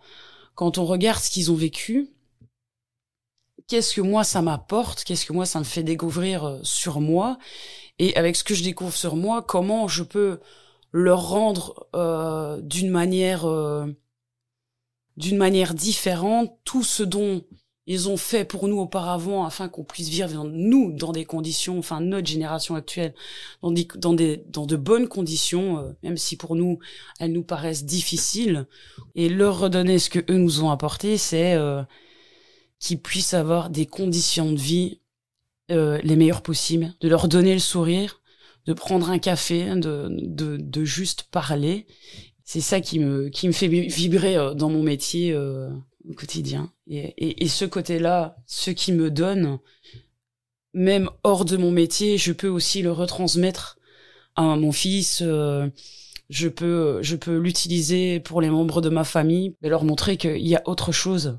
quand 0.61 0.77
on 0.77 0.85
regarde 0.85 1.23
ce 1.23 1.31
qu'ils 1.31 1.51
ont 1.51 1.55
vécu, 1.55 2.11
qu'est-ce 3.67 3.95
que 3.95 4.03
moi 4.03 4.25
ça 4.25 4.43
m'apporte, 4.43 5.05
qu'est-ce 5.05 5.25
que 5.25 5.33
moi 5.33 5.47
ça 5.47 5.59
me 5.59 5.65
fait 5.65 5.83
découvrir 5.83 6.45
euh, 6.45 6.61
sur 6.65 7.01
moi, 7.01 7.39
et 7.99 8.15
avec 8.15 8.37
ce 8.37 8.45
que 8.45 8.53
je 8.53 8.63
découvre 8.63 8.95
sur 8.95 9.17
moi, 9.17 9.41
comment 9.41 9.89
je 9.89 10.03
peux 10.03 10.39
leur 10.93 11.31
rendre 11.31 11.89
euh, 11.97 12.61
d'une 12.61 12.91
manière 12.91 13.47
euh, 13.47 13.87
d'une 15.17 15.39
manière 15.39 15.73
différente 15.73 16.55
tout 16.65 16.83
ce 16.83 17.05
dont 17.05 17.43
ils 17.87 18.09
ont 18.09 18.17
fait 18.17 18.45
pour 18.45 18.69
nous 18.69 18.79
auparavant 18.79 19.45
afin 19.45 19.69
qu'on 19.69 19.85
puisse 19.85 20.09
vivre 20.09 20.45
nous 20.45 20.93
dans 20.93 21.13
des 21.13 21.25
conditions, 21.25 21.79
enfin 21.79 22.01
notre 22.01 22.29
génération 22.29 22.75
actuelle, 22.75 23.15
dans 23.63 23.73
des, 23.73 23.89
dans 23.97 24.13
des, 24.13 24.45
dans 24.49 24.67
de 24.67 24.77
bonnes 24.77 25.09
conditions, 25.09 25.79
euh, 25.79 25.93
même 26.03 26.17
si 26.17 26.37
pour 26.37 26.57
nous 26.57 26.79
elles 27.19 27.33
nous 27.33 27.43
paraissent 27.43 27.85
difficiles, 27.85 28.67
et 29.15 29.29
leur 29.29 29.59
redonner 29.59 29.99
ce 29.99 30.11
que 30.11 30.21
eux 30.31 30.39
nous 30.39 30.63
ont 30.63 30.71
apporté, 30.71 31.17
c'est 31.17 31.55
euh, 31.55 31.83
qu'ils 32.79 33.01
puissent 33.01 33.35
avoir 33.35 33.71
des 33.71 33.87
conditions 33.87 34.53
de 34.53 34.61
vie 34.61 35.01
euh, 35.71 35.99
les 36.03 36.17
meilleures 36.17 36.43
possibles, 36.43 36.95
de 37.01 37.09
leur 37.09 37.29
donner 37.29 37.55
le 37.55 37.61
sourire, 37.61 38.21
de 38.67 38.73
prendre 38.73 39.11
un 39.11 39.19
café, 39.19 39.65
de, 39.75 40.09
de, 40.11 40.59
de 40.59 40.85
juste 40.85 41.25
parler. 41.31 41.87
C'est 42.45 42.61
ça 42.61 42.81
qui 42.81 42.99
me, 42.99 43.29
qui 43.31 43.47
me 43.47 43.53
fait 43.53 43.69
vibrer 43.69 44.37
euh, 44.37 44.55
dans 44.55 44.69
mon 44.69 44.83
métier 44.83 45.35
au 45.37 46.15
quotidien. 46.15 46.73
Et, 46.93 47.45
et, 47.45 47.49
ce 47.49 47.65
côté-là, 47.65 48.37
ce 48.47 48.73
qui 48.73 48.93
me 48.93 49.13
donne, 49.13 49.61
même 50.75 51.09
hors 51.23 51.45
de 51.45 51.57
mon 51.57 51.71
métier, 51.71 52.19
je 52.19 52.33
peux 52.33 52.49
aussi 52.49 52.83
le 52.83 52.91
retransmettre 52.91 53.79
à 54.35 54.57
mon 54.57 54.73
fils. 54.73 55.23
Euh, 55.25 55.69
je 56.31 56.49
peux, 56.49 56.99
je 57.01 57.15
peux 57.15 57.39
l'utiliser 57.39 58.19
pour 58.19 58.41
les 58.41 58.51
membres 58.51 58.81
de 58.81 58.89
ma 58.89 59.05
famille 59.05 59.55
et 59.63 59.69
leur 59.69 59.85
montrer 59.85 60.17
qu'il 60.17 60.47
y 60.47 60.57
a 60.57 60.63
autre 60.67 60.91
chose. 60.91 61.39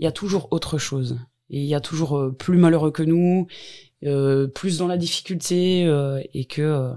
Il 0.00 0.04
y 0.04 0.08
a 0.08 0.12
toujours 0.12 0.48
autre 0.50 0.78
chose. 0.78 1.16
Et 1.48 1.60
il 1.60 1.66
y 1.66 1.74
a 1.76 1.80
toujours 1.80 2.18
euh, 2.18 2.32
plus 2.32 2.58
malheureux 2.58 2.90
que 2.90 3.04
nous, 3.04 3.46
euh, 4.04 4.48
plus 4.48 4.78
dans 4.78 4.88
la 4.88 4.96
difficulté, 4.96 5.82
et 6.34 6.44
que 6.44 6.92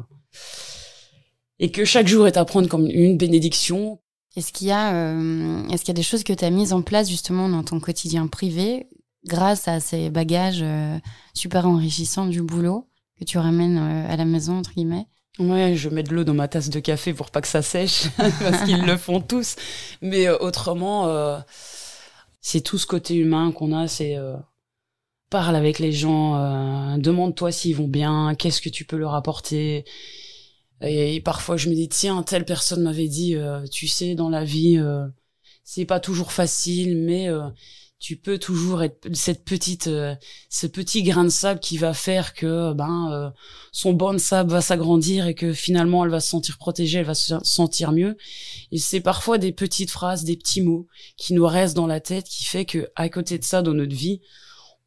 et 1.60 1.72
que 1.72 1.86
chaque 1.86 2.08
jour 2.08 2.26
est 2.26 2.38
à 2.38 2.46
prendre 2.46 2.68
comme 2.68 2.88
une 2.88 3.18
bénédiction. 3.18 4.00
Est-ce 4.40 4.54
qu'il 4.54 4.68
y 4.68 4.72
a, 4.72 4.94
euh, 4.94 5.68
est-ce 5.68 5.86
y 5.86 5.92
a 5.92 5.94
des 5.94 6.02
choses 6.02 6.24
que 6.24 6.32
tu 6.32 6.46
as 6.46 6.50
mises 6.50 6.72
en 6.72 6.82
place 6.82 7.10
justement 7.10 7.50
dans 7.50 7.62
ton 7.62 7.82
quotidien 7.82 8.28
privé 8.28 8.88
grâce 9.26 9.68
à 9.68 9.82
ces 9.82 10.10
bagages 10.10 10.62
euh, 10.62 10.98
super 11.34 11.68
enrichissants 11.68 12.26
du 12.26 12.42
boulot 12.42 12.88
que 13.20 13.26
tu 13.26 13.38
ramènes 13.38 13.78
euh, 13.78 14.10
à 14.10 14.16
la 14.16 14.24
maison 14.24 14.60
entre 14.60 14.74
guillemets? 14.74 15.08
Ouais, 15.40 15.76
je 15.76 15.90
mets 15.90 16.04
de 16.04 16.16
l'eau 16.16 16.24
dans 16.24 16.34
ma 16.34 16.48
tasse 16.48 16.70
de 16.70 16.80
café 16.80 17.14
pour 17.14 17.32
pas 17.32 17.42
que 17.42 17.50
ça 17.50 17.62
sèche 17.62 18.08
parce 18.18 18.64
qu'ils 18.64 18.86
le 18.86 18.96
font 18.96 19.20
tous. 19.20 19.58
Mais 20.02 20.30
autrement, 20.30 21.42
c'est 22.40 22.62
tout 22.62 22.78
ce 22.78 22.88
côté 22.88 23.16
humain 23.16 23.52
qu'on 23.52 23.74
a, 23.74 23.90
c'est 23.90 24.16
parle 25.30 25.58
avec 25.58 25.80
les 25.80 25.92
gens, 25.92 26.98
demande-toi 26.98 27.52
s'ils 27.52 27.76
vont 27.76 27.88
bien, 27.88 28.36
qu'est-ce 28.36 28.62
que 28.62 28.70
tu 28.70 28.84
peux 28.84 28.98
leur 28.98 29.16
apporter 29.16 29.86
et, 30.82 31.20
parfois, 31.22 31.58
je 31.58 31.70
me 31.70 31.76
dis, 31.76 31.90
tiens, 31.90 32.24
telle 32.24 32.46
personne 32.46 32.84
m'avait 32.84 33.08
dit, 33.08 33.36
euh, 33.36 33.66
tu 33.68 33.88
sais, 33.88 34.16
dans 34.16 34.30
la 34.30 34.44
vie, 34.46 34.78
euh, 34.78 35.06
c'est 35.64 35.86
pas 35.86 36.00
toujours 36.00 36.32
facile, 36.32 36.98
mais 36.98 37.28
euh, 37.30 37.50
tu 38.00 38.16
peux 38.16 38.38
toujours 38.38 38.82
être 38.82 39.10
cette 39.14 39.44
petite, 39.44 39.90
ce 40.50 40.68
petit 40.68 41.04
grain 41.04 41.26
de 41.26 41.30
sable 41.30 41.60
qui 41.60 41.78
va 41.78 41.94
faire 41.94 42.34
que 42.34 42.72
ben 42.72 43.34
son 43.74 43.92
banc 43.92 44.14
de 44.14 44.20
sable 44.20 44.52
va 44.52 44.62
s'agrandir 44.62 45.28
et 45.28 45.36
que 45.36 45.52
finalement 45.52 46.06
elle 46.06 46.12
va 46.12 46.22
se 46.22 46.30
sentir 46.30 46.58
protégée, 46.58 47.00
elle 47.00 47.06
va 47.06 47.14
se 47.14 47.36
sentir 47.44 47.92
mieux. 47.92 48.16
Et 48.72 48.78
c'est 48.78 49.02
parfois 49.02 49.38
des 49.38 49.52
petites 49.52 49.92
phrases, 49.92 50.24
des 50.24 50.38
petits 50.38 50.62
mots 50.62 50.88
qui 51.18 51.34
nous 51.34 51.46
restent 51.46 51.76
dans 51.76 51.88
la 51.88 52.00
tête, 52.00 52.24
qui 52.30 52.46
fait 52.46 52.64
que 52.64 52.90
à 52.96 53.10
côté 53.10 53.38
de 53.38 53.44
ça, 53.44 53.62
dans 53.62 53.74
notre 53.74 53.96
vie, 53.96 54.22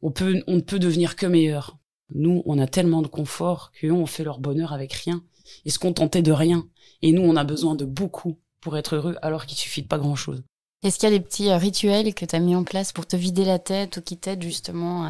on 0.01 0.09
peut, 0.09 0.41
on 0.47 0.55
ne 0.55 0.61
peut 0.61 0.79
devenir 0.79 1.15
que 1.15 1.27
meilleur. 1.27 1.77
Nous, 2.15 2.41
on 2.45 2.57
a 2.57 2.65
tellement 2.65 3.03
de 3.03 3.07
confort 3.07 3.71
qu'on 3.79 4.07
fait 4.07 4.23
leur 4.23 4.39
bonheur 4.39 4.73
avec 4.73 4.91
rien 4.91 5.23
et 5.65 5.69
se 5.69 5.79
contenter 5.79 6.21
de 6.21 6.31
rien. 6.31 6.65
Et 7.01 7.11
nous, 7.11 7.21
on 7.21 7.35
a 7.35 7.43
besoin 7.43 7.75
de 7.75 7.85
beaucoup 7.85 8.39
pour 8.61 8.77
être 8.77 8.95
heureux, 8.95 9.15
alors 9.21 9.45
qu'il 9.45 9.57
suffit 9.57 9.81
de 9.81 9.87
pas 9.87 9.97
grand-chose. 9.97 10.43
Est-ce 10.83 10.99
qu'il 10.99 11.09
y 11.09 11.13
a 11.13 11.17
des 11.17 11.23
petits 11.23 11.49
euh, 11.49 11.57
rituels 11.57 12.13
que 12.13 12.25
tu 12.25 12.35
as 12.35 12.39
mis 12.39 12.55
en 12.55 12.65
place 12.65 12.91
pour 12.91 13.07
te 13.07 13.15
vider 13.15 13.45
la 13.45 13.57
tête 13.57 13.97
ou 13.97 14.01
qui 14.01 14.17
t'aident 14.17 14.43
justement 14.43 15.05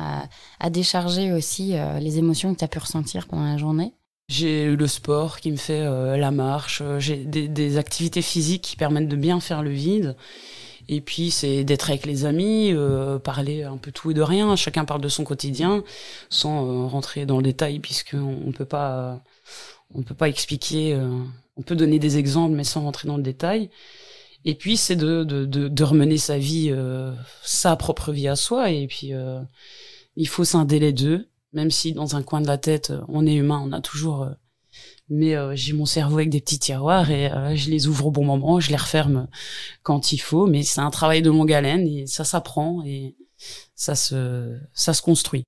à, 0.60 0.70
décharger 0.70 1.34
aussi 1.34 1.76
euh, 1.76 2.00
les 2.00 2.20
émotions 2.20 2.54
que 2.54 2.60
tu 2.60 2.66
as 2.66 2.68
pu 2.68 2.78
ressentir 2.78 3.28
pendant 3.28 3.46
la 3.46 3.58
journée? 3.58 3.94
J'ai 4.30 4.76
le 4.76 4.88
sport 4.88 5.40
qui 5.40 5.52
me 5.52 5.58
fait 5.58 5.82
euh, 5.82 6.16
la 6.16 6.32
marche, 6.32 6.84
j'ai 7.00 7.18
des, 7.18 7.78
activités 7.78 8.22
physiques 8.22 8.62
qui 8.62 8.76
permettent 8.76 9.10
de 9.10 9.16
bien 9.16 9.40
faire 9.40 9.64
le 9.64 9.72
vide. 9.72 10.16
Et 10.90 11.02
puis 11.02 11.32
c'est 11.32 11.64
d'être 11.64 11.90
avec 11.90 12.06
les 12.06 12.26
amis, 12.26 12.74
parler 13.24 13.64
un 13.64 13.78
peu 13.78 13.94
tout 13.94 14.12
et 14.12 14.14
de 14.14 14.22
rien. 14.22 14.58
Chacun 14.58 14.84
parle 14.84 15.00
de 15.00 15.08
son 15.08 15.24
quotidien, 15.24 15.82
sans 16.30 16.90
rentrer 16.90 17.26
dans 17.26 17.38
le 17.38 17.44
détail 17.44 17.80
puisqu'on 17.80 18.48
ne 18.48 18.52
peut 18.52 18.66
pas 18.66 19.22
on 19.94 20.04
peut 20.04 20.16
pas 20.16 20.30
expliquer, 20.30 20.94
euh, 20.94 21.20
on 21.58 21.62
peut 21.62 21.76
donner 21.76 22.00
des 22.00 22.18
exemples, 22.18 22.56
mais 22.56 22.64
sans 22.64 22.82
rentrer 22.82 23.08
dans 23.08 23.18
le 23.18 23.24
détail. 23.24 23.70
Et 24.46 24.56
puis 24.56 24.76
c'est 24.76 24.96
de, 24.96 25.24
de, 25.24 25.46
de, 25.46 25.68
de, 25.70 25.84
remener 25.84 26.18
sa 26.18 26.38
vie, 26.38 26.70
euh, 26.72 27.14
sa 27.44 27.76
propre 27.76 28.12
vie 28.12 28.28
à 28.28 28.36
soi. 28.36 28.72
Et 28.72 28.88
puis 28.88 29.14
euh, 29.14 29.40
il 30.16 30.28
faut 30.28 30.44
scinder 30.44 30.80
les 30.80 30.94
deux, 30.94 31.30
même 31.54 31.72
si 31.72 31.94
dans 31.94 32.16
un 32.16 32.24
coin 32.24 32.42
de 32.42 32.48
la 32.48 32.58
tête, 32.58 32.94
on 33.08 33.26
est 33.26 33.36
humain, 33.36 33.62
on 33.66 33.72
a 33.72 33.82
toujours. 33.82 34.28
mais 35.10 35.36
j'ai 35.56 35.74
mon 35.74 35.86
cerveau 35.86 36.18
avec 36.18 36.30
des 36.30 36.42
petits 36.42 36.60
tiroirs 36.60 37.10
et 37.10 37.30
je 37.56 37.70
les 37.70 37.88
ouvre 37.88 38.08
au 38.08 38.12
bon 38.12 38.26
moment, 38.26 38.60
je 38.60 38.70
les 38.70 38.76
referme 38.76 39.28
quand 39.84 40.12
il 40.12 40.20
faut. 40.20 40.46
Mais 40.48 40.64
c'est 40.64 40.82
un 40.82 40.92
travail 40.92 41.22
de 41.22 41.30
longue 41.30 41.54
haleine 41.54 41.88
et 41.88 42.08
ça 42.08 42.26
s'apprend 42.26 42.84
et 42.86 43.16
ça 43.76 43.96
se 43.96 44.60
ça 44.74 44.94
se 44.94 45.02
construit. 45.02 45.46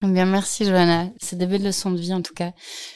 Bien, 0.00 0.26
merci 0.26 0.64
Johanna. 0.64 1.10
C'est 1.20 1.36
des 1.36 1.46
belles 1.46 1.64
leçons 1.64 1.90
de 1.90 1.98
vie 1.98 2.14
en 2.14 2.22
tout 2.22 2.32
cas. 2.32 2.52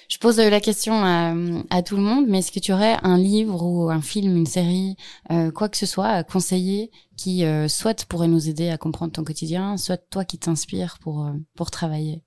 Je 0.08 0.18
pose 0.18 0.38
la 0.38 0.60
question 0.60 0.94
à, 1.04 1.82
tout 1.82 1.96
le 1.96 2.02
monde, 2.02 2.26
mais 2.28 2.38
est-ce 2.38 2.52
que 2.52 2.60
tu 2.60 2.72
aurais 2.72 2.96
un 3.02 3.18
livre 3.18 3.64
ou 3.64 3.90
un 3.90 4.00
film, 4.00 4.36
une 4.36 4.46
série, 4.46 4.96
euh, 5.32 5.50
quoi 5.50 5.68
que 5.68 5.76
ce 5.76 5.84
soit 5.84 6.06
à 6.06 6.22
conseiller 6.22 6.92
qui 7.16 7.44
euh, 7.44 7.66
soit 7.66 8.04
pourrait 8.04 8.28
nous 8.28 8.48
aider 8.48 8.68
à 8.68 8.78
comprendre 8.78 9.12
ton 9.12 9.24
quotidien, 9.24 9.76
soit 9.78 9.96
toi 9.96 10.24
qui 10.24 10.38
t'inspire 10.38 10.98
pour, 11.00 11.26
euh, 11.26 11.32
pour 11.56 11.72
travailler? 11.72 12.22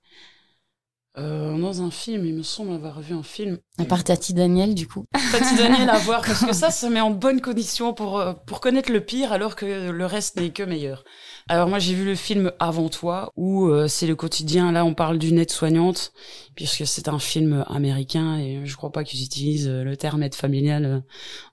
Euh, 1.18 1.56
dans 1.56 1.80
un 1.80 1.90
film, 1.90 2.26
il 2.26 2.34
me 2.34 2.42
semble 2.42 2.72
avoir 2.72 3.00
vu 3.00 3.14
un 3.14 3.22
film. 3.22 3.58
À 3.78 3.84
part 3.84 4.04
Tati 4.04 4.34
Daniel, 4.34 4.74
du 4.74 4.86
coup. 4.86 5.06
Tati 5.32 5.56
Daniel 5.56 5.88
à 5.88 5.98
voir, 5.98 6.20
parce 6.20 6.44
que 6.44 6.52
ça, 6.52 6.70
ça 6.72 6.90
met 6.90 7.00
en 7.00 7.10
bonne 7.10 7.40
condition 7.40 7.94
pour, 7.94 8.18
euh, 8.18 8.34
pour 8.46 8.60
connaître 8.60 8.92
le 8.92 9.00
pire, 9.00 9.32
alors 9.32 9.56
que 9.56 9.90
le 9.90 10.06
reste 10.06 10.38
n'est 10.38 10.50
que 10.50 10.62
meilleur. 10.62 11.04
Alors 11.48 11.68
moi, 11.68 11.78
j'ai 11.78 11.94
vu 11.94 12.04
le 12.04 12.14
film 12.14 12.52
Avant 12.58 12.90
toi, 12.90 13.32
où 13.36 13.66
euh, 13.66 13.88
c'est 13.88 14.06
le 14.06 14.14
quotidien. 14.14 14.72
Là, 14.72 14.84
on 14.84 14.92
parle 14.92 15.18
d'une 15.18 15.38
aide-soignante, 15.38 16.12
puisque 16.54 16.86
c'est 16.86 17.08
un 17.08 17.18
film 17.18 17.64
américain, 17.68 18.38
et 18.38 18.60
je 18.64 18.76
crois 18.76 18.92
pas 18.92 19.02
qu'ils 19.02 19.22
utilisent 19.24 19.68
le 19.68 19.96
terme 19.96 20.22
aide 20.22 20.34
familiale 20.34 21.02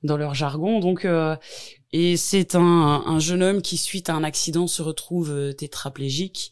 dans 0.04 0.18
leur 0.18 0.34
jargon. 0.34 0.80
Donc, 0.80 1.08
et 1.94 2.18
c'est 2.18 2.56
un, 2.56 3.04
un 3.06 3.20
jeune 3.20 3.44
homme 3.44 3.62
qui, 3.62 3.78
suite 3.78 4.10
à 4.10 4.14
un 4.14 4.24
accident, 4.24 4.68
se 4.68 4.82
retrouve 4.82 5.54
tétraplégique 5.54 6.52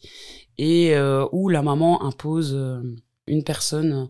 et 0.58 0.94
euh, 0.94 1.26
où 1.32 1.48
la 1.48 1.62
maman 1.62 2.02
impose 2.04 2.52
euh, 2.54 2.80
une 3.26 3.44
personne 3.44 4.08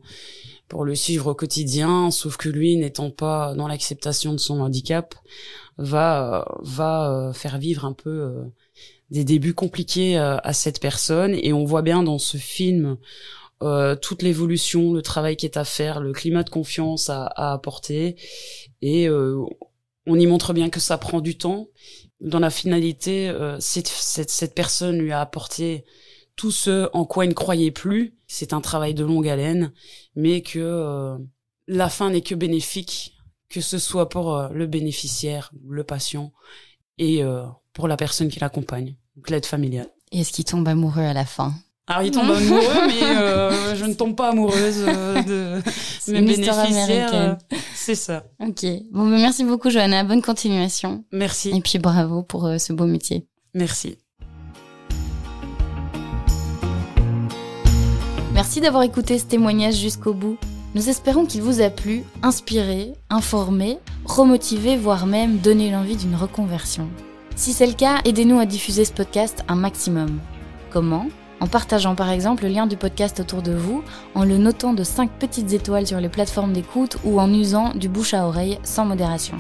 pour 0.69 0.85
le 0.85 0.95
suivre 0.95 1.29
au 1.29 1.35
quotidien, 1.35 2.11
sauf 2.11 2.37
que 2.37 2.49
lui, 2.49 2.77
n'étant 2.77 3.11
pas 3.11 3.55
dans 3.55 3.69
l'acceptation 3.69 4.33
de 4.33 4.39
son 4.39 4.61
handicap, 4.61 5.15
va 5.77 6.47
va 6.63 7.33
faire 7.35 7.59
vivre 7.59 7.85
un 7.85 7.93
peu 7.93 8.33
des 9.11 9.25
débuts 9.25 9.53
compliqués 9.53 10.17
à 10.17 10.53
cette 10.55 10.81
personne. 10.81 11.35
Et 11.35 11.53
on 11.53 11.65
voit 11.65 11.83
bien 11.83 12.03
dans 12.03 12.19
ce 12.19 12.39
film 12.39 12.97
euh, 13.63 13.95
toute 13.95 14.23
l'évolution, 14.23 14.93
le 14.93 15.03
travail 15.03 15.37
qui 15.37 15.47
est 15.47 15.57
à 15.57 15.65
faire, 15.65 16.01
le 16.01 16.13
climat 16.13 16.43
de 16.43 16.51
confiance 16.51 17.11
à, 17.11 17.27
à 17.27 17.53
apporter. 17.53 18.17
Et 18.81 19.09
euh, 19.09 19.45
on 20.07 20.19
y 20.19 20.27
montre 20.27 20.53
bien 20.53 20.69
que 20.69 20.81
ça 20.81 20.99
prend 20.99 21.21
du 21.21 21.39
temps. 21.39 21.69
Dans 22.21 22.41
la 22.41 22.51
finalité, 22.51 23.29
euh, 23.29 23.59
cette, 23.61 23.87
cette, 23.87 24.31
cette, 24.31 24.55
personne 24.55 24.99
lui 24.99 25.13
a 25.13 25.21
apporté 25.21 25.85
tout 26.37 26.51
ce 26.51 26.89
en 26.93 27.05
quoi 27.05 27.25
il 27.25 27.29
ne 27.29 27.35
croyait 27.35 27.71
plus. 27.71 28.15
C'est 28.27 28.53
un 28.53 28.61
travail 28.61 28.95
de 28.95 29.05
longue 29.05 29.29
haleine, 29.29 29.73
mais 30.17 30.41
que 30.41 30.59
euh, 30.59 31.17
la 31.67 31.89
fin 31.89 32.11
n'est 32.11 32.23
que 32.23 32.35
bénéfique, 32.35 33.15
que 33.49 33.61
ce 33.61 33.79
soit 33.79 34.09
pour 34.09 34.35
euh, 34.35 34.49
le 34.51 34.67
bénéficiaire, 34.67 35.53
le 35.69 35.85
patient, 35.85 36.33
et 36.99 37.23
euh, 37.23 37.45
pour 37.73 37.89
la 37.89 37.97
personne 37.97 38.29
qui 38.29 38.41
l'accompagne, 38.41 38.97
donc 39.17 39.31
l'aide 39.31 39.47
familiale. 39.47 39.91
Et 40.13 40.21
est-ce 40.21 40.33
qu'il 40.33 40.45
tombe 40.45 40.67
amoureux 40.69 41.03
à 41.03 41.13
la 41.13 41.25
fin? 41.25 41.55
Alors, 41.89 42.03
il 42.03 42.11
tombe 42.13 42.31
amoureux, 42.31 42.87
mais 42.87 43.01
je 43.77 43.85
ne 43.85 43.95
tombe 43.95 44.15
pas 44.15 44.31
amoureuse 44.31 44.85
de 44.85 45.61
mes 46.09 46.23
bénéficiaires. 46.23 47.39
C'est 47.75 47.97
ça. 47.97 48.25
Ok. 48.39 48.65
Bon, 48.93 49.05
ben, 49.05 49.21
merci 49.21 49.45
beaucoup, 49.45 49.69
Johanna. 49.69 50.05
Bonne 50.05 50.23
continuation. 50.23 51.05
Merci. 51.13 51.51
Et 51.51 51.61
puis, 51.61 51.79
bravo 51.79 52.23
pour 52.23 52.49
ce 52.59 52.73
beau 52.73 52.87
métier. 52.87 53.27
Merci. 53.53 53.99
Merci 58.43 58.61
d'avoir 58.61 58.83
écouté 58.83 59.21
ce 59.21 59.25
témoignage 59.25 59.77
jusqu'au 59.77 60.15
bout. 60.15 60.37
Nous 60.75 60.89
espérons 60.89 61.27
qu'il 61.27 61.43
vous 61.43 61.61
a 61.61 61.71
plu, 61.71 62.03
inspiré, 62.25 62.93
informé, 63.09 63.79
remotivé, 64.05 64.77
voire 64.77 65.07
même 65.07 65.39
donné 65.39 65.71
l'envie 65.71 65.95
d'une 65.95 66.17
reconversion. 66.17 66.89
Si 67.37 67.53
c'est 67.53 67.69
le 67.69 67.75
cas, 67.75 68.01
aidez-nous 68.05 68.41
à 68.41 68.45
diffuser 68.45 68.85
ce 68.85 68.93
podcast 68.93 69.45
un 69.47 69.55
maximum. 69.55 70.19
Comment? 70.73 71.07
En 71.39 71.47
partageant 71.47 71.95
par 71.95 72.11
exemple 72.11 72.43
le 72.43 72.49
lien 72.49 72.67
du 72.67 72.77
podcast 72.77 73.21
autour 73.21 73.43
de 73.43 73.53
vous, 73.53 73.85
en 74.17 74.25
le 74.25 74.39
notant 74.39 74.73
de 74.73 74.83
5 74.83 75.09
petites 75.21 75.53
étoiles 75.53 75.87
sur 75.87 76.01
les 76.01 76.09
plateformes 76.09 76.53
d'écoute 76.53 76.97
ou 77.05 77.21
en 77.21 77.33
usant 77.33 77.73
du 77.77 77.89
bouche 77.89 78.13
à 78.13 78.27
oreille 78.27 78.59
sans 78.65 78.85
modération. 78.85 79.37